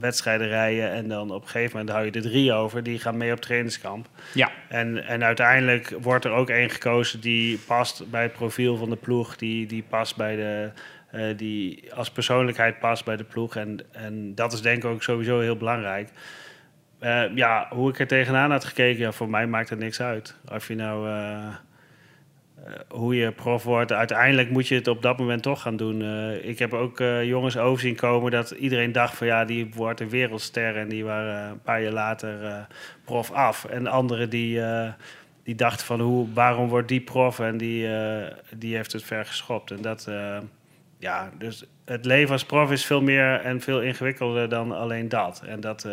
wedstrijden 0.00 0.48
rijden. 0.48 0.90
En 0.90 1.08
dan 1.08 1.30
op 1.30 1.42
een 1.42 1.48
gegeven 1.48 1.70
moment 1.76 1.94
hou 1.94 2.04
je 2.04 2.12
er 2.12 2.22
drie 2.22 2.52
over, 2.52 2.82
die 2.82 2.98
gaan 2.98 3.16
mee 3.16 3.32
op 3.32 3.40
trainingskamp. 3.40 4.08
Ja, 4.34 4.50
En, 4.68 5.04
en 5.06 5.24
uiteindelijk 5.24 5.94
wordt 6.00 6.24
er 6.24 6.30
ook 6.30 6.50
één 6.50 6.70
gekozen 6.70 7.20
die 7.20 7.58
past 7.58 8.10
bij 8.10 8.22
het 8.22 8.32
profiel 8.32 8.76
van 8.76 8.90
de 8.90 8.96
ploeg, 8.96 9.36
die, 9.36 9.66
die 9.66 9.84
past 9.88 10.16
bij 10.16 10.36
de. 10.36 10.70
eh, 11.10 11.36
die 11.36 11.94
als 11.94 12.10
persoonlijkheid 12.10 12.78
past 12.78 13.04
bij 13.04 13.16
de 13.16 13.24
ploeg. 13.24 13.56
En, 13.56 13.78
en 13.92 14.34
dat 14.34 14.52
is 14.52 14.60
denk 14.62 14.76
ik 14.76 14.90
ook 14.90 15.02
sowieso 15.02 15.40
heel 15.40 15.56
belangrijk. 15.56 16.08
Eh, 16.98 17.22
ja, 17.34 17.66
hoe 17.70 17.90
ik 17.90 17.98
er 17.98 18.06
tegenaan 18.06 18.50
had 18.50 18.64
gekeken, 18.64 19.00
ja, 19.00 19.12
voor 19.12 19.30
mij 19.30 19.46
maakt 19.46 19.70
het 19.70 19.78
niks 19.78 20.00
uit. 20.00 20.36
Of 20.52 20.68
je 20.68 20.74
nou. 20.74 21.08
eh, 21.08 21.54
hoe 22.88 23.16
je 23.16 23.32
prof 23.32 23.62
wordt, 23.62 23.92
uiteindelijk 23.92 24.50
moet 24.50 24.68
je 24.68 24.74
het 24.74 24.88
op 24.88 25.02
dat 25.02 25.18
moment 25.18 25.42
toch 25.42 25.62
gaan 25.62 25.76
doen. 25.76 26.02
Eh, 26.02 26.48
ik 26.48 26.58
heb 26.58 26.72
ook 26.72 27.00
eh, 27.00 27.24
jongens 27.24 27.56
over 27.56 27.80
zien 27.80 27.96
komen 27.96 28.30
dat 28.30 28.50
iedereen 28.50 28.92
dacht 28.92 29.16
van 29.16 29.26
ja, 29.26 29.44
die 29.44 29.70
wordt 29.74 30.00
een 30.00 30.08
wereldster. 30.08 30.76
En 30.76 30.88
die 30.88 31.04
waren 31.04 31.42
eh, 31.44 31.50
een 31.50 31.62
paar 31.62 31.82
jaar 31.82 31.92
later 31.92 32.44
eh, 32.44 32.56
prof 33.04 33.30
af. 33.32 33.64
En 33.64 33.86
anderen 33.86 34.30
die, 34.30 34.62
eh, 34.62 34.88
die 35.46 35.54
dachten 35.54 35.86
van 35.86 36.00
hoe, 36.00 36.26
waarom 36.32 36.68
wordt 36.68 36.88
die 36.88 37.00
prof? 37.00 37.38
En 37.38 37.56
die, 37.56 37.96
eh, 37.96 38.32
die 38.56 38.76
heeft 38.76 38.92
het 38.92 39.04
ver 39.04 39.26
geschopt. 39.26 39.70
En 39.70 39.82
dat, 39.82 40.06
eh, 40.08 40.38
ja, 40.98 41.30
dus 41.38 41.64
het 41.84 42.04
leven 42.04 42.32
als 42.32 42.44
prof 42.44 42.70
is 42.70 42.84
veel 42.86 43.02
meer 43.02 43.40
en 43.40 43.60
veel 43.60 43.80
ingewikkelder 43.80 44.48
dan 44.48 44.72
alleen 44.72 45.08
dat. 45.08 45.42
En 45.46 45.60
dat 45.60 45.84
eh, 45.84 45.92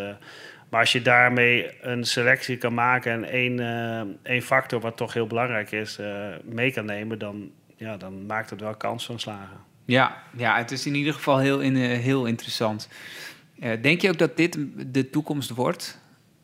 maar 0.74 0.82
als 0.82 0.92
je 0.92 1.02
daarmee 1.02 1.70
een 1.82 2.04
selectie 2.04 2.58
kan 2.58 2.74
maken 2.74 3.12
en 3.12 3.24
één, 3.24 3.60
eh, 3.60 4.32
één 4.32 4.42
factor 4.42 4.80
wat 4.80 4.98
toch 4.98 5.14
heel 5.14 5.28
belangrijk 5.28 5.72
is, 5.72 5.98
eh, 5.98 6.28
mee 6.44 6.72
kan 6.72 6.86
nemen, 6.86 7.20
dan, 7.20 7.52
ja, 7.76 7.98
dan 7.98 8.26
maakt 8.26 8.50
het 8.50 8.62
wel 8.62 8.76
kans 8.76 9.06
van 9.06 9.20
slagen. 9.20 9.58
ja, 9.86 10.24
ja, 10.38 10.58
het 10.58 10.72
is 10.72 10.86
in 10.86 10.96
ieder 10.96 11.14
geval 11.14 11.38
heel, 11.38 11.60
in, 11.60 11.76
eh, 11.76 12.00
heel 12.00 12.26
interessant. 12.26 12.90
Denk 13.82 14.02
je 14.02 14.10
ook 14.10 14.18
dat 14.18 14.38
dit 14.38 14.58
de 14.94 15.10
toekomst 15.10 15.50
wordt? 15.50 16.00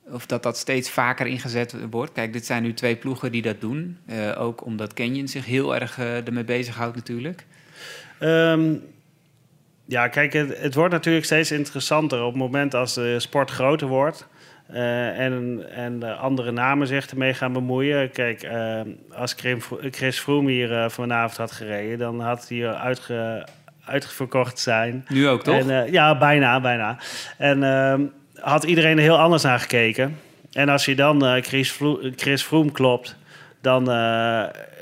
Of 0.05 0.25
dat 0.25 0.43
dat 0.43 0.57
steeds 0.57 0.89
vaker 0.89 1.27
ingezet 1.27 1.75
wordt? 1.89 2.11
Kijk, 2.11 2.33
dit 2.33 2.45
zijn 2.45 2.63
nu 2.63 2.73
twee 2.73 2.95
ploegen 2.95 3.31
die 3.31 3.41
dat 3.41 3.61
doen. 3.61 3.97
Ook 4.37 4.65
omdat 4.65 4.93
Canyon 4.93 5.27
zich 5.27 5.45
heel 5.45 5.75
erg 5.75 5.99
ermee 5.99 6.43
bezighoudt 6.43 6.95
natuurlijk. 6.95 7.45
Ehm, 8.19 8.75
ja, 9.89 10.07
kijk, 10.07 10.33
het, 10.33 10.57
het 10.61 10.75
wordt 10.75 10.93
natuurlijk 10.93 11.25
steeds 11.25 11.51
interessanter 11.51 12.21
op 12.21 12.27
het 12.33 12.41
moment 12.41 12.73
als 12.75 12.93
de 12.93 13.19
sport 13.19 13.51
groter 13.51 13.87
wordt. 13.87 14.27
eh, 14.67 15.19
en, 15.19 15.63
en 15.75 15.99
de 15.99 16.13
andere 16.13 16.51
namen 16.51 16.87
zich 16.87 17.07
ermee 17.09 17.33
gaan 17.33 17.53
bemoeien. 17.53 18.11
Kijk, 18.11 18.43
eh, 18.43 18.81
als 19.11 19.35
Chris 19.91 20.19
Froome 20.19 20.51
hier 20.51 20.73
eh, 20.83 20.89
vanavond 20.89 21.37
had 21.37 21.51
gereden, 21.51 21.97
dan 21.97 22.19
had 22.21 22.49
hij 22.49 22.73
uitge, 22.73 23.47
uitverkocht 23.85 24.59
zijn. 24.59 25.05
Nu 25.07 25.27
ook, 25.27 25.43
toch? 25.43 25.67
En, 25.69 25.91
ja, 25.91 26.17
bijna, 26.17 26.61
bijna. 26.61 26.97
En 27.37 28.11
had 28.35 28.63
iedereen 28.63 28.97
er 28.97 29.03
heel 29.03 29.19
anders 29.19 29.43
naar 29.43 29.59
gekeken. 29.59 30.17
En 30.51 30.69
als 30.69 30.85
je 30.85 30.95
dan 30.95 31.41
Chris, 31.43 31.71
Vlo- 31.71 31.99
Chris 32.15 32.43
Froome 32.43 32.71
klopt, 32.71 33.15
dan, 33.61 33.85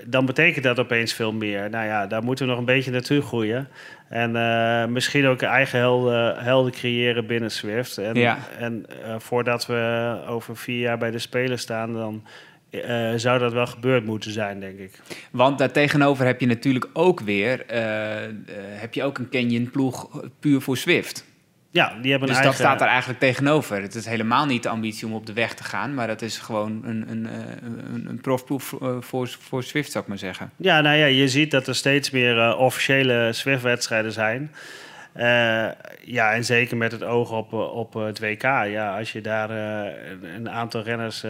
dan 0.06 0.26
betekent 0.26 0.64
dat 0.64 0.80
opeens 0.80 1.14
veel 1.14 1.34
meer. 1.34 1.70
Nou 1.70 1.86
ja, 1.86 2.08
daar 2.08 2.24
moeten 2.24 2.46
we 2.46 2.52
nog 2.52 2.60
een 2.60 2.66
beetje 2.66 2.92
naartoe 2.92 3.22
groeien. 3.22 3.68
En 4.10 4.36
eh, 4.36 4.86
misschien 4.86 5.28
ook 5.28 5.42
een 5.42 5.48
eigen 5.48 5.80
helden, 5.80 6.44
helden 6.44 6.72
creëren 6.72 7.28
binnen 7.28 7.52
Swift. 7.52 7.98
En, 7.98 8.16
Ja. 8.16 8.38
en 8.60 8.86
eh, 9.04 9.16
voordat 9.20 9.66
we 9.66 10.20
over 10.28 10.58
vier 10.58 10.80
jaar 10.80 10.98
bij 10.98 11.12
de 11.12 11.20
Spelen 11.20 11.60
staan, 11.60 11.94
dan 11.94 12.24
eh, 12.70 13.14
zou 13.16 13.40
dat 13.40 13.54
wel 13.54 13.68
gebeurd 13.68 14.06
moeten 14.06 14.32
zijn, 14.32 14.60
denk 14.60 14.80
ik. 14.80 15.00
Want 15.32 15.58
daartegenover 15.58 16.26
heb 16.26 16.40
je 16.40 16.48
natuurlijk 16.48 16.90
ook 16.94 17.20
weer... 17.20 17.64
heb 18.80 18.94
je 18.94 19.04
ook 19.04 19.18
een 19.18 19.30
Canyon-ploeg 19.30 20.22
puur 20.40 20.62
voor 20.62 20.78
Swift. 20.78 21.26
Ja, 21.72 21.94
die 22.02 22.12
hebben 22.12 22.30
Dus 22.30 22.38
een 22.38 22.44
dat 22.44 22.54
staat 22.54 22.82
er 22.82 22.88
eigenlijk 22.88 23.20
tegenover. 23.20 23.82
Het 23.82 23.96
is 23.96 24.06
helemaal 24.06 24.46
niet 24.46 24.64
de 24.64 24.70
ambitie 24.70 25.08
om 25.08 25.14
op 25.14 25.26
de 25.26 25.34
weg 25.34 25.54
te 25.54 25.64
gaan... 25.64 25.94
maar 25.94 26.08
dat 26.08 26.22
is 26.22 26.38
gewoon 26.38 26.82
een, 26.86 27.06
een, 27.10 27.28
eh, 27.28 27.40
een, 27.94 28.06
een 28.10 28.22
profploeg 28.22 28.82
eh, 28.82 28.96
voor, 29.00 29.28
voor 29.40 29.64
Swift, 29.64 29.92
zou 29.92 30.04
ik 30.04 30.10
maar 30.10 30.18
zeggen. 30.18 30.52
Ja, 30.56 30.82
nou 30.82 30.98
ja, 30.98 31.06
je 31.06 31.28
ziet 31.28 31.52
dat 31.52 31.68
er 31.68 31.76
steeds 31.76 32.10
meer 32.12 32.40
eh, 32.40 32.60
officiële 32.60 33.30
Swift-wedstrijden 33.34 34.12
zijn. 34.12 34.52
Ja, 36.04 36.34
en 36.34 36.46
zeker 36.46 36.78
met 36.78 36.92
het 36.92 37.04
oog 37.04 37.32
op, 37.32 37.54
op 37.54 37.94
het 37.94 38.20
WK. 38.20 38.42
Ja, 38.42 38.98
als 38.98 39.12
je 39.12 39.22
daar 39.22 39.50
een, 40.36 40.50
aantal 40.50 40.82
renners 40.82 41.26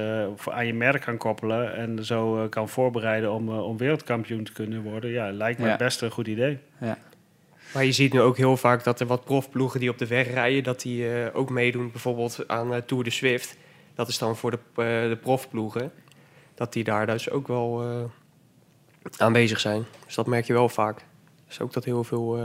aan 0.45 0.65
je 0.65 0.73
merk 0.73 1.01
kan 1.01 1.17
koppelen... 1.17 1.75
en 1.75 2.05
zo 2.05 2.47
kan 2.49 2.69
voorbereiden 2.69 3.31
om, 3.31 3.49
om 3.49 3.77
wereldkampioen 3.77 4.43
te 4.43 4.51
kunnen 4.51 4.81
worden... 4.81 5.09
ja, 5.09 5.31
lijkt 5.31 5.59
me 5.59 5.67
Ja. 5.67 5.75
best 5.75 6.01
een 6.01 6.11
goed 6.11 6.27
idee. 6.27 6.59
Ja. 6.79 6.97
Maar 7.73 7.85
je 7.85 7.91
ziet 7.91 8.13
nu 8.13 8.21
ook 8.21 8.37
heel 8.37 8.57
vaak 8.57 8.83
dat 8.83 8.99
er 8.99 9.07
wat 9.07 9.23
profploegen 9.25 9.79
die 9.79 9.89
op 9.89 9.97
de 9.97 10.07
weg 10.07 10.27
rijden, 10.33 10.63
dat 10.63 10.81
die 10.81 11.11
eh, 11.13 11.35
ook 11.35 11.49
meedoen 11.49 11.91
bijvoorbeeld 11.91 12.43
aan 12.47 12.73
eh, 12.73 12.81
Tour 12.81 13.03
de 13.03 13.09
Swift. 13.09 13.57
Dat 13.95 14.07
is 14.07 14.17
dan 14.17 14.35
voor 14.35 14.51
de, 14.51 14.57
eh, 14.75 14.83
de 15.09 15.17
profploegen. 15.21 15.91
Dat 16.55 16.73
die 16.73 16.83
daar 16.83 17.05
dus 17.07 17.29
ook 17.29 17.47
wel 17.47 17.81
eh, 17.83 18.03
aanwezig 19.17 19.59
zijn. 19.59 19.85
Dus 20.05 20.15
dat 20.15 20.27
merk 20.27 20.45
je 20.45 20.53
wel 20.53 20.69
vaak. 20.69 20.99
Dus 21.47 21.61
ook 21.61 21.73
dat 21.73 21.85
heel 21.85 22.03
veel 22.03 22.37
eh, 22.37 22.43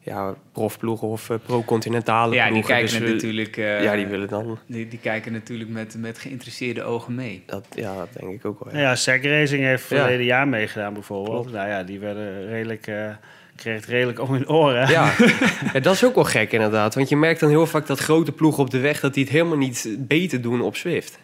ja, 0.00 0.34
profploegen 0.52 1.08
of 1.08 1.30
pro-continentale 1.46 2.34
Ja, 2.34 2.42
die 2.42 2.50
ploegen... 2.52 2.70
kijken 2.74 2.90
dus 2.90 2.98
het 2.98 3.08
we- 3.08 3.14
natuurlijk... 3.14 3.56
eh, 3.56 3.82
ja, 3.82 3.96
die 3.96 4.06
willen 4.06 4.28
dan... 4.28 4.58
die, 4.66 4.88
die 4.88 4.98
kijken 4.98 5.32
natuurlijk 5.32 5.70
met, 5.70 5.94
met 5.98 6.18
geïnteresseerde 6.18 6.82
ogen 6.82 7.14
mee. 7.14 7.42
Dat, 7.46 7.66
ja, 7.74 7.96
dat 7.96 8.08
denk 8.12 8.32
ik 8.32 8.44
ook 8.44 8.64
wel. 8.64 8.72
ja. 8.74 8.80
Ja, 9.04 9.18
Racing 9.22 9.62
heeft 9.64 9.88
Ja. 9.88 9.96
verleden 9.96 10.24
jaar 10.26 10.48
meegedaan 10.48 10.92
bijvoorbeeld. 10.92 11.36
Klopt. 11.36 11.52
Nou 11.56 11.68
ja, 11.68 11.82
die 11.82 11.98
werden 12.00 12.46
redelijk... 12.46 12.86
kreeg 13.60 13.74
het 13.74 13.84
redelijk 13.84 14.20
om 14.20 14.32
hun 14.32 14.48
oren. 14.48 14.88
Ja. 14.88 15.12
ja, 15.72 15.80
dat 15.80 15.94
is 15.94 16.04
ook 16.04 16.14
wel 16.14 16.24
gek 16.24 16.52
inderdaad. 16.52 16.94
Want 16.94 17.08
je 17.08 17.16
merkt 17.16 17.40
dan 17.40 17.48
heel 17.48 17.66
vaak 17.66 17.86
dat 17.86 17.98
grote 17.98 18.32
ploegen 18.32 18.62
op 18.62 18.70
de 18.70 18.78
weg... 18.78 19.00
dat 19.00 19.14
die 19.14 19.24
het 19.24 19.32
helemaal 19.32 19.56
niet 19.56 19.96
beter 19.98 20.40
doen 20.40 20.60
op 20.60 20.76
Swift. 20.76 21.18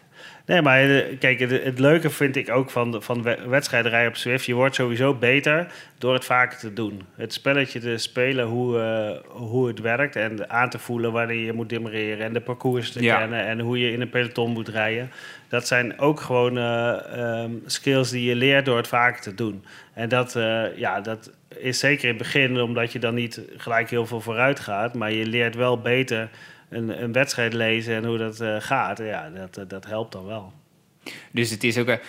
Nee, 0.47 0.61
maar 0.61 1.01
kijk, 1.19 1.39
het, 1.39 1.63
het 1.63 1.79
leuke 1.79 2.09
vind 2.09 2.35
ik 2.35 2.49
ook 2.49 2.69
van, 2.69 3.03
van 3.03 3.21
we- 3.23 3.47
wedstrijderij 3.47 4.07
op 4.07 4.15
Swift. 4.15 4.45
Je 4.45 4.53
wordt 4.53 4.75
sowieso 4.75 5.13
beter 5.13 5.67
door 5.97 6.13
het 6.13 6.25
vaker 6.25 6.57
te 6.57 6.73
doen. 6.73 7.01
Het 7.15 7.33
spelletje 7.33 7.79
te 7.79 7.97
spelen, 7.97 8.45
hoe, 8.45 8.79
eh, 8.79 9.31
hoe 9.37 9.67
het 9.67 9.79
werkt. 9.79 10.15
En 10.15 10.49
aan 10.49 10.69
te 10.69 10.79
voelen 10.79 11.11
wanneer 11.11 11.45
je 11.45 11.53
moet 11.53 11.69
demereren. 11.69 12.25
En 12.25 12.33
de 12.33 12.41
parcours 12.41 12.91
te 12.91 13.03
Ja. 13.03 13.17
kennen. 13.17 13.45
En 13.45 13.59
hoe 13.59 13.79
je 13.79 13.91
in 13.91 14.01
een 14.01 14.09
peloton 14.09 14.51
moet 14.51 14.67
rijden. 14.67 15.11
Dat 15.49 15.67
zijn 15.67 15.99
ook 15.99 16.19
gewoon 16.21 16.57
eh, 16.57 16.93
ehm, 17.43 17.51
skills 17.65 18.09
die 18.09 18.23
je 18.29 18.35
leert 18.35 18.65
door 18.65 18.77
het 18.77 18.87
vaker 18.87 19.21
te 19.21 19.35
doen. 19.35 19.63
En 19.93 20.09
dat, 20.09 20.35
eh, 20.35 20.77
ja, 20.77 21.01
dat 21.01 21.31
is 21.59 21.79
zeker 21.79 22.03
in 22.03 22.09
het 22.09 22.17
begin, 22.17 22.61
omdat 22.61 22.91
je 22.91 22.99
dan 22.99 23.13
niet 23.15 23.41
gelijk 23.57 23.89
heel 23.89 24.05
veel 24.05 24.21
vooruit 24.21 24.59
gaat. 24.59 24.93
Maar 24.93 25.11
je 25.11 25.25
leert 25.25 25.55
wel 25.55 25.79
beter 25.81 26.29
een, 26.69 27.03
een 27.03 27.11
wedstrijd 27.11 27.53
lezen 27.53 27.95
en 27.95 28.05
hoe 28.05 28.17
dat 28.17 28.39
eh, 28.39 28.55
gaat. 28.59 28.97
Ja, 28.97 29.29
dat, 29.29 29.57
eh, 29.57 29.63
dat 29.67 29.85
helpt 29.85 30.11
dan 30.11 30.25
wel. 30.25 30.53
Dus 31.31 31.49
het 31.49 31.63
is 31.63 31.77
ook... 31.77 31.87
eh, 31.87 31.99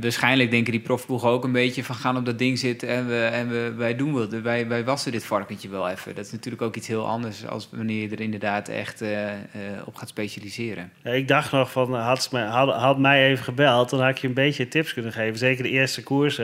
waarschijnlijk 0.00 0.50
denken 0.50 0.72
die 0.72 0.80
profploegen 0.80 1.28
ook 1.28 1.44
een 1.44 1.52
beetje 1.52 1.84
van... 1.84 1.94
gaan 1.94 2.16
op 2.16 2.24
dat 2.24 2.38
ding 2.38 2.58
zitten 2.58 2.88
en, 2.88 3.06
we, 3.08 3.24
en 3.24 3.48
we, 3.48 3.72
wij 3.76 3.96
doen 3.96 4.14
wel. 4.14 4.28
Wij, 4.42 4.68
wij 4.68 4.84
wassen 4.84 5.12
dit 5.12 5.24
varkentje 5.24 5.68
wel 5.68 5.88
even. 5.88 6.14
Dat 6.14 6.24
is 6.26 6.32
natuurlijk 6.32 6.62
ook 6.62 6.76
iets 6.76 6.86
heel 6.86 7.06
anders... 7.06 7.46
als 7.46 7.68
wanneer 7.72 8.02
je 8.02 8.08
er 8.16 8.20
inderdaad 8.20 8.68
echt 8.68 9.04
op 9.84 9.94
gaat 9.94 10.08
specialiseren. 10.08 10.92
Ja, 11.02 11.10
ik 11.10 11.28
dacht 11.28 11.52
nog 11.52 11.70
van, 11.72 11.94
had, 11.94 12.28
mij, 12.32 12.44
had, 12.44 12.74
had 12.74 12.98
mij 12.98 13.26
even 13.28 13.44
gebeld, 13.44 13.90
dan 13.90 14.00
had 14.00 14.10
ik 14.10 14.18
je 14.18 14.28
een 14.28 14.34
beetje 14.34 14.68
tips 14.68 14.92
kunnen 14.92 15.12
geven. 15.12 15.38
Zeker 15.38 15.62
de 15.62 15.70
eerste 15.70 16.02
koers. 16.02 16.36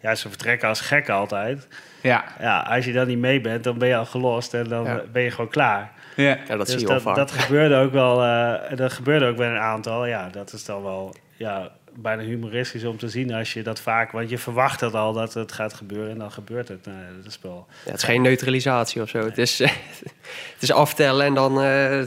ja, 0.00 0.14
ze 0.14 0.28
vertrekken 0.28 0.68
als 0.68 0.80
gek 0.80 1.08
altijd. 1.08 1.68
Ja, 2.02 2.24
Ja, 2.40 2.60
als 2.60 2.84
je 2.84 2.92
dan 2.92 3.06
niet 3.06 3.18
mee 3.18 3.40
bent, 3.40 3.64
dan 3.64 3.78
ben 3.78 3.88
je 3.88 3.96
al 3.96 4.06
gelost 4.06 4.54
en 4.54 4.68
dan 4.68 4.84
Ja. 4.84 5.02
ben 5.12 5.22
je 5.22 5.30
gewoon 5.30 5.50
klaar. 5.50 5.92
Ja. 6.16 6.38
Ja, 6.48 6.56
dat 6.56 6.58
dus 6.58 6.68
zie 6.68 6.78
je 6.78 6.86
wel 6.86 6.94
dat, 6.94 7.02
vaak. 7.02 7.16
dat 7.16 7.30
gebeurde 7.30 7.76
ook 7.76 7.92
wel. 7.92 8.22
eh, 8.22 8.76
dat 8.76 8.92
gebeurde 8.92 9.26
ook 9.26 9.36
bij 9.36 9.48
een 9.48 9.58
aantal. 9.58 10.06
Ja, 10.06 10.28
dat 10.28 10.52
is 10.52 10.64
dan 10.64 10.82
wel 10.82 11.14
ja, 11.36 11.70
bijna 11.96 12.22
humoristisch 12.22 12.84
om 12.84 12.98
te 12.98 13.08
zien 13.08 13.32
als 13.34 13.52
je 13.52 13.62
dat 13.62 13.80
vaak. 13.80 14.10
Want 14.12 14.30
je 14.30 14.38
verwacht 14.38 14.80
het 14.80 14.94
al 14.94 15.12
dat 15.12 15.34
het 15.34 15.52
gaat 15.52 15.74
gebeuren 15.74 16.10
en 16.10 16.18
dan 16.18 16.32
gebeurt 16.32 16.68
het. 16.68 16.86
Nou, 16.86 16.96
dat 17.22 17.26
is 17.32 17.38
wel. 17.42 17.66
Ja, 17.84 17.90
het 17.90 18.00
is 18.00 18.06
geen 18.06 18.22
neutralisatie 18.22 19.02
of 19.02 19.08
zo. 19.08 19.18
Het 19.24 19.38
is, 19.38 19.58
het 20.54 20.60
is 20.60 20.72
aftellen 20.72 21.26
en 21.26 21.34
dan... 21.34 21.60
eh, 21.62 22.02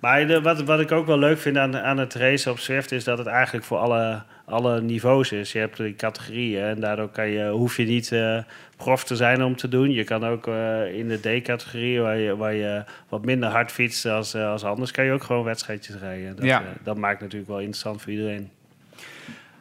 Maar 0.00 0.26
de- 0.26 0.40
wat, 0.42 0.62
wat 0.62 0.80
ik 0.80 0.92
ook 0.92 1.06
wel 1.06 1.18
leuk 1.18 1.38
vind 1.38 1.56
aan, 1.56 1.76
aan 1.76 1.98
het 1.98 2.14
racen 2.14 2.50
op 2.52 2.58
Zwift 2.58 2.92
is 2.92 3.04
dat 3.04 3.18
het 3.18 3.26
eigenlijk 3.26 3.66
voor 3.66 3.78
alle, 3.78 4.22
alle 4.44 4.80
niveaus 4.80 5.32
is. 5.32 5.52
Je 5.52 5.58
hebt 5.58 5.76
die 5.76 5.94
categorieën 5.96 6.62
en 6.64 6.80
daardoor 6.80 7.08
kan 7.08 7.28
je, 7.28 7.48
hoef 7.48 7.76
je 7.76 7.84
niet 7.84 8.12
eh, 8.12 8.38
prof 8.76 9.04
te 9.04 9.16
zijn 9.16 9.42
om 9.42 9.56
te 9.56 9.68
doen. 9.68 9.90
Je 9.90 10.04
kan 10.04 10.24
ook 10.26 10.46
eh, 10.46 10.94
in 10.98 11.08
de 11.08 11.18
D-categorie, 11.40 12.00
waar 12.00 12.16
je, 12.18 12.36
waar 12.36 12.54
je 12.54 12.84
wat 13.08 13.24
minder 13.24 13.48
hard 13.48 13.72
fietst 13.72 14.06
als, 14.06 14.34
eh, 14.34 14.50
als 14.50 14.64
anders, 14.64 14.90
kan 14.90 15.04
je 15.04 15.12
ook 15.12 15.22
gewoon 15.22 15.44
wedstrijdjes 15.44 15.96
rijden. 15.96 16.36
Dat, 16.36 16.44
Ja. 16.44 16.62
dat 16.84 16.96
maakt 16.96 17.20
natuurlijk 17.20 17.50
wel 17.50 17.58
interessant 17.58 18.02
voor 18.02 18.12
iedereen. 18.12 18.50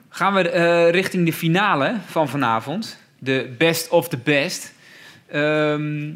Gaan 0.10 0.34
we 0.34 0.90
richting 0.90 1.26
de 1.26 1.34
finale 1.34 1.96
van 2.06 2.28
vanavond. 2.30 3.00
De 3.20 3.56
best 3.58 3.90
of 3.90 4.08
the 4.10 4.18
best. 4.18 4.74
Ehm, 5.28 6.10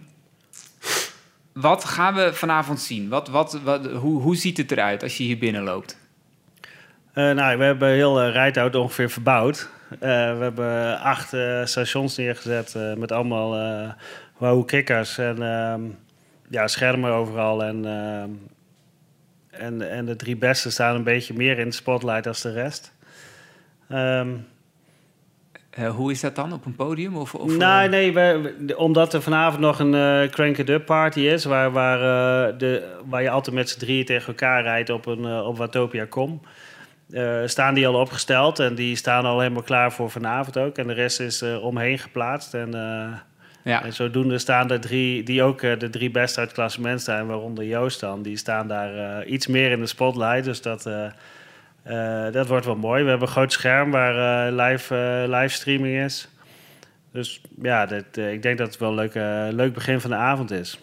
wat 1.54 1.86
gaan 1.86 2.14
we 2.14 2.34
vanavond 2.34 2.80
zien? 2.80 3.10
Wat, 3.10 3.28
wat, 3.28 3.62
wat, 3.64 3.86
hoe, 3.86 4.22
hoe 4.22 4.36
ziet 4.36 4.58
het 4.58 4.72
eruit 4.72 5.04
als 5.04 5.18
je 5.18 5.24
hier 5.24 5.38
binnenloopt? 5.38 5.98
Eh, 7.14 7.32
nou, 7.32 7.58
we 7.58 7.64
hebben 7.64 7.90
heel 7.90 8.36
uh, 8.36 8.82
ongeveer 8.82 9.10
verbouwd. 9.10 9.70
Eh, 9.90 10.00
we 10.38 10.44
hebben 10.44 11.00
acht 11.00 11.28
stations 11.64 12.18
neergezet 12.18 12.76
met 12.98 13.12
allemaal 13.12 13.50
wahoo 14.38 14.64
kikkers 14.64 15.18
en 15.18 15.42
ehm, 15.42 15.82
ja, 16.50 16.68
schermen 16.68 17.12
overal. 17.12 17.64
En, 17.64 17.86
ehm, 17.86 18.30
en, 19.50 19.92
en 19.92 20.06
de 20.06 20.16
drie 20.16 20.36
beste 20.36 20.72
staan 20.72 20.96
een 20.96 21.04
beetje 21.04 21.34
meer 21.34 21.60
in 21.60 21.70
de 21.70 21.76
spotlight 21.76 22.28
als 22.28 22.42
de 22.42 22.52
rest. 22.52 22.94
Ehm, 23.90 24.30
Eh, 25.76 25.90
hoe 25.90 26.12
is 26.12 26.20
dat 26.20 26.36
dan 26.36 26.54
op 26.54 26.66
een 26.66 26.76
podium? 26.76 27.16
Of, 27.16 27.36
of, 27.36 27.58
nee, 27.58 27.84
eh, 27.84 27.90
nee, 27.90 28.14
we, 28.14 28.74
omdat 28.78 29.14
er 29.14 29.22
vanavond 29.22 29.62
nog 29.62 29.80
een 29.80 29.94
eh 29.94 30.30
Crank 30.30 30.58
It 30.58 30.70
Up 30.70 30.86
party 30.86 31.20
is... 31.20 31.46
waar, 31.46 31.72
waar, 31.72 31.98
eh, 31.98 32.58
de, 32.58 32.98
waar 33.06 33.22
je 33.22 33.30
altijd 33.30 33.56
met 33.56 33.70
z'n 33.70 33.80
drieën 33.80 34.06
tegen 34.06 34.28
elkaar 34.28 34.64
rijdt 34.64 34.90
op, 34.90 35.06
een, 35.06 35.26
op 35.26 35.58
Watopia.com... 35.58 36.42
staan 37.46 37.74
die 37.74 37.88
al 37.88 37.94
opgesteld 37.94 38.60
en 38.60 38.76
die 38.76 38.96
staan 38.96 39.26
al 39.26 39.40
helemaal 39.40 39.64
klaar 39.64 39.92
voor 39.92 40.10
vanavond 40.10 40.58
ook. 40.58 40.78
En 40.78 40.88
de 40.88 40.94
rest 40.94 41.20
is 41.20 41.42
omheen 41.42 42.00
geplaatst. 42.00 42.54
En, 42.54 42.72
ja. 43.64 43.84
en 43.84 43.94
zodoende 43.94 44.38
staan 44.38 44.72
er 44.72 44.82
drie, 44.82 45.24
die 45.24 45.44
ook 45.44 45.62
de 45.62 45.90
drie 45.90 46.12
beste 46.12 46.40
uit 46.40 46.52
klassement 46.52 47.02
staan... 47.02 47.28
waaronder 47.28 47.66
Joost 47.66 48.00
dan, 48.00 48.22
die 48.22 48.38
staan 48.38 48.68
daar 48.68 49.26
iets 49.26 49.48
meer 49.48 49.72
in 49.72 49.80
de 49.80 49.88
spotlight. 49.88 50.44
Dus 50.44 50.62
dat... 50.62 50.90
eh, 51.84 52.32
dat 52.32 52.48
wordt 52.48 52.66
wel 52.66 52.76
mooi. 52.76 53.04
We 53.04 53.10
hebben 53.10 53.28
een 53.28 53.34
groot 53.34 53.52
scherm 53.52 53.92
waar 53.92 54.48
eh, 54.48 54.68
live, 54.68 54.96
eh, 54.96 55.30
livestreaming 55.40 56.06
is. 56.06 56.28
Dus 57.14 57.42
ja, 57.62 57.86
dat, 57.86 58.06
eh, 58.12 58.32
ik 58.32 58.42
denk 58.42 58.58
dat 58.58 58.68
het 58.68 58.78
wel 58.78 58.90
een 58.90 58.96
leuk, 58.96 59.16
eh, 59.16 59.48
leuk 59.52 59.74
begin 59.74 60.00
van 60.00 60.10
de 60.10 60.16
avond 60.16 60.52
is. 60.52 60.80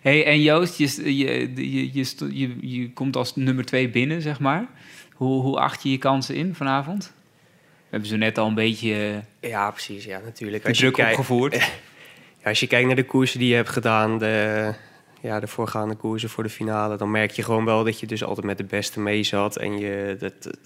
Hey, 0.00 0.24
en 0.24 0.42
Joost, 0.42 0.78
je, 0.78 1.16
je, 1.16 1.54
je, 1.54 1.92
je, 1.92 2.38
je, 2.38 2.56
je 2.60 2.92
komt 2.92 3.16
als 3.16 3.36
nummer 3.36 3.64
twee 3.64 3.88
binnen, 3.88 4.22
zeg 4.22 4.40
maar. 4.40 4.66
Hoe, 5.12 5.42
hoe 5.42 5.58
acht 5.58 5.82
je 5.82 5.90
je 5.90 5.98
kansen 5.98 6.34
in 6.34 6.54
vanavond? 6.54 7.12
We 7.54 7.84
hebben 7.90 8.08
zo 8.08 8.16
net 8.16 8.38
al 8.38 8.46
een 8.46 8.54
beetje 8.54 9.22
ja, 9.40 9.70
precies. 9.70 10.04
Ja, 10.04 10.20
natuurlijk. 10.24 10.62
de 10.62 10.68
Als 10.68 10.78
je, 10.78 10.82
druk 10.82 10.94
kijkt, 10.94 11.10
opgevoerd. 11.10 11.70
als 12.44 12.60
je 12.60 12.66
kijkt 12.66 12.86
naar 12.86 12.96
de 12.96 13.04
koersen 13.04 13.38
die 13.38 13.48
je 13.48 13.54
hebt 13.54 13.68
gedaan... 13.68 14.18
De, 14.18 14.74
ja, 15.20 15.40
de 15.40 15.46
voorgaande 15.46 15.94
koersen 15.94 16.28
voor 16.28 16.42
de 16.42 16.50
finale... 16.50 16.96
dan 16.96 17.10
merk 17.10 17.30
je 17.30 17.42
gewoon 17.42 17.64
wel 17.64 17.84
dat 17.84 18.00
je 18.00 18.06
dus 18.06 18.24
altijd 18.24 18.46
met 18.46 18.58
de 18.58 18.64
beste 18.64 19.00
mee 19.00 19.22
zat. 19.22 19.56
En 19.56 19.78
je, 19.78 20.16
dat, 20.18 20.58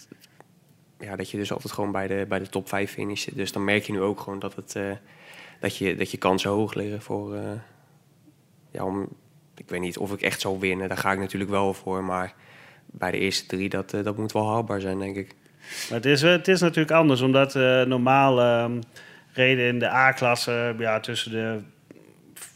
ja, 0.98 1.16
dat 1.16 1.30
je 1.30 1.36
dus 1.36 1.52
altijd 1.52 1.72
gewoon 1.72 1.92
bij 1.92 2.06
de, 2.06 2.24
bij 2.28 2.38
de 2.38 2.48
top 2.48 2.68
5 2.68 2.92
finishte. 2.92 3.34
Dus 3.34 3.52
dan 3.52 3.64
merk 3.64 3.82
je 3.84 3.92
nu 3.92 4.00
ook 4.00 4.20
gewoon 4.20 4.38
dat, 4.38 4.54
het, 4.54 4.76
eh, 4.76 4.90
dat, 5.60 5.76
je, 5.76 5.96
dat 5.96 6.10
je 6.10 6.16
kansen 6.16 6.50
hoog 6.50 6.74
liggen 6.74 7.02
voor... 7.02 7.34
eh, 7.34 7.42
ja, 8.70 8.84
om, 8.84 9.08
ik 9.56 9.68
weet 9.68 9.80
niet 9.80 9.98
of 9.98 10.12
ik 10.12 10.22
echt 10.22 10.40
zal 10.40 10.58
winnen. 10.58 10.88
Daar 10.88 10.98
ga 10.98 11.12
ik 11.12 11.18
natuurlijk 11.18 11.50
wel 11.50 11.74
voor. 11.74 12.04
Maar 12.04 12.34
bij 12.86 13.10
de 13.10 13.18
eerste 13.18 13.46
drie, 13.46 13.68
dat, 13.68 13.92
eh, 13.92 14.04
dat 14.04 14.16
moet 14.16 14.32
wel 14.32 14.48
haalbaar 14.48 14.80
zijn, 14.80 14.98
denk 14.98 15.16
ik. 15.16 15.34
Maar 15.88 15.98
het 15.98 16.06
is, 16.06 16.22
het 16.22 16.48
is 16.48 16.60
natuurlijk 16.60 16.96
anders, 16.96 17.20
omdat 17.20 17.54
normaal 17.86 18.40
ehm, 18.40 18.80
reden 19.32 19.66
in 19.66 19.78
de 19.78 19.88
A-klasse 19.88 20.74
ja, 20.78 21.00
tussen 21.00 21.30
de 21.30 21.60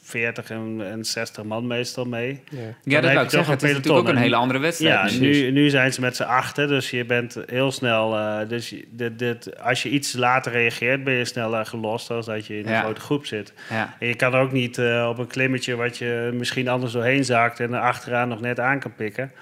40 0.06 0.50
en, 0.50 0.80
en 0.90 1.04
60 1.04 1.44
man 1.44 1.66
meestal 1.66 2.04
mee. 2.04 2.40
Ja. 2.84 3.00
Dat 3.00 3.12
wou 3.12 3.24
ik 3.24 3.30
zeggen. 3.30 3.52
Het 3.52 3.62
is 3.62 3.72
natuurlijk 3.72 3.98
ook 4.04 4.08
een 4.08 4.16
En- 4.16 4.22
hele 4.22 4.36
andere 4.36 4.58
wedstrijd. 4.58 4.94
Ja, 4.94 5.00
precies. 5.00 5.40
nu, 5.42 5.50
nu 5.50 5.70
zijn 5.70 5.92
ze 5.92 6.00
met 6.00 6.16
z'n 6.16 6.22
achten, 6.22 6.68
dus 6.68 6.90
je 6.90 7.04
bent 7.04 7.36
heel 7.46 7.72
snel... 7.72 8.16
eh, 8.16 8.48
dus 8.48 8.74
dit, 8.90 9.18
dit, 9.18 9.60
als 9.60 9.82
je 9.82 9.88
iets 9.88 10.12
later 10.12 10.52
reageert, 10.52 11.04
ben 11.04 11.14
je 11.14 11.24
sneller 11.24 11.66
gelost... 11.66 12.08
dan 12.08 12.22
dat 12.26 12.46
je 12.46 12.58
in 12.58 12.66
een 12.66 12.72
Ja. 12.72 12.80
grote 12.80 13.00
groep 13.00 13.26
zit. 13.26 13.52
Ja. 13.70 13.96
En 13.98 14.06
je 14.08 14.14
kan 14.14 14.34
ook 14.34 14.52
niet 14.52 14.78
eh, 14.78 15.06
op 15.10 15.18
een 15.18 15.26
klimmetje 15.26 15.74
wat 15.76 15.98
je 15.98 16.30
misschien 16.34 16.68
anders 16.68 16.92
doorheen 16.92 17.24
zakt 17.24 17.60
en 17.60 17.72
er 17.74 17.80
achteraan 17.80 18.28
nog 18.28 18.40
net 18.40 18.60
aan 18.60 18.78
kan 18.80 18.94
pikken. 18.94 19.32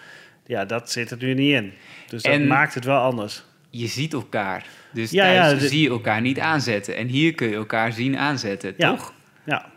Ja, 0.47 0.65
dat 0.65 0.91
zit 0.91 1.11
er 1.11 1.17
nu 1.21 1.35
niet 1.35 1.53
in. 1.55 1.73
Dus 2.09 2.23
dat 2.23 2.33
En- 2.33 2.47
maakt 2.47 2.75
het 2.75 2.85
wel 2.85 2.99
anders. 3.01 3.45
Je 3.71 3.87
ziet 3.87 4.13
elkaar. 4.13 4.65
Dus 4.93 5.11
Ja, 5.11 5.25
thuis 5.25 5.53
ja, 5.53 5.59
de- 5.59 5.69
zie 5.69 5.83
je 5.83 5.89
elkaar 5.89 6.21
niet 6.21 6.39
aanzetten. 6.39 6.97
En 6.97 7.07
hier 7.07 7.35
kun 7.35 7.49
je 7.49 7.55
elkaar 7.55 7.93
zien 7.93 8.19
aanzetten, 8.19 8.75
Ja. 8.77 8.91
toch? 8.91 9.13
Ja. 9.45 9.73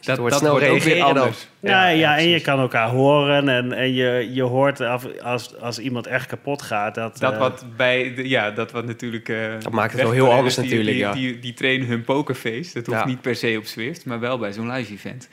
Dat, 0.00 0.18
wordt 0.18 0.32
dat 0.32 0.40
snel 0.42 0.52
wordt 0.52 0.66
ook 0.68 0.72
weer 0.78 0.82
reageren 0.94 1.14
dan. 1.14 1.22
anders. 1.22 1.46
Ja, 1.60 1.88
ja, 1.88 2.16
en 2.18 2.28
je 2.28 2.40
kan 2.40 2.58
elkaar 2.58 2.88
horen 2.88 3.48
en, 3.48 3.72
en 3.72 3.92
je, 3.94 4.30
je 4.32 4.42
hoort 4.42 4.80
af, 4.80 5.06
als, 5.22 5.56
als 5.56 5.78
iemand 5.78 6.06
echt 6.06 6.26
kapot 6.26 6.62
gaat. 6.62 6.94
Dat, 6.94 7.18
Dat 7.18 7.32
eh, 7.32 7.38
wat 7.38 7.64
bij, 7.76 8.14
de, 8.14 8.28
ja, 8.28 8.50
dat 8.50 8.70
wat 8.72 8.84
natuurlijk. 8.86 9.28
eh, 9.28 9.36
Dat 9.60 9.72
maakt 9.72 9.92
het 9.92 10.02
wel 10.02 10.10
heel 10.10 10.32
anders 10.32 10.54
die, 10.54 10.64
natuurlijk, 10.64 10.90
Die, 10.96 10.98
ja. 10.98 11.12
die, 11.12 11.38
die, 11.38 11.54
trainen 11.54 11.86
hun 11.86 12.02
pokerface. 12.04 12.70
Dat 12.74 12.86
hoeft 12.86 12.98
Ja. 12.98 13.06
niet 13.06 13.20
per 13.20 13.36
se 13.36 13.54
op 13.58 13.64
Swift, 13.64 14.04
maar 14.06 14.20
wel 14.20 14.38
bij 14.38 14.52
zo'n 14.52 14.70
live 14.72 14.92
event. 14.92 15.28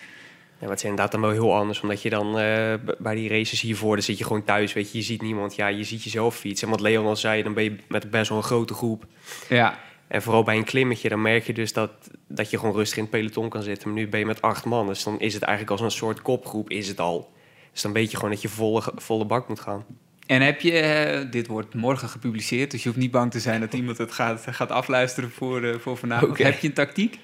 Ja, 0.59 0.63
maar 0.63 0.69
het 0.69 0.77
is 0.83 0.83
inderdaad 0.89 1.11
dan 1.11 1.21
wel 1.21 1.29
heel 1.31 1.55
anders, 1.55 1.81
omdat 1.81 2.01
je 2.01 2.09
dan 2.09 2.37
eh, 2.39 2.73
bij 2.97 3.15
die 3.15 3.29
races 3.29 3.61
hiervoor, 3.61 3.95
dan 3.95 4.03
zit 4.03 4.17
je 4.17 4.23
gewoon 4.23 4.43
thuis, 4.43 4.73
weet 4.73 4.91
je, 4.91 4.97
je 4.97 5.03
ziet 5.03 5.21
niemand, 5.21 5.55
ja, 5.55 5.67
je 5.67 5.83
ziet 5.83 6.03
jezelf 6.03 6.35
fietsen. 6.35 6.67
En 6.67 6.73
wat 6.73 6.81
Leon 6.81 7.05
al 7.05 7.15
zei, 7.15 7.43
dan 7.43 7.53
ben 7.53 7.63
je 7.63 7.75
met 7.87 8.09
best 8.11 8.29
wel 8.29 8.37
een 8.37 8.43
grote 8.43 8.73
groep. 8.73 9.05
Ja, 9.49 9.79
En 10.07 10.21
vooral 10.21 10.43
bij 10.43 10.57
een 10.57 10.63
klimmetje, 10.63 11.09
dan 11.09 11.21
merk 11.21 11.43
je 11.43 11.53
dus 11.53 11.73
dat, 11.73 11.91
dat 12.27 12.49
je 12.49 12.59
gewoon 12.59 12.75
rustig 12.75 12.97
in 12.97 13.03
het 13.03 13.11
peloton 13.11 13.49
kan 13.49 13.61
zitten. 13.63 13.87
Maar 13.89 13.97
nu 13.97 14.07
ben 14.07 14.19
je 14.19 14.25
met 14.25 14.41
acht 14.41 14.65
man, 14.65 14.87
dus 14.87 15.03
dan 15.03 15.19
is 15.19 15.33
het 15.33 15.43
eigenlijk 15.43 15.71
als 15.71 15.81
een 15.81 15.97
soort 15.97 16.21
kopgroep, 16.21 16.69
is 16.69 16.87
het 16.87 16.99
al. 16.99 17.31
Dus 17.71 17.81
dan 17.81 17.93
weet 17.93 18.11
je 18.11 18.17
gewoon 18.17 18.31
dat 18.31 18.41
je 18.41 18.49
volle, 18.49 18.81
volle 18.95 19.25
bak 19.25 19.47
moet 19.47 19.59
gaan. 19.59 19.85
en 20.27 20.41
heb 20.41 20.61
je, 20.61 20.71
eh, 20.79 21.31
dit 21.31 21.47
wordt 21.47 21.73
morgen 21.73 22.09
gepubliceerd, 22.09 22.71
dus 22.71 22.83
je 22.83 22.89
hoeft 22.89 23.01
niet 23.01 23.11
bang 23.11 23.31
te 23.31 23.39
zijn 23.39 23.59
dat 23.59 23.73
iemand 23.73 23.97
het 23.97 24.11
gaat, 24.11 24.45
gaat 24.49 24.71
afluisteren 24.71 25.31
voor, 25.31 25.63
eh, 25.63 25.79
voor 25.79 25.97
vanavond. 25.97 26.37
Heb 26.37 26.59
je 26.59 26.67
een 26.67 26.73
tactiek? 26.73 27.19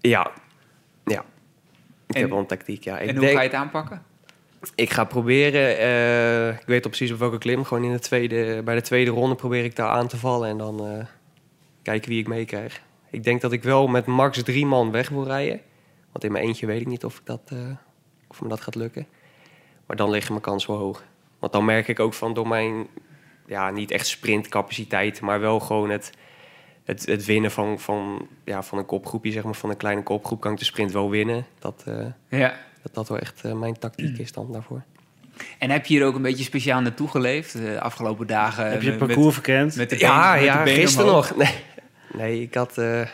Ja, 0.00 0.30
ja. 1.04 1.24
Ik 2.06 2.14
En- 2.16 2.20
heb 2.20 2.30
wel 2.30 2.38
een 2.38 2.46
tactiek, 2.46 2.84
ja. 2.84 2.98
Ik, 2.98 3.08
en 3.08 3.14
hoe 3.16 3.24
denk, 3.24 3.36
ga 3.36 3.42
je 3.42 3.48
het 3.48 3.56
aanpakken? 3.58 4.02
ik 4.74 4.90
ga 4.90 5.04
proberen, 5.04 5.78
eh, 5.78 6.48
ik 6.48 6.66
weet 6.66 6.84
al 6.84 6.90
precies 6.90 7.12
op 7.12 7.18
welke 7.18 7.38
klim, 7.38 7.64
gewoon 7.64 7.84
in 7.84 7.92
de 7.92 7.98
tweede, 7.98 8.62
bij 8.64 8.74
de 8.74 8.80
tweede 8.82 9.10
ronde 9.10 9.34
probeer 9.34 9.64
ik 9.64 9.76
daar 9.76 9.88
aan 9.88 10.08
te 10.08 10.16
vallen 10.16 10.48
en 10.48 10.58
dan 10.58 11.06
kijken 11.90 12.08
wie 12.10 12.20
ik 12.20 12.26
meekrijg. 12.28 12.82
Ik 13.10 13.24
denk 13.24 13.40
dat 13.40 13.52
ik 13.52 13.62
wel 13.62 13.86
met 13.86 14.06
max 14.06 14.42
drie 14.42 14.66
man 14.66 14.90
weg 14.90 15.08
wil 15.08 15.24
rijden. 15.24 15.60
Want 16.12 16.24
in 16.24 16.32
mijn 16.32 16.44
eentje 16.44 16.66
weet 16.66 16.80
ik 16.80 16.86
niet 16.86 17.04
of, 17.04 17.18
ik 17.18 17.26
dat, 17.26 17.40
eh, 17.52 17.58
of 18.28 18.40
me 18.42 18.48
dat 18.48 18.60
gaat 18.60 18.74
lukken. 18.74 19.06
Maar 19.86 19.96
dan 19.96 20.10
liggen 20.10 20.32
mijn 20.32 20.44
kansen 20.44 20.70
wel 20.70 20.78
hoog. 20.80 21.02
Want 21.38 21.52
dan 21.52 21.64
merk 21.64 21.88
ik 21.88 22.00
ook 22.00 22.14
van 22.14 22.34
door 22.34 22.48
mijn, 22.48 22.86
ja, 23.46 23.70
niet 23.70 23.90
echt 23.90 24.06
sprintcapaciteit, 24.06 25.20
maar 25.20 25.40
wel 25.40 25.60
gewoon 25.60 25.90
het, 25.90 26.10
het, 26.84 27.06
het 27.06 27.24
winnen 27.24 27.50
van, 27.50 27.80
van, 27.80 28.28
ja, 28.44 28.62
van 28.62 28.78
een 28.78 28.86
kopgroepje, 28.86 29.32
zeg 29.32 29.44
maar, 29.44 29.54
van 29.54 29.70
een 29.70 29.76
kleine 29.76 30.02
kopgroep, 30.02 30.40
kan 30.40 30.52
ik 30.52 30.58
de 30.58 30.64
sprint 30.64 30.92
wel 30.92 31.10
winnen. 31.10 31.46
Dat 31.58 31.82
eh, 31.86 32.06
Ja. 32.40 32.54
dat, 32.82 32.94
dat 32.94 33.08
wel 33.08 33.18
echt 33.18 33.44
eh, 33.44 33.52
mijn 33.52 33.78
tactiek 33.78 34.18
is 34.18 34.32
dan 34.32 34.52
daarvoor. 34.52 34.82
En 35.58 35.70
heb 35.70 35.86
je 35.86 35.94
hier 35.96 36.06
ook 36.06 36.14
een 36.14 36.22
beetje 36.22 36.44
speciaal 36.44 36.80
naartoe 36.80 37.08
geleefd 37.08 37.52
de 37.52 37.80
afgelopen 37.80 38.26
dagen? 38.26 38.70
heb 38.70 38.82
je 38.82 38.90
het 38.90 38.98
met- 38.98 39.08
parcours 39.08 39.34
verkend? 39.34 39.76
Met 39.76 39.90
de 39.90 39.98
ja, 39.98 40.32
benen- 40.32 40.44
met 40.44 40.52
de 40.52 40.58
ja, 40.58 40.62
benen 40.64 40.80
gisteren 40.80 41.08
omhoog? 41.08 41.28
nog. 41.28 41.38
Nee, 41.38 41.54
nee 42.12 42.42
ik 42.42 42.54
had. 42.54 42.78
eh, 42.78 43.08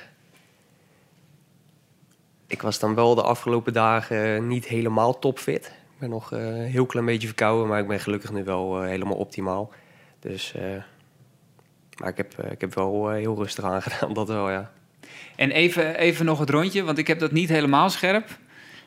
ik 2.47 2.63
was 2.63 2.79
dan 2.79 2.95
wel 2.95 3.15
de 3.15 3.23
afgelopen 3.23 3.73
dagen 3.73 4.47
niet 4.49 4.67
helemaal 4.67 5.19
topfit. 5.19 5.67
Ik 5.67 5.99
ben 5.99 6.11
nog 6.11 6.33
eh, 6.33 6.47
een 6.47 6.55
heel 6.65 6.87
klein 6.87 7.07
beetje 7.07 7.27
verkouden, 7.27 7.69
maar 7.69 7.81
ik 7.81 7.89
ben 7.89 8.01
gelukkig 8.01 8.33
nu 8.33 8.45
wel 8.45 8.83
eh, 8.83 8.89
helemaal 8.89 9.17
optimaal. 9.17 9.73
Dus 10.21 10.55
eh, 10.55 10.63
Maar 12.01 12.09
ik 12.09 12.17
heb, 12.17 12.39
eh, 12.39 12.51
ik 12.51 12.61
heb 12.61 12.75
wel 12.75 13.11
eh, 13.11 13.17
heel 13.17 13.37
rustig 13.37 13.65
aangedaan, 13.75 14.13
dat 14.13 14.29
wel, 14.29 14.51
ja. 14.51 14.71
En 15.37 15.51
even, 15.51 15.97
even 15.99 16.25
nog 16.25 16.39
het 16.39 16.51
rondje, 16.51 16.83
want 16.85 16.99
ik 16.99 17.07
heb 17.07 17.19
dat 17.19 17.33
niet 17.33 17.49
helemaal 17.49 17.91
scherp. 17.91 18.39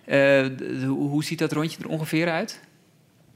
Eh, 0.06 0.46
hoe 0.88 1.24
ziet 1.24 1.40
dat 1.40 1.52
rondje 1.52 1.84
er 1.84 1.90
ongeveer 1.90 2.30
uit? 2.30 2.60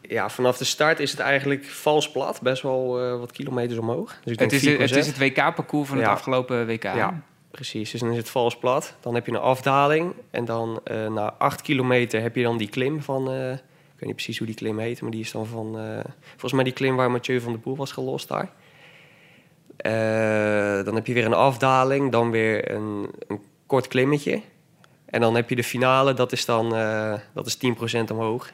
Ja, 0.07 0.29
vanaf 0.29 0.57
de 0.57 0.63
start 0.63 0.99
is 0.99 1.11
het 1.11 1.19
eigenlijk 1.19 1.65
vals 1.65 2.11
plat. 2.11 2.41
Best 2.41 2.61
wel 2.61 3.01
eh, 3.01 3.19
wat 3.19 3.31
kilometers 3.31 3.79
omhoog. 3.79 4.15
Dus 4.23 4.31
ik 4.31 4.37
denk 4.37 4.51
Het 4.51 4.63
is, 4.63 4.77
het 4.79 4.91
4%. 4.91 4.97
is 4.97 5.07
het 5.07 5.17
WK-parcours 5.17 5.87
van 5.89 5.97
het 5.97 6.07
afgelopen 6.07 6.65
WK. 6.67 6.83
Ja. 6.83 7.21
Precies, 7.51 7.91
dus 7.91 7.99
dan 7.99 8.11
is 8.11 8.17
het 8.17 8.29
vals 8.29 8.57
plat. 8.57 8.95
Dan 8.99 9.13
heb 9.15 9.25
je 9.25 9.31
een 9.31 9.37
afdaling. 9.39 10.13
En 10.31 10.45
dan 10.45 10.79
eh, 10.83 11.07
na 11.07 11.33
8 11.37 11.61
kilometer 11.61 12.21
heb 12.21 12.35
je 12.35 12.43
dan 12.43 12.57
die 12.57 12.69
klim 12.69 13.01
van... 13.01 13.31
eh, 13.31 13.51
ik 13.51 13.59
weet 13.99 14.05
niet 14.05 14.15
precies 14.15 14.37
hoe 14.37 14.47
die 14.47 14.55
klim 14.55 14.79
heet, 14.79 15.01
maar 15.01 15.11
die 15.11 15.19
is 15.19 15.31
dan 15.31 15.45
van... 15.45 15.79
eh, 15.79 15.99
volgens 16.29 16.53
mij 16.53 16.63
die 16.63 16.73
klim 16.73 16.95
waar 16.95 17.11
Mathieu 17.11 17.39
van 17.41 17.51
der 17.51 17.61
Poel 17.61 17.75
was 17.75 17.91
gelost 17.91 18.27
daar. 18.27 18.49
Eh, 19.77 20.85
dan 20.85 20.95
heb 20.95 21.07
je 21.07 21.13
weer 21.13 21.25
een 21.25 21.33
afdaling, 21.33 22.11
dan 22.11 22.31
weer 22.31 22.71
een, 22.71 23.09
een 23.27 23.41
kort 23.65 23.87
klimmetje. 23.87 24.41
En 25.05 25.21
dan 25.21 25.35
heb 25.35 25.49
je 25.49 25.55
de 25.55 25.63
finale, 25.63 26.13
dat 26.13 26.31
is 26.31 26.45
dan 26.45 26.75
eh, 26.75 27.13
dat 27.33 27.45
is 27.45 27.57
10% 27.57 27.59
omhoog. 28.11 28.51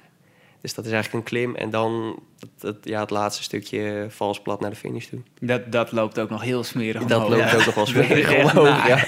Dus 0.62 0.74
dat 0.74 0.86
is 0.86 0.92
eigenlijk 0.92 1.26
een 1.26 1.32
klim. 1.32 1.56
En 1.56 1.70
dan 1.70 2.20
het, 2.40 2.62
het- 2.62 2.78
ja, 2.84 3.00
het 3.00 3.10
laatste 3.10 3.44
stukje 3.44 4.06
vals 4.10 4.42
plat 4.42 4.60
naar 4.62 4.70
de 4.70 4.76
finish 4.76 5.06
toe. 5.06 5.20
Dat, 5.40 5.72
dat 5.72 5.92
loopt 5.92 6.20
ook 6.20 6.30
nog 6.30 6.42
heel 6.42 6.64
smerig 6.64 7.04
Dat 7.04 7.30
loopt 7.30 7.52
Ja. 7.52 7.56
ook 7.58 7.66
nog 7.66 7.76
wel 7.76 7.86
smerig 7.96 8.36
omhoog, 8.36 8.88
ja. 8.88 9.00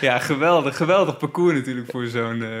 Ja, 0.00 0.18
geweldig. 0.18 0.76
Geweldig 0.76 1.16
parcours 1.16 1.54
natuurlijk 1.54 1.90
voor 1.90 2.06
zo'n... 2.06 2.42
eh, 2.42 2.60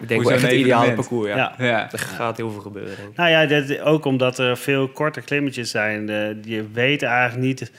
Ik 0.00 0.08
denk 0.08 0.22
Voor 0.22 0.30
wel 0.30 0.40
echt 0.40 0.50
het 0.50 0.60
ideale 0.60 0.92
parcours, 0.94 1.28
ja. 1.28 1.36
Ja. 1.58 1.64
ja. 1.66 1.92
Er 1.92 1.98
gaat 1.98 2.36
heel 2.36 2.50
veel 2.50 2.60
gebeuren, 2.60 2.96
denk 2.96 3.08
ik. 3.08 3.16
Nou 3.16 3.30
ja, 3.30 3.46
dat, 3.46 3.80
ook 3.80 4.04
omdat 4.04 4.38
er 4.38 4.56
veel 4.56 4.88
korte 4.88 5.20
klimmetjes 5.20 5.70
zijn. 5.70 6.08
eh, 6.08 6.28
je 6.44 6.66
weet 6.72 7.02
eigenlijk 7.02 7.42
niet 7.46 7.72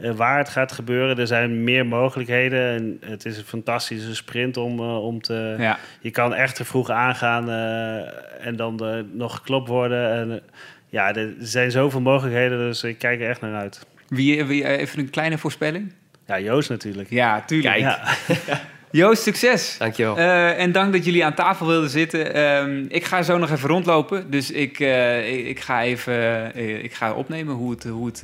eh, 0.00 0.10
waar 0.10 0.38
het 0.38 0.48
gaat 0.48 0.72
gebeuren. 0.72 1.18
Er 1.18 1.26
zijn 1.26 1.64
meer 1.64 1.86
mogelijkheden. 1.86 2.74
En 2.74 3.10
het 3.10 3.24
is 3.24 3.38
een 3.38 3.44
fantastische 3.44 4.14
sprint 4.14 4.56
om, 4.56 4.78
eh, 4.78 5.04
om 5.04 5.22
te... 5.22 5.54
ja. 5.58 5.78
Je 6.00 6.10
kan 6.10 6.34
echt 6.34 6.56
te 6.56 6.64
vroeg 6.64 6.90
aangaan 6.90 7.50
eh, 7.50 8.46
en 8.46 8.56
dan 8.56 9.06
nog 9.12 9.36
geklopt 9.36 9.68
worden. 9.68 10.12
En, 10.12 10.42
ja, 10.88 11.14
er 11.14 11.34
zijn 11.38 11.70
zoveel 11.70 12.00
mogelijkheden, 12.00 12.58
dus 12.58 12.84
ik 12.84 12.98
kijk 12.98 13.20
er 13.20 13.28
echt 13.28 13.40
naar 13.40 13.54
uit. 13.54 13.86
Wie, 14.08 14.44
wie, 14.44 14.68
even 14.68 14.98
een 14.98 15.10
kleine 15.10 15.38
voorspelling? 15.38 15.92
Ja, 16.26 16.40
Joost 16.40 16.68
natuurlijk. 16.68 17.10
Ja, 17.10 17.40
tuurlijk. 17.40 17.74
Kijk. 17.74 17.98
Ja. 18.46 18.60
Joost, 18.92 19.22
succes! 19.22 19.76
Dankjewel. 19.78 20.16
Eh, 20.16 20.58
en 20.58 20.72
dank 20.72 20.92
dat 20.92 21.04
jullie 21.04 21.24
aan 21.24 21.34
tafel 21.34 21.66
wilden 21.66 21.90
zitten. 21.90 22.34
Ehm, 22.34 22.84
ik 22.88 23.04
ga 23.04 23.22
zo 23.22 23.38
nog 23.38 23.50
even 23.50 23.68
rondlopen. 23.68 24.30
Dus 24.30 24.50
ik, 24.50 24.80
eh, 24.80 25.32
ik, 25.32 25.46
ik 25.46 25.60
ga 25.60 25.82
even 25.82 26.54
eh, 26.54 26.84
ik 26.84 26.94
ga 26.94 27.12
opnemen 27.12 27.54
hoe 27.54 27.70
het, 27.70 27.84
hoe, 27.84 28.06
het, 28.06 28.22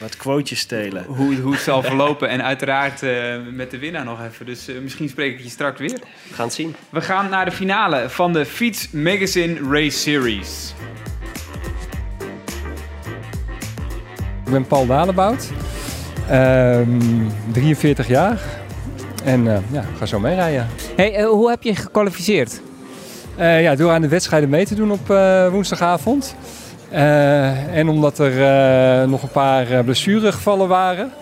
Wat 0.00 0.16
quotejes 0.16 0.58
stelen. 0.58 1.04
hoe, 1.04 1.36
hoe 1.36 1.52
het 1.52 1.60
zal 1.60 1.82
verlopen. 1.82 2.28
En 2.28 2.44
uiteraard 2.44 3.02
eh, 3.02 3.12
met 3.52 3.70
de 3.70 3.78
winnaar 3.78 4.04
nog 4.04 4.24
even. 4.24 4.46
Dus 4.46 4.68
misschien 4.82 5.08
spreek 5.08 5.38
ik 5.38 5.44
je 5.44 5.50
straks 5.50 5.78
weer. 5.78 5.98
We 6.28 6.34
gaan 6.34 6.44
het 6.44 6.54
zien. 6.54 6.74
We 6.90 7.00
gaan 7.00 7.30
naar 7.30 7.44
de 7.44 7.52
finale 7.52 8.10
van 8.10 8.32
de 8.32 8.44
Fiets 8.46 8.90
Magazine 8.90 9.60
Race 9.70 9.98
Series. 9.98 10.74
Ik 14.46 14.52
ben 14.52 14.66
Paul 14.66 14.86
Dalebout, 14.86 15.50
ehm 16.28 17.00
43 17.52 18.08
jaar 18.08 18.63
en 19.24 19.48
eh, 19.48 19.58
ja, 19.70 19.80
ik 19.80 19.96
ga 19.98 20.06
zo 20.06 20.20
meerijden. 20.20 20.66
Hey, 20.96 21.14
eh, 21.14 21.26
hoe 21.26 21.50
heb 21.50 21.62
je 21.62 21.74
gekwalificeerd? 21.74 22.60
Eh, 23.36 23.62
ja, 23.62 23.74
door 23.74 23.90
aan 23.90 24.00
de 24.00 24.08
wedstrijden 24.08 24.48
mee 24.48 24.66
te 24.66 24.74
doen 24.74 24.90
op 24.90 25.06
woensdagavond. 25.50 26.34
En 27.70 27.88
omdat 27.88 28.18
er 28.18 29.08
nog 29.08 29.22
een 29.22 29.28
paar 29.28 29.84
blessuregevallen 29.84 30.68
waren, 30.68 31.12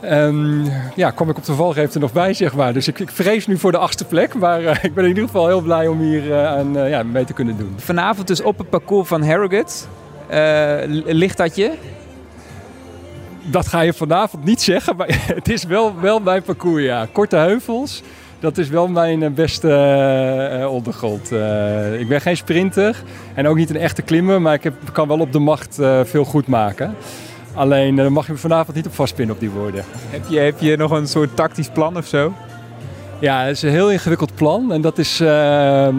ehm, 0.00 0.64
ja, 0.94 1.10
kwam 1.10 1.30
ik 1.30 1.36
op 1.36 1.44
de 1.44 1.54
valreep 1.54 1.94
er 1.94 2.00
nog 2.00 2.12
bij, 2.12 2.34
zeg 2.34 2.54
maar. 2.54 2.72
Dus 2.72 2.88
ik, 2.88 2.98
ik 2.98 3.10
vrees 3.10 3.46
nu 3.46 3.58
voor 3.58 3.72
de 3.72 3.78
achtste 3.78 4.04
plek, 4.04 4.34
maar 4.34 4.60
ik 4.82 4.94
ben 4.94 5.04
in 5.04 5.08
ieder 5.08 5.24
geval 5.24 5.46
heel 5.46 5.60
blij 5.60 5.86
om 5.86 6.00
hier 6.00 6.46
aan, 6.46 6.88
ja, 6.88 7.02
mee 7.02 7.24
te 7.24 7.32
kunnen 7.32 7.56
doen. 7.56 7.74
Vanavond 7.76 8.26
dus 8.26 8.42
op 8.42 8.58
het 8.58 8.70
parcours 8.70 9.08
van 9.08 9.22
Harrogate. 9.22 9.72
Ligt 11.04 11.36
dat 11.36 11.56
je? 11.56 11.72
Dat 13.44 13.66
ga 13.66 13.80
je 13.80 13.92
vanavond 13.92 14.44
niet 14.44 14.62
zeggen, 14.62 14.96
maar 14.96 15.08
het 15.34 15.48
is 15.48 15.64
wel, 15.64 16.00
wel 16.00 16.20
mijn 16.20 16.42
parcours, 16.42 16.82
ja. 16.82 17.06
Korte 17.12 17.36
heuvels, 17.36 18.02
dat 18.38 18.58
is 18.58 18.68
wel 18.68 18.88
mijn 18.88 19.22
eh, 19.22 19.30
beste 19.30 19.68
eh, 19.68 20.62
eh, 20.62 20.72
ondergrond. 20.72 21.30
Ik 21.98 22.08
ben 22.08 22.20
geen 22.20 22.36
sprinter 22.36 23.02
en 23.34 23.46
ook 23.46 23.56
niet 23.56 23.70
een 23.70 23.76
echte 23.76 24.02
klimmer, 24.02 24.42
maar 24.42 24.54
ik 24.54 24.62
heb, 24.62 24.74
kan 24.92 25.08
wel 25.08 25.20
op 25.20 25.32
de 25.32 25.38
macht 25.38 25.78
veel 26.04 26.24
goed 26.24 26.46
maken. 26.46 26.94
Alleen 27.54 27.96
daar 27.96 28.12
mag 28.12 28.26
je 28.26 28.32
me 28.32 28.38
vanavond 28.38 28.76
niet 28.76 28.86
op 28.86 28.94
vastpinnen 28.94 29.34
op 29.34 29.40
die 29.40 29.50
woorden. 29.50 29.84
Heb 30.10 30.24
je, 30.28 30.38
heb 30.38 30.60
je 30.60 30.76
nog 30.76 30.90
een 30.90 31.08
soort 31.08 31.36
tactisch 31.36 31.68
plan 31.68 31.96
of 31.96 32.06
zo? 32.06 32.32
Ja, 33.18 33.42
het 33.42 33.56
is 33.56 33.62
een 33.62 33.70
heel 33.70 33.90
ingewikkeld 33.90 34.34
plan 34.34 34.72
en 34.72 34.80
dat 34.80 34.98
is 34.98 35.20
eh, 35.20 35.86
eh, 35.88 35.94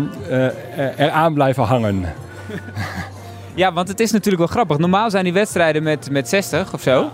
eraan 0.98 1.34
blijven 1.34 1.64
hangen. 1.64 2.06
Ja, 3.56 3.74
want 3.74 3.88
het 3.88 4.00
is 4.00 4.12
natuurlijk 4.12 4.38
wel 4.38 4.48
grappig. 4.48 4.78
Normaal 4.78 5.10
zijn 5.10 5.24
die 5.24 5.34
wedstrijden 5.34 5.84
met, 5.84 6.10
met 6.12 6.30
60 6.30 6.74
of 6.74 6.82
zo. 6.82 7.12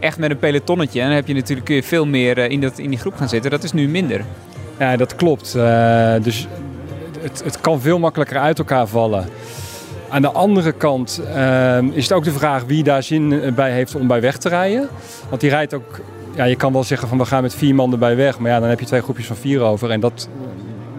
Echt 0.00 0.18
met 0.18 0.30
een 0.30 0.38
pelotonnetje. 0.38 1.00
En 1.00 1.06
dan 1.06 1.14
heb 1.14 1.26
je 1.26 1.34
natuurlijk 1.34 1.66
kun 1.66 1.74
je 1.74 1.82
veel 1.82 2.06
meer 2.06 2.38
eh, 2.38 2.50
in, 2.50 2.60
dat, 2.60 2.78
in 2.78 2.90
die 2.90 2.98
groep 2.98 3.16
gaan 3.16 3.28
zitten. 3.28 3.50
Dat 3.50 3.62
is 3.62 3.72
nu 3.72 3.88
minder. 3.88 4.24
Ja, 4.78 4.96
dat 4.96 5.14
klopt. 5.16 5.54
Eh, 5.54 6.14
dus 6.22 6.46
het, 7.20 7.42
het 7.44 7.60
kan 7.60 7.80
veel 7.80 7.98
makkelijker 7.98 8.38
uit 8.38 8.58
elkaar 8.58 8.86
vallen. 8.86 9.28
Aan 10.08 10.22
de 10.22 10.30
andere 10.30 10.72
kant 10.72 11.20
eh, 11.34 11.78
is 11.82 12.02
het 12.02 12.12
ook 12.12 12.24
de 12.24 12.32
vraag 12.32 12.64
wie 12.64 12.82
daar 12.82 13.02
zin 13.02 13.52
bij 13.54 13.72
heeft 13.72 13.94
om 13.94 14.06
bij 14.06 14.20
weg 14.20 14.36
te 14.36 14.48
rijden. 14.48 14.88
Want 15.28 15.40
die 15.40 15.50
rijdt 15.50 15.74
ook, 15.74 16.00
ja, 16.34 16.44
je 16.44 16.56
kan 16.56 16.72
wel 16.72 16.84
zeggen 16.84 17.08
van 17.08 17.18
we 17.18 17.24
gaan 17.24 17.42
met 17.42 17.54
vier 17.54 17.74
man 17.74 17.92
erbij 17.92 18.16
weg. 18.16 18.38
Maar 18.38 18.50
ja, 18.50 18.60
dan 18.60 18.68
heb 18.68 18.80
je 18.80 18.86
twee 18.86 19.02
groepjes 19.02 19.26
van 19.26 19.36
vier 19.36 19.60
over. 19.60 19.90
En 19.90 20.00
dat, 20.00 20.28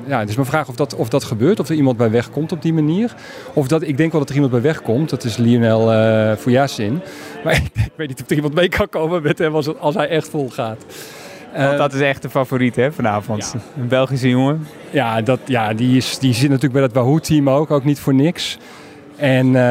ja, 0.08 0.20
het 0.20 0.30
is 0.30 0.36
mijn 0.36 0.48
vraag 0.48 0.68
of 0.68 0.76
dat, 0.76 0.96
of 0.96 1.10
dat 1.10 1.24
gebeurt. 1.24 1.60
Of 1.60 1.70
er 1.70 1.76
iemand 1.76 1.98
bij 1.98 2.12
weg 2.12 2.30
komt 2.30 2.52
op 2.52 2.62
die 2.62 2.74
manier. 2.74 3.16
Of 3.54 3.68
dat, 3.68 3.82
ik 3.82 3.98
denk 3.98 4.12
wel 4.12 4.20
dat 4.20 4.30
er 4.30 4.36
iemand 4.36 4.54
bij 4.54 4.62
weg 4.62 4.82
komt. 4.82 5.10
Dat 5.10 5.24
is 5.24 5.38
Lionel 5.38 5.92
eh 5.92 6.38
Fouillassin. 6.38 7.02
Maar 7.44 7.54
ik, 7.54 7.64
ik 7.86 7.92
weet 7.96 8.08
niet 8.08 8.22
of 8.22 8.30
er 8.30 8.36
iemand 8.36 8.54
mee 8.54 8.70
kan 8.70 8.90
komen 8.90 9.24
met 9.24 9.38
hem 9.38 9.56
als, 9.56 9.80
als 9.80 9.96
hij 9.96 10.08
echt 10.08 10.30
vol 10.30 10.50
gaat. 10.50 10.86
Want 11.56 11.72
Eh, 11.72 11.78
dat 11.78 11.94
is 11.94 12.02
echt 12.02 12.22
de 12.22 12.30
favoriet 12.30 12.76
hè, 12.76 12.92
vanavond. 12.92 13.56
Een 13.80 13.88
Belgische 13.88 14.30
jongen. 14.30 14.68
Ja, 14.90 15.22
dat, 15.22 15.40
ja 15.46 15.74
die, 15.74 15.98
is, 15.98 16.20
die 16.20 16.34
zit 16.34 16.48
natuurlijk 16.50 16.74
bij 16.74 16.82
dat 16.82 16.94
Wahoo-team 16.94 17.50
ook, 17.50 17.72
ook 17.72 17.84
niet 17.84 18.00
voor 18.00 18.14
niks. 18.14 18.58
En 19.16 19.48
eh, 19.48 19.62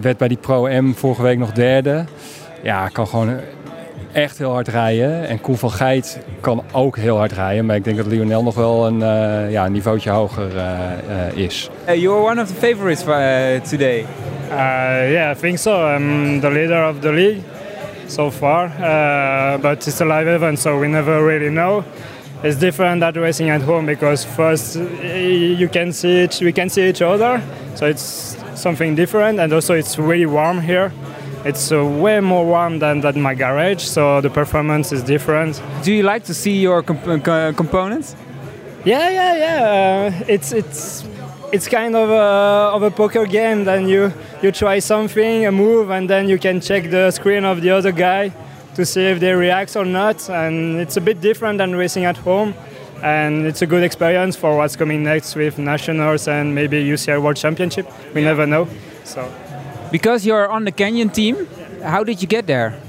werd 0.00 0.16
bij 0.18 0.28
die 0.28 0.36
Pro-M 0.36 0.92
vorige 0.92 1.22
week 1.22 1.38
nog 1.38 1.52
derde. 1.52 2.04
Ja, 2.62 2.88
kan 2.88 3.06
gewoon 3.06 3.36
echt 4.12 4.38
heel 4.38 4.50
hard 4.50 4.68
rijden. 4.68 5.28
En 5.28 5.40
Koen 5.40 5.56
van 5.56 5.70
Geit 5.70 6.18
kan 6.40 6.62
ook 6.72 6.96
heel 6.96 7.16
hard 7.16 7.32
rijden. 7.32 7.66
Maar 7.66 7.76
ik 7.76 7.84
denk 7.84 7.96
dat 7.96 8.06
Lionel 8.06 8.42
nog 8.42 8.54
wel 8.54 8.86
een, 8.86 9.02
eh, 9.02 9.50
ja, 9.50 9.66
een 9.66 9.72
niveautje 9.72 10.10
hoger 10.10 10.56
eh, 10.56 11.26
eh, 11.28 11.36
is. 11.36 11.70
you 11.86 12.08
are 12.08 12.30
one 12.30 12.40
of 12.40 12.48
the 12.48 12.54
favorites 12.54 13.04
today. 13.70 14.04
Uh, 14.50 15.10
yeah, 15.10 15.36
I 15.36 15.40
think 15.40 15.58
so. 15.58 15.94
I'm 15.94 16.40
the 16.40 16.50
leader 16.50 16.88
of 16.88 17.00
the 17.00 17.12
league 17.12 17.40
so 18.06 18.30
far, 18.30 18.70
uh, 18.80 19.60
but 19.60 19.86
it's 19.86 20.00
a 20.00 20.04
live 20.04 20.34
event, 20.34 20.58
so 20.58 20.78
we 20.78 20.86
never 20.86 21.24
really 21.24 21.48
know. 21.48 21.84
It's 22.42 22.58
different 22.58 23.00
than 23.00 23.14
racing 23.22 23.50
at 23.50 23.62
home 23.62 23.86
because 23.86 24.26
first 24.26 24.76
uh, 24.76 24.82
you 25.58 25.68
can 25.68 25.92
see 25.92 26.24
each, 26.24 26.40
we 26.40 26.52
can 26.52 26.68
see 26.68 26.88
each 26.88 27.00
other, 27.00 27.40
so 27.74 27.86
it's 27.86 28.36
something 28.54 28.94
different, 28.94 29.38
and 29.38 29.52
also 29.52 29.74
it's 29.74 29.98
really 29.98 30.26
warm 30.26 30.60
here. 30.60 30.92
It's 31.44 31.72
uh, 31.72 31.84
way 31.84 32.20
more 32.20 32.46
warm 32.46 32.78
than, 32.78 33.00
than 33.00 33.20
my 33.20 33.34
garage, 33.34 33.82
so 33.82 34.20
the 34.20 34.30
performance 34.30 34.92
is 34.92 35.02
different. 35.02 35.60
Do 35.82 35.92
you 35.92 36.04
like 36.04 36.24
to 36.24 36.34
see 36.34 36.60
your 36.60 36.82
comp- 36.82 37.24
co- 37.24 37.52
components? 37.52 38.14
Yeah, 38.84 39.08
yeah, 39.10 39.36
yeah. 39.36 40.20
Uh, 40.20 40.24
it's 40.28 40.52
it's 40.52 41.04
it's 41.52 41.68
kind 41.68 41.94
of 41.96 42.10
a, 42.10 42.74
of 42.76 42.82
a 42.82 42.90
poker 42.90 43.26
game. 43.26 43.64
Then 43.64 43.88
you 43.88 44.12
you 44.42 44.52
try 44.52 44.78
something, 44.80 45.46
a 45.46 45.52
move, 45.52 45.90
and 45.90 46.08
then 46.08 46.28
you 46.28 46.38
can 46.38 46.60
check 46.60 46.90
the 46.90 47.10
screen 47.10 47.44
of 47.44 47.60
the 47.60 47.70
other 47.70 47.92
guy 47.92 48.32
to 48.74 48.84
see 48.86 49.04
if 49.06 49.18
they 49.20 49.32
react 49.34 49.76
or 49.76 49.84
not. 49.84 50.28
And 50.30 50.80
it's 50.80 50.96
a 50.96 51.00
bit 51.00 51.20
different 51.20 51.58
than 51.58 51.74
racing 51.74 52.04
at 52.04 52.16
home. 52.16 52.54
And 53.02 53.46
it's 53.46 53.62
a 53.62 53.66
good 53.66 53.82
experience 53.82 54.36
for 54.36 54.56
what's 54.56 54.76
coming 54.76 55.02
next 55.02 55.34
with 55.34 55.58
nationals 55.58 56.28
and 56.28 56.54
maybe 56.54 56.82
UCI 56.84 57.20
World 57.20 57.36
Championship. 57.36 57.86
We 58.14 58.22
never 58.22 58.46
know. 58.46 58.68
So. 59.04 59.28
Because 59.92 60.24
you're 60.24 60.48
on 60.48 60.64
the 60.64 60.72
Canyon 60.72 61.10
team, 61.10 61.46
how 61.84 62.02
did 62.02 62.22
you 62.22 62.26
get 62.26 62.46
there? 62.46 62.80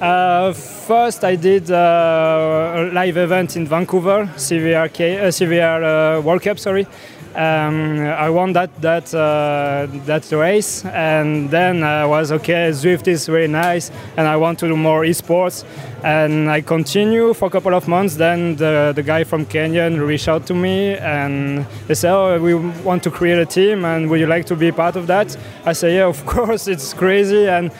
Uh, 0.00 0.54
first, 0.54 1.22
I 1.22 1.36
did 1.36 1.70
uh, 1.70 2.72
a 2.74 2.90
live 2.90 3.18
event 3.18 3.54
in 3.54 3.66
Vancouver, 3.66 4.30
CVR, 4.36 4.86
uh, 4.86 5.28
CVR 5.28 6.18
uh, 6.18 6.22
World 6.22 6.40
Cup. 6.40 6.58
Sorry, 6.58 6.86
um, 7.34 8.00
I 8.00 8.30
won 8.30 8.52
that 8.54 8.70
that 8.80 9.14
uh, 9.14 9.86
that 10.06 10.30
race, 10.32 10.84
and 10.84 11.50
then 11.50 11.82
I 11.82 12.06
was 12.06 12.32
okay. 12.32 12.70
Zwift 12.70 13.06
is 13.06 13.26
very 13.26 13.48
nice, 13.48 13.90
and 14.16 14.26
I 14.26 14.36
want 14.36 14.58
to 14.60 14.68
do 14.68 14.76
more 14.76 15.02
esports. 15.02 15.64
And 16.02 16.48
I 16.50 16.60
continue 16.60 17.34
for 17.34 17.46
a 17.46 17.50
couple 17.50 17.74
of 17.74 17.88
months. 17.88 18.16
Then 18.16 18.56
the 18.56 18.92
the 18.94 19.02
guy 19.02 19.24
from 19.24 19.44
Kenyan 19.46 20.06
reached 20.06 20.28
out 20.28 20.46
to 20.46 20.54
me, 20.54 20.96
and 20.96 21.66
they 21.86 21.94
said, 21.94 22.12
"Oh, 22.12 22.40
we 22.40 22.54
want 22.54 23.02
to 23.04 23.10
create 23.10 23.38
a 23.38 23.46
team, 23.46 23.84
and 23.84 24.08
would 24.08 24.20
you 24.20 24.26
like 24.26 24.46
to 24.46 24.56
be 24.56 24.72
part 24.72 24.96
of 24.96 25.06
that?" 25.06 25.36
I 25.64 25.74
say, 25.74 25.96
"Yeah, 25.96 26.06
of 26.06 26.24
course. 26.34 26.68
It's 26.68 26.94
crazy 26.94 27.48
and." 27.48 27.70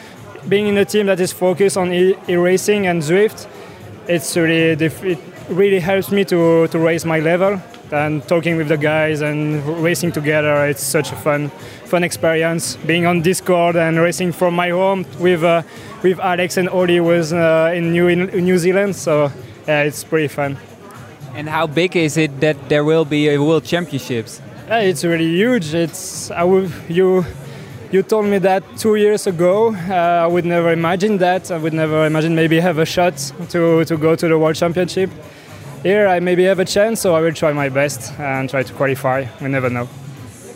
being 0.48 0.66
in 0.66 0.78
a 0.78 0.84
team 0.84 1.06
that 1.06 1.20
is 1.20 1.32
focused 1.32 1.76
on 1.76 1.92
e, 1.92 2.14
e 2.26 2.36
racing 2.36 2.86
and 2.86 3.02
Zwift, 3.02 3.46
it's 4.06 4.36
really 4.36 4.72
it 4.72 5.18
really 5.50 5.80
helps 5.80 6.10
me 6.10 6.24
to 6.24 6.66
to 6.68 6.78
raise 6.78 7.04
my 7.04 7.20
level. 7.20 7.60
And 7.90 8.22
talking 8.28 8.56
with 8.56 8.68
the 8.68 8.76
guys 8.76 9.22
and 9.22 9.64
racing 9.82 10.12
together, 10.12 10.66
it's 10.66 10.82
such 10.82 11.10
a 11.12 11.16
fun 11.16 11.48
fun 11.86 12.04
experience. 12.04 12.76
Being 12.86 13.06
on 13.06 13.22
Discord 13.22 13.76
and 13.76 13.98
racing 13.98 14.32
from 14.32 14.54
my 14.54 14.70
home 14.70 15.06
with 15.18 15.42
uh, 15.42 15.62
with 16.02 16.20
Alex 16.20 16.56
and 16.56 16.68
Oli 16.68 17.00
was 17.00 17.32
uh, 17.32 17.72
in 17.74 17.92
New 17.92 18.08
in 18.08 18.26
New 18.44 18.58
Zealand, 18.58 18.94
so 18.94 19.32
yeah, 19.66 19.82
it's 19.82 20.04
pretty 20.04 20.28
fun. 20.28 20.58
And 21.34 21.48
how 21.48 21.66
big 21.66 21.96
is 21.96 22.16
it 22.16 22.40
that 22.40 22.68
there 22.68 22.84
will 22.84 23.04
be 23.04 23.28
a 23.28 23.38
World 23.38 23.64
Championships? 23.64 24.40
Yeah, 24.68 24.80
it's 24.80 25.04
really 25.04 25.28
huge. 25.28 25.72
It's 25.72 26.30
I 26.30 26.44
would 26.44 26.70
you 26.88 27.24
you 27.90 28.02
told 28.02 28.26
me 28.26 28.38
that 28.38 28.62
two 28.76 28.96
years 28.96 29.26
ago. 29.26 29.74
Uh, 29.74 30.24
I 30.24 30.26
would 30.26 30.44
never 30.44 30.72
imagine 30.72 31.18
that. 31.18 31.50
I 31.50 31.56
would 31.56 31.72
never 31.72 32.04
imagine 32.04 32.34
maybe 32.34 32.60
have 32.60 32.78
a 32.78 32.84
shot 32.84 33.16
to, 33.48 33.84
to 33.84 33.96
go 33.96 34.14
to 34.14 34.28
the 34.28 34.38
World 34.38 34.56
Championship. 34.56 35.10
Here 35.82 36.08
I 36.08 36.18
maybe 36.18 36.42
have 36.44 36.58
a 36.58 36.64
chance, 36.64 37.00
so 37.00 37.14
I 37.14 37.20
will 37.20 37.32
try 37.32 37.52
my 37.52 37.68
best 37.68 38.12
and 38.18 38.50
try 38.50 38.64
to 38.64 38.72
qualify. 38.74 39.26
We 39.40 39.48
never 39.48 39.70
know. 39.70 39.88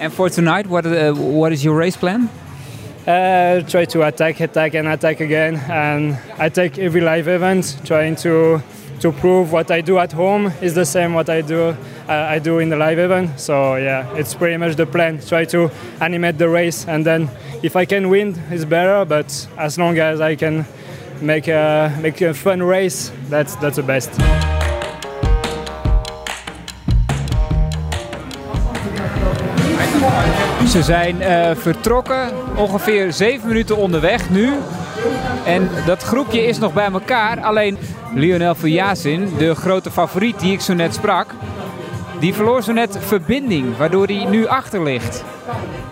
And 0.01 0.13
for 0.13 0.29
tonight, 0.29 0.67
what 0.67 0.85
uh, 0.85 1.13
what 1.15 1.53
is 1.53 1.65
your 1.65 1.77
race 1.77 1.97
plan? 1.97 2.29
Uh, 3.07 3.61
try 3.63 3.85
to 3.85 4.03
attack, 4.03 4.41
attack, 4.41 4.75
and 4.75 4.89
attack 4.89 5.21
again, 5.21 5.57
and 5.71 6.19
I 6.39 6.49
take 6.49 6.77
every 6.79 7.01
live 7.01 7.29
event, 7.29 7.81
trying 7.85 8.17
to 8.17 8.61
to 9.01 9.13
prove 9.13 9.53
what 9.53 9.71
I 9.71 9.81
do 9.81 9.99
at 9.99 10.13
home 10.13 10.53
is 10.61 10.75
the 10.75 10.85
same 10.85 11.15
what 11.15 11.29
I 11.29 11.41
do 11.41 11.77
uh, 12.09 12.35
I 12.35 12.41
do 12.41 12.59
in 12.59 12.69
the 12.69 12.77
live 12.77 12.99
event. 12.99 13.39
So 13.39 13.77
yeah, 13.77 14.13
it's 14.17 14.35
pretty 14.35 14.57
much 14.57 14.75
the 14.75 14.87
plan. 14.87 15.21
Try 15.21 15.45
to 15.47 15.71
animate 16.01 16.39
the 16.39 16.49
race, 16.49 16.89
and 16.89 17.07
then 17.07 17.31
if 17.63 17.77
I 17.77 17.85
can 17.85 18.09
win, 18.09 18.35
it's 18.51 18.65
better. 18.65 19.05
But 19.05 19.49
as 19.57 19.79
long 19.79 19.99
as 19.99 20.21
I 20.21 20.35
can 20.35 20.67
make 21.21 21.47
a 21.47 21.97
make 22.03 22.21
a 22.23 22.35
fun 22.35 22.61
race, 22.61 23.13
that's 23.29 23.55
that's 23.57 23.77
the 23.77 23.85
best. 23.85 24.11
Ze 30.73 30.83
zijn 30.83 31.17
uh, 31.21 31.51
vertrokken, 31.55 32.29
ongeveer 32.57 33.13
7 33.13 33.49
minuten 33.49 33.77
onderweg 33.77 34.31
nu. 34.31 34.53
En 35.45 35.69
dat 35.87 36.03
groepje 36.03 36.47
is 36.47 36.59
nog 36.59 36.73
bij 36.73 36.91
elkaar. 36.93 37.41
Alleen 37.41 37.79
Lionel 38.15 38.55
Vujasin, 38.55 39.29
de 39.39 39.55
grote 39.55 39.91
favoriet 39.91 40.41
die 40.41 40.53
ik 40.53 40.61
zo 40.61 40.75
net 40.75 40.95
sprak, 40.95 41.35
die 42.21 42.35
verloor 42.35 42.63
zo 42.63 42.73
net 42.73 42.99
verbinding, 43.01 43.77
waardoor 43.77 44.07
hij 44.07 44.25
nu 44.25 44.47
achter 44.47 44.83
ligt. 44.83 45.25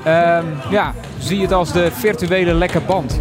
Um, 0.06 0.44
ja, 0.70 0.94
zie 1.18 1.42
het 1.42 1.52
als 1.52 1.72
de 1.72 1.90
virtuele 1.92 2.54
lekke 2.54 2.80
band. 2.80 3.20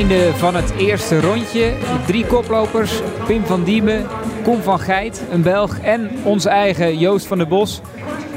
Einde 0.00 0.34
van 0.34 0.54
het 0.54 0.72
eerste 0.76 1.20
rondje. 1.20 1.72
Drie 2.06 2.26
koplopers, 2.26 3.00
Pim 3.26 3.44
van 3.44 3.64
Diemen, 3.64 4.06
Kom 4.42 4.62
van 4.62 4.78
Geit, 4.78 5.22
een 5.30 5.42
Belg 5.42 5.80
en 5.80 6.10
onze 6.22 6.48
eigen 6.48 6.98
Joost 6.98 7.26
van 7.26 7.38
der 7.38 7.48
Bos. 7.48 7.80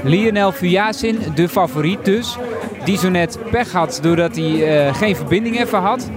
Lionel 0.04 0.52
Vujasin, 0.52 1.20
de 1.36 1.50
favoriet 1.50 2.06
dus. 2.06 2.38
Die 2.86 2.98
zo 2.98 3.10
net 3.10 3.38
pech 3.52 3.72
had 3.72 4.00
doordat 4.02 4.36
hij 4.36 4.86
uh, 4.88 4.96
geen 4.96 5.16
verbinding 5.16 5.60
even 5.60 5.80
had. 5.80 6.10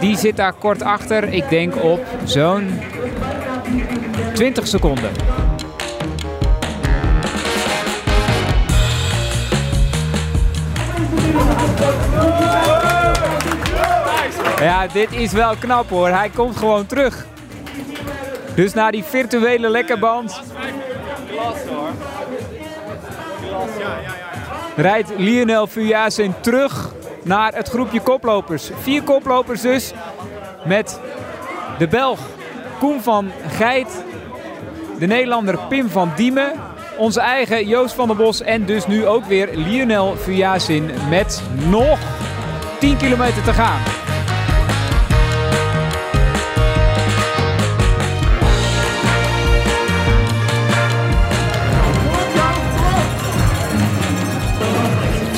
Die 0.00 0.16
zit 0.16 0.36
daar 0.36 0.52
kort 0.52 0.82
achter. 0.82 1.32
Ik 1.32 1.48
denk 1.48 1.82
op 1.82 2.00
zo'n 2.24 2.68
20 4.34 4.66
seconden. 4.66 5.10
Ja, 14.64 14.86
dit 14.86 15.12
is 15.12 15.32
wel 15.32 15.54
knap 15.56 15.88
hoor. 15.88 16.08
Hij 16.08 16.28
komt 16.28 16.56
gewoon 16.56 16.86
terug. 16.86 17.26
Dus 18.54 18.72
naar 18.72 18.92
die 18.92 19.04
virtuele 19.04 19.68
lekkerband. 19.68 20.42
Rijdt 24.76 25.10
Lionel 25.16 25.66
Vujasin 25.66 26.34
terug 26.40 26.92
naar 27.22 27.54
het 27.54 27.68
groepje 27.68 28.00
koplopers. 28.00 28.70
Vier 28.80 29.02
koplopers 29.02 29.60
dus. 29.60 29.92
Met 30.64 31.00
de 31.78 31.88
Belg 31.88 32.18
Koen 32.78 33.02
van 33.02 33.30
Geit. 33.48 34.04
De 34.98 35.06
Nederlander 35.06 35.58
Pim 35.68 35.88
van 35.88 36.12
Diemen. 36.16 36.52
Onze 36.96 37.20
eigen 37.20 37.66
Joost 37.66 37.94
van 37.94 38.06
der 38.06 38.16
Bos. 38.16 38.40
En 38.40 38.64
dus 38.64 38.86
nu 38.86 39.06
ook 39.06 39.24
weer 39.24 39.56
Lionel 39.56 40.16
Vujasin 40.16 40.90
met 41.08 41.42
nog 41.68 41.98
10 42.78 42.96
kilometer 42.96 43.42
te 43.42 43.52
gaan. 43.52 44.03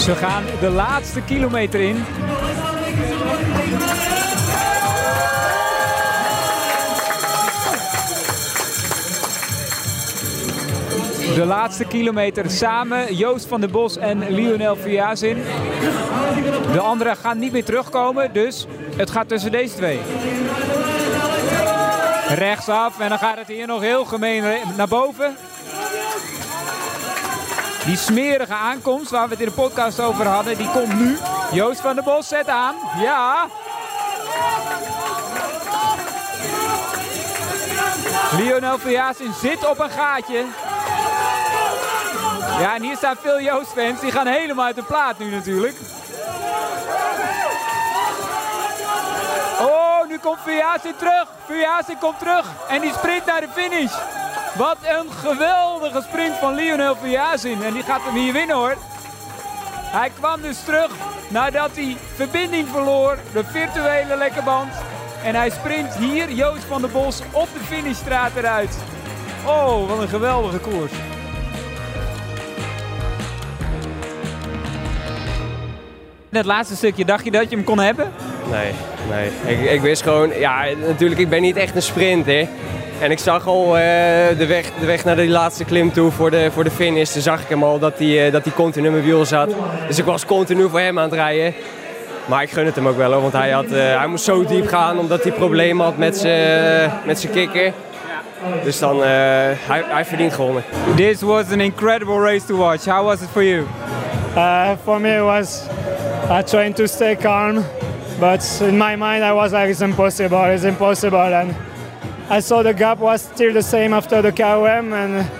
Ze 0.06 0.14
gaan 0.14 0.44
de 0.60 0.70
laatste 0.70 1.20
kilometer 1.22 1.80
in. 1.80 2.04
De 11.34 11.44
laatste 11.46 11.84
kilometer 11.84 12.50
samen. 12.50 13.14
Joost 13.14 13.46
van 13.46 13.60
der 13.60 13.70
Bos 13.70 13.96
en 13.96 14.30
Lionel 14.30 14.76
Viazin. 14.76 15.42
De 16.72 16.80
anderen 16.80 17.16
gaan 17.16 17.38
niet 17.38 17.52
meer 17.52 17.64
terugkomen, 17.64 18.32
dus 18.32 18.66
het 18.96 19.10
gaat 19.10 19.28
tussen 19.28 19.52
deze 19.52 19.74
twee. 19.74 20.00
Rechtsaf 22.28 23.00
en 23.00 23.08
dan 23.08 23.18
gaat 23.18 23.38
het 23.38 23.48
hier 23.48 23.66
nog 23.66 23.80
heel 23.80 24.04
gemeen 24.04 24.42
naar 24.76 24.88
boven. 24.88 25.36
Die 27.86 27.96
smerige 27.96 28.54
aankomst 28.54 29.10
waar 29.10 29.24
we 29.24 29.30
het 29.30 29.40
in 29.40 29.46
de 29.46 29.52
podcast 29.52 30.00
over 30.00 30.26
hadden, 30.26 30.56
die 30.56 30.70
komt 30.70 30.94
nu. 30.94 31.18
Joost 31.52 31.80
van 31.80 31.94
der 31.94 32.04
Bos 32.04 32.28
zet 32.28 32.48
aan. 32.48 32.74
Ja. 32.98 33.46
Lionel 38.36 38.78
Verjaasin 38.78 39.32
zit 39.40 39.68
op 39.68 39.78
een 39.78 39.90
gaatje. 39.90 40.44
Ja, 42.60 42.74
en 42.74 42.82
hier 42.82 42.96
staan 42.96 43.16
veel 43.20 43.40
Joost-fans. 43.40 44.00
Die 44.00 44.12
gaan 44.12 44.26
helemaal 44.26 44.64
uit 44.64 44.76
de 44.76 44.82
plaat 44.82 45.18
nu 45.18 45.30
natuurlijk. 45.30 45.76
Oh, 49.60 50.08
nu 50.08 50.18
komt 50.18 50.38
Verjaasin 50.42 50.96
terug. 50.96 51.28
Verjaasin 51.46 51.98
komt 51.98 52.18
terug. 52.18 52.46
En 52.68 52.80
die 52.80 52.92
sprint 52.92 53.26
naar 53.26 53.40
de 53.40 53.48
finish. 53.54 53.92
Wat 54.58 54.76
een 54.82 55.12
geweldige 55.12 56.02
sprint 56.08 56.34
van 56.34 56.54
Lionel 56.54 56.96
Verjazin. 56.96 57.62
En 57.62 57.72
die 57.72 57.82
gaat 57.82 58.00
hem 58.02 58.14
hier 58.14 58.32
winnen 58.32 58.56
hoor. 58.56 58.76
Hij 59.82 60.10
kwam 60.18 60.40
dus 60.40 60.64
terug 60.64 60.90
nadat 61.28 61.70
hij 61.74 61.96
verbinding 62.14 62.68
verloor. 62.68 63.18
De 63.32 63.44
virtuele 63.44 64.16
lekkerband. 64.16 64.72
En 65.24 65.34
hij 65.34 65.50
sprint 65.50 65.94
hier, 65.94 66.30
Joost 66.30 66.64
van 66.64 66.80
der 66.80 66.90
Bos, 66.90 67.20
op 67.32 67.48
de 67.52 67.64
finishstraat 67.64 68.36
eruit. 68.36 68.78
Oh, 69.46 69.88
wat 69.88 69.98
een 69.98 70.08
geweldige 70.08 70.58
koers. 70.58 70.92
In 76.30 76.36
het 76.36 76.46
laatste 76.46 76.76
stukje, 76.76 77.04
dacht 77.04 77.24
je 77.24 77.30
dat 77.30 77.50
je 77.50 77.56
hem 77.56 77.64
kon 77.64 77.78
hebben? 77.78 78.12
Nee, 78.50 78.72
nee. 79.08 79.56
Ik, 79.56 79.70
ik 79.70 79.80
wist 79.80 80.02
gewoon, 80.02 80.38
ja, 80.38 80.64
natuurlijk, 80.86 81.20
ik 81.20 81.28
ben 81.28 81.42
niet 81.42 81.56
echt 81.56 81.74
een 81.74 81.82
sprinter. 81.82 82.48
En 83.00 83.10
ik 83.10 83.18
zag 83.18 83.46
al 83.46 83.66
uh, 83.66 83.72
de, 84.38 84.46
weg, 84.46 84.70
de 84.80 84.86
weg 84.86 85.04
naar 85.04 85.16
de 85.16 85.28
laatste 85.28 85.64
klim 85.64 85.92
toe 85.92 86.10
voor 86.10 86.30
de, 86.30 86.50
voor 86.52 86.64
de 86.64 86.70
finish. 86.70 87.12
Toen 87.12 87.22
zag 87.22 87.40
ik 87.40 87.48
hem 87.48 87.64
al 87.64 87.78
dat 87.78 87.98
hij, 87.98 88.26
uh, 88.26 88.32
dat 88.32 88.44
hij 88.44 88.52
continu 88.52 88.86
in 88.86 88.92
mijn 88.92 89.04
wiel 89.04 89.24
zat. 89.24 89.50
Dus 89.86 89.98
ik 89.98 90.04
was 90.04 90.26
continu 90.26 90.68
voor 90.68 90.80
hem 90.80 90.98
aan 90.98 91.04
het 91.04 91.14
rijden. 91.14 91.54
Maar 92.26 92.42
ik 92.42 92.50
gun 92.50 92.66
het 92.66 92.74
hem 92.74 92.88
ook 92.88 92.96
wel 92.96 93.12
hoor, 93.12 93.20
want 93.20 93.32
hij, 93.32 93.50
had, 93.50 93.64
uh, 93.64 93.98
hij 93.98 94.06
moest 94.06 94.24
zo 94.24 94.44
diep 94.44 94.68
gaan 94.68 94.98
omdat 94.98 95.22
hij 95.22 95.32
problemen 95.32 95.84
had 95.84 95.96
met 95.96 96.16
zijn 96.16 97.32
kikker. 97.32 97.72
Dus 98.64 98.78
dan, 98.78 99.02
hij, 99.02 99.56
hij 99.86 100.04
verdient 100.04 100.32
gewonnen. 100.32 100.64
This 100.96 101.20
was 101.20 101.50
an 101.52 101.60
incredible 101.60 102.20
race 102.20 102.46
to 102.46 102.56
watch. 102.56 102.84
How 102.84 103.04
was 103.04 103.20
it 103.20 103.28
for 103.32 103.44
you? 103.44 103.66
Uh, 104.36 104.68
for 104.84 105.00
me 105.00 105.16
it 105.16 105.22
was 105.22 105.62
uh, 106.28 106.38
trying 106.38 106.74
to 106.74 106.86
stay 106.86 107.16
calm. 107.16 107.64
But 108.20 108.60
in 108.60 108.76
my 108.76 108.96
mind 108.96 109.22
I 109.22 109.32
was 109.32 109.50
like 109.50 109.68
it's 109.68 109.80
impossible, 109.80 110.52
it's 110.52 110.64
impossible. 110.64 111.34
And 111.34 111.54
I 112.28 112.40
saw 112.40 112.62
the 112.62 112.74
gap 112.74 112.98
was 112.98 113.22
still 113.22 113.52
the 113.52 113.62
same 113.62 113.92
after 113.92 114.20
the 114.20 114.32
KOM, 114.32 114.92
and 114.92 115.30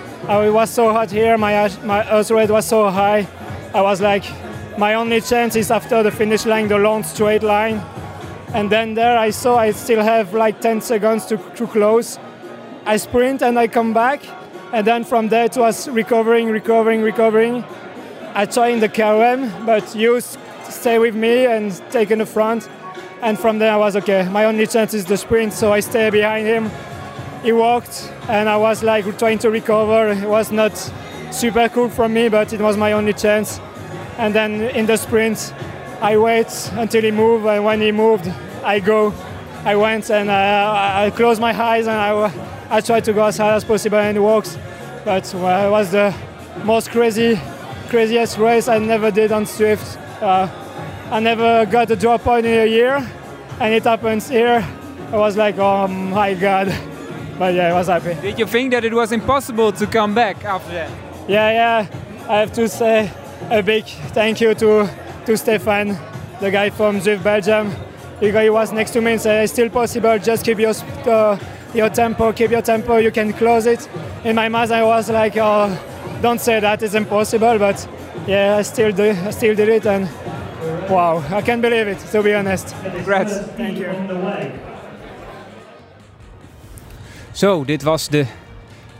it 0.45 0.53
was 0.53 0.69
so 0.69 0.93
hot 0.93 1.11
here. 1.11 1.37
My 1.37 1.69
my 1.83 2.21
rate 2.29 2.49
was 2.49 2.65
so 2.65 2.89
high. 2.89 3.27
I 3.73 3.81
was 3.81 3.99
like, 3.99 4.23
my 4.77 4.93
only 4.93 5.19
chance 5.19 5.57
is 5.57 5.69
after 5.69 6.01
the 6.01 6.11
finish 6.11 6.45
line, 6.45 6.69
the 6.69 6.77
long 6.77 7.03
straight 7.03 7.43
line. 7.43 7.81
And 8.53 8.69
then 8.69 8.93
there, 8.93 9.17
I 9.17 9.31
saw 9.31 9.57
I 9.57 9.71
still 9.71 10.01
have 10.01 10.33
like 10.33 10.61
10 10.61 10.79
seconds 10.79 11.25
to, 11.25 11.37
to 11.55 11.67
close. 11.67 12.19
I 12.85 12.95
sprint 12.97 13.41
and 13.41 13.59
I 13.59 13.67
come 13.67 13.93
back, 13.93 14.21
And 14.71 14.87
then 14.87 15.03
from 15.03 15.29
there 15.29 15.45
it 15.45 15.57
was 15.57 15.89
recovering, 15.89 16.49
recovering, 16.49 17.01
recovering. 17.01 17.65
I 18.33 18.45
tried 18.45 18.73
in 18.73 18.79
the 18.79 18.89
KOM, 18.89 19.65
but 19.65 19.95
you 19.95 20.21
stay 20.69 20.99
with 20.99 21.15
me 21.15 21.47
and 21.47 21.73
take 21.91 22.11
in 22.11 22.19
the 22.19 22.25
front. 22.25 22.69
And 23.21 23.39
from 23.39 23.59
there 23.59 23.71
I 23.71 23.77
was 23.77 23.95
okay. 23.95 24.27
My 24.29 24.45
only 24.45 24.67
chance 24.67 24.93
is 24.93 25.05
the 25.05 25.17
sprint, 25.17 25.53
so 25.53 25.73
I 25.73 25.79
stay 25.79 26.09
behind 26.09 26.47
him. 26.47 26.69
He 27.43 27.51
walked, 27.51 28.11
and 28.29 28.47
I 28.47 28.57
was 28.57 28.83
like 28.83 29.17
trying 29.17 29.39
to 29.39 29.49
recover. 29.49 30.09
It 30.09 30.27
was 30.27 30.51
not 30.51 30.77
super 31.31 31.69
cool 31.69 31.89
from 31.89 32.13
me, 32.13 32.29
but 32.29 32.53
it 32.53 32.61
was 32.61 32.77
my 32.77 32.91
only 32.91 33.13
chance. 33.13 33.59
And 34.17 34.33
then 34.33 34.61
in 34.61 34.85
the 34.85 34.97
sprint, 34.97 35.53
I 36.01 36.17
wait 36.17 36.71
until 36.73 37.03
he 37.03 37.11
moved, 37.11 37.45
and 37.45 37.63
when 37.63 37.81
he 37.81 37.91
moved, 37.91 38.31
I 38.63 38.79
go. 38.79 39.13
I 39.65 39.75
went 39.75 40.09
and 40.09 40.29
uh, 40.29 40.73
I 40.95 41.09
closed 41.09 41.41
my 41.41 41.51
eyes 41.51 41.87
and 41.87 41.97
I, 41.97 42.31
I 42.69 42.79
tried 42.79 43.03
to 43.05 43.11
go 43.11 43.25
as 43.25 43.37
hard 43.37 43.55
as 43.55 43.65
possible 43.65 43.97
and 43.97 44.15
it 44.15 44.21
works. 44.21 44.57
But 45.03 45.29
well, 45.35 45.67
it 45.67 45.71
was 45.71 45.91
the 45.91 46.15
most 46.63 46.89
crazy, 46.91 47.37
craziest 47.89 48.37
race 48.37 48.69
I 48.69 48.77
never 48.77 49.11
did 49.11 49.31
on 49.31 49.45
Swift. 49.45 49.97
Uh, 50.21 50.47
I 51.09 51.21
never 51.21 51.65
got 51.65 51.89
a 51.89 51.95
drop 51.95 52.21
point 52.23 52.45
in 52.45 52.59
a 52.59 52.65
year, 52.65 52.95
and 53.61 53.73
it 53.73 53.85
happens 53.85 54.27
here. 54.27 54.65
I 55.13 55.15
was 55.15 55.37
like, 55.37 55.57
oh 55.57 55.87
my 55.87 56.33
god. 56.33 56.67
But 57.39 57.53
yeah, 57.53 57.69
I 57.69 57.73
was 57.73 57.87
happy. 57.87 58.15
Did 58.21 58.37
you 58.37 58.45
think 58.45 58.71
that 58.71 58.83
it 58.83 58.93
was 58.93 59.13
impossible 59.13 59.71
to 59.71 59.87
come 59.87 60.13
back 60.13 60.43
after 60.43 60.73
that? 60.73 60.91
Yeah, 61.29 61.51
yeah. 61.51 61.87
I 62.27 62.39
have 62.39 62.51
to 62.53 62.67
say 62.67 63.09
a 63.49 63.63
big 63.63 63.85
thank 64.13 64.41
you 64.41 64.53
to 64.55 64.89
to 65.25 65.37
Stefan, 65.37 65.97
the 66.41 66.51
guy 66.51 66.71
from 66.71 66.99
Zwift 66.99 67.23
Belgium. 67.23 67.71
He 68.19 68.31
he 68.31 68.49
was 68.49 68.73
next 68.73 68.91
to 68.91 69.01
me 69.01 69.13
and 69.13 69.21
said, 69.21 69.43
"It's 69.43 69.53
still 69.53 69.69
possible. 69.69 70.19
Just 70.19 70.43
keep 70.43 70.59
your 70.59 70.73
uh, 71.05 71.37
your 71.73 71.89
tempo. 71.89 72.33
Keep 72.33 72.51
your 72.51 72.61
tempo. 72.63 72.97
You 72.97 73.11
can 73.11 73.31
close 73.31 73.65
it." 73.65 73.87
In 74.25 74.35
my 74.35 74.49
mind, 74.49 74.73
I 74.73 74.83
was 74.83 75.09
like, 75.09 75.37
"Oh, 75.37 75.69
don't 76.21 76.41
say 76.41 76.59
that. 76.59 76.83
It's 76.83 76.95
impossible." 76.95 77.59
But 77.59 77.87
yeah, 78.27 78.57
I 78.57 78.63
still 78.63 78.91
do. 78.91 79.11
I 79.11 79.31
still 79.31 79.55
did 79.55 79.69
it, 79.69 79.85
and 79.85 80.09
wow, 80.89 81.21
I 81.39 81.41
can't 81.41 81.61
believe 81.61 81.91
it. 81.91 82.11
To 82.11 82.21
be 82.21 82.37
honest. 82.37 82.73
Congrats. 82.93 83.33
Thank 83.57 83.77
you. 83.77 83.87
Zo, 87.31 87.65
dit 87.65 87.83
was 87.83 88.07
de 88.07 88.25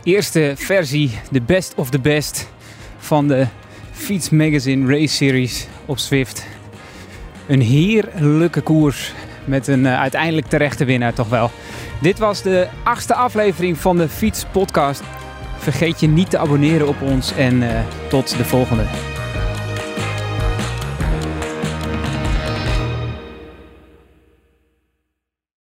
eerste 0.02 0.52
versie, 0.56 1.18
de 1.30 1.40
best 1.40 1.74
of 1.76 1.90
the 1.90 2.00
best 2.00 2.48
van 2.98 3.28
de 3.28 3.46
Fiets 3.90 4.30
Magazine 4.30 4.92
Race 4.92 5.14
Series 5.14 5.66
op 5.86 5.98
Swift. 5.98 6.46
Een 7.46 7.60
heerlijke 7.60 8.60
koers 8.60 9.12
met 9.44 9.66
een 9.66 9.84
uh, 9.84 10.00
uiteindelijk 10.00 10.46
terechte 10.46 10.84
winnaar 10.84 11.14
toch 11.14 11.28
wel. 11.28 11.50
Dit 12.00 12.18
was 12.18 12.42
de 12.42 12.68
achtste 12.82 13.14
aflevering 13.14 13.78
van 13.78 13.96
de 13.96 14.08
Fiets 14.08 14.44
Podcast. 14.52 15.02
Vergeet 15.56 16.00
je 16.00 16.08
niet 16.08 16.30
te 16.30 16.38
abonneren 16.38 16.88
op 16.88 17.02
ons 17.02 17.32
en 17.36 17.62
uh, 17.62 17.68
tot 18.08 18.36
de 18.36 18.44
volgende. 18.44 19.07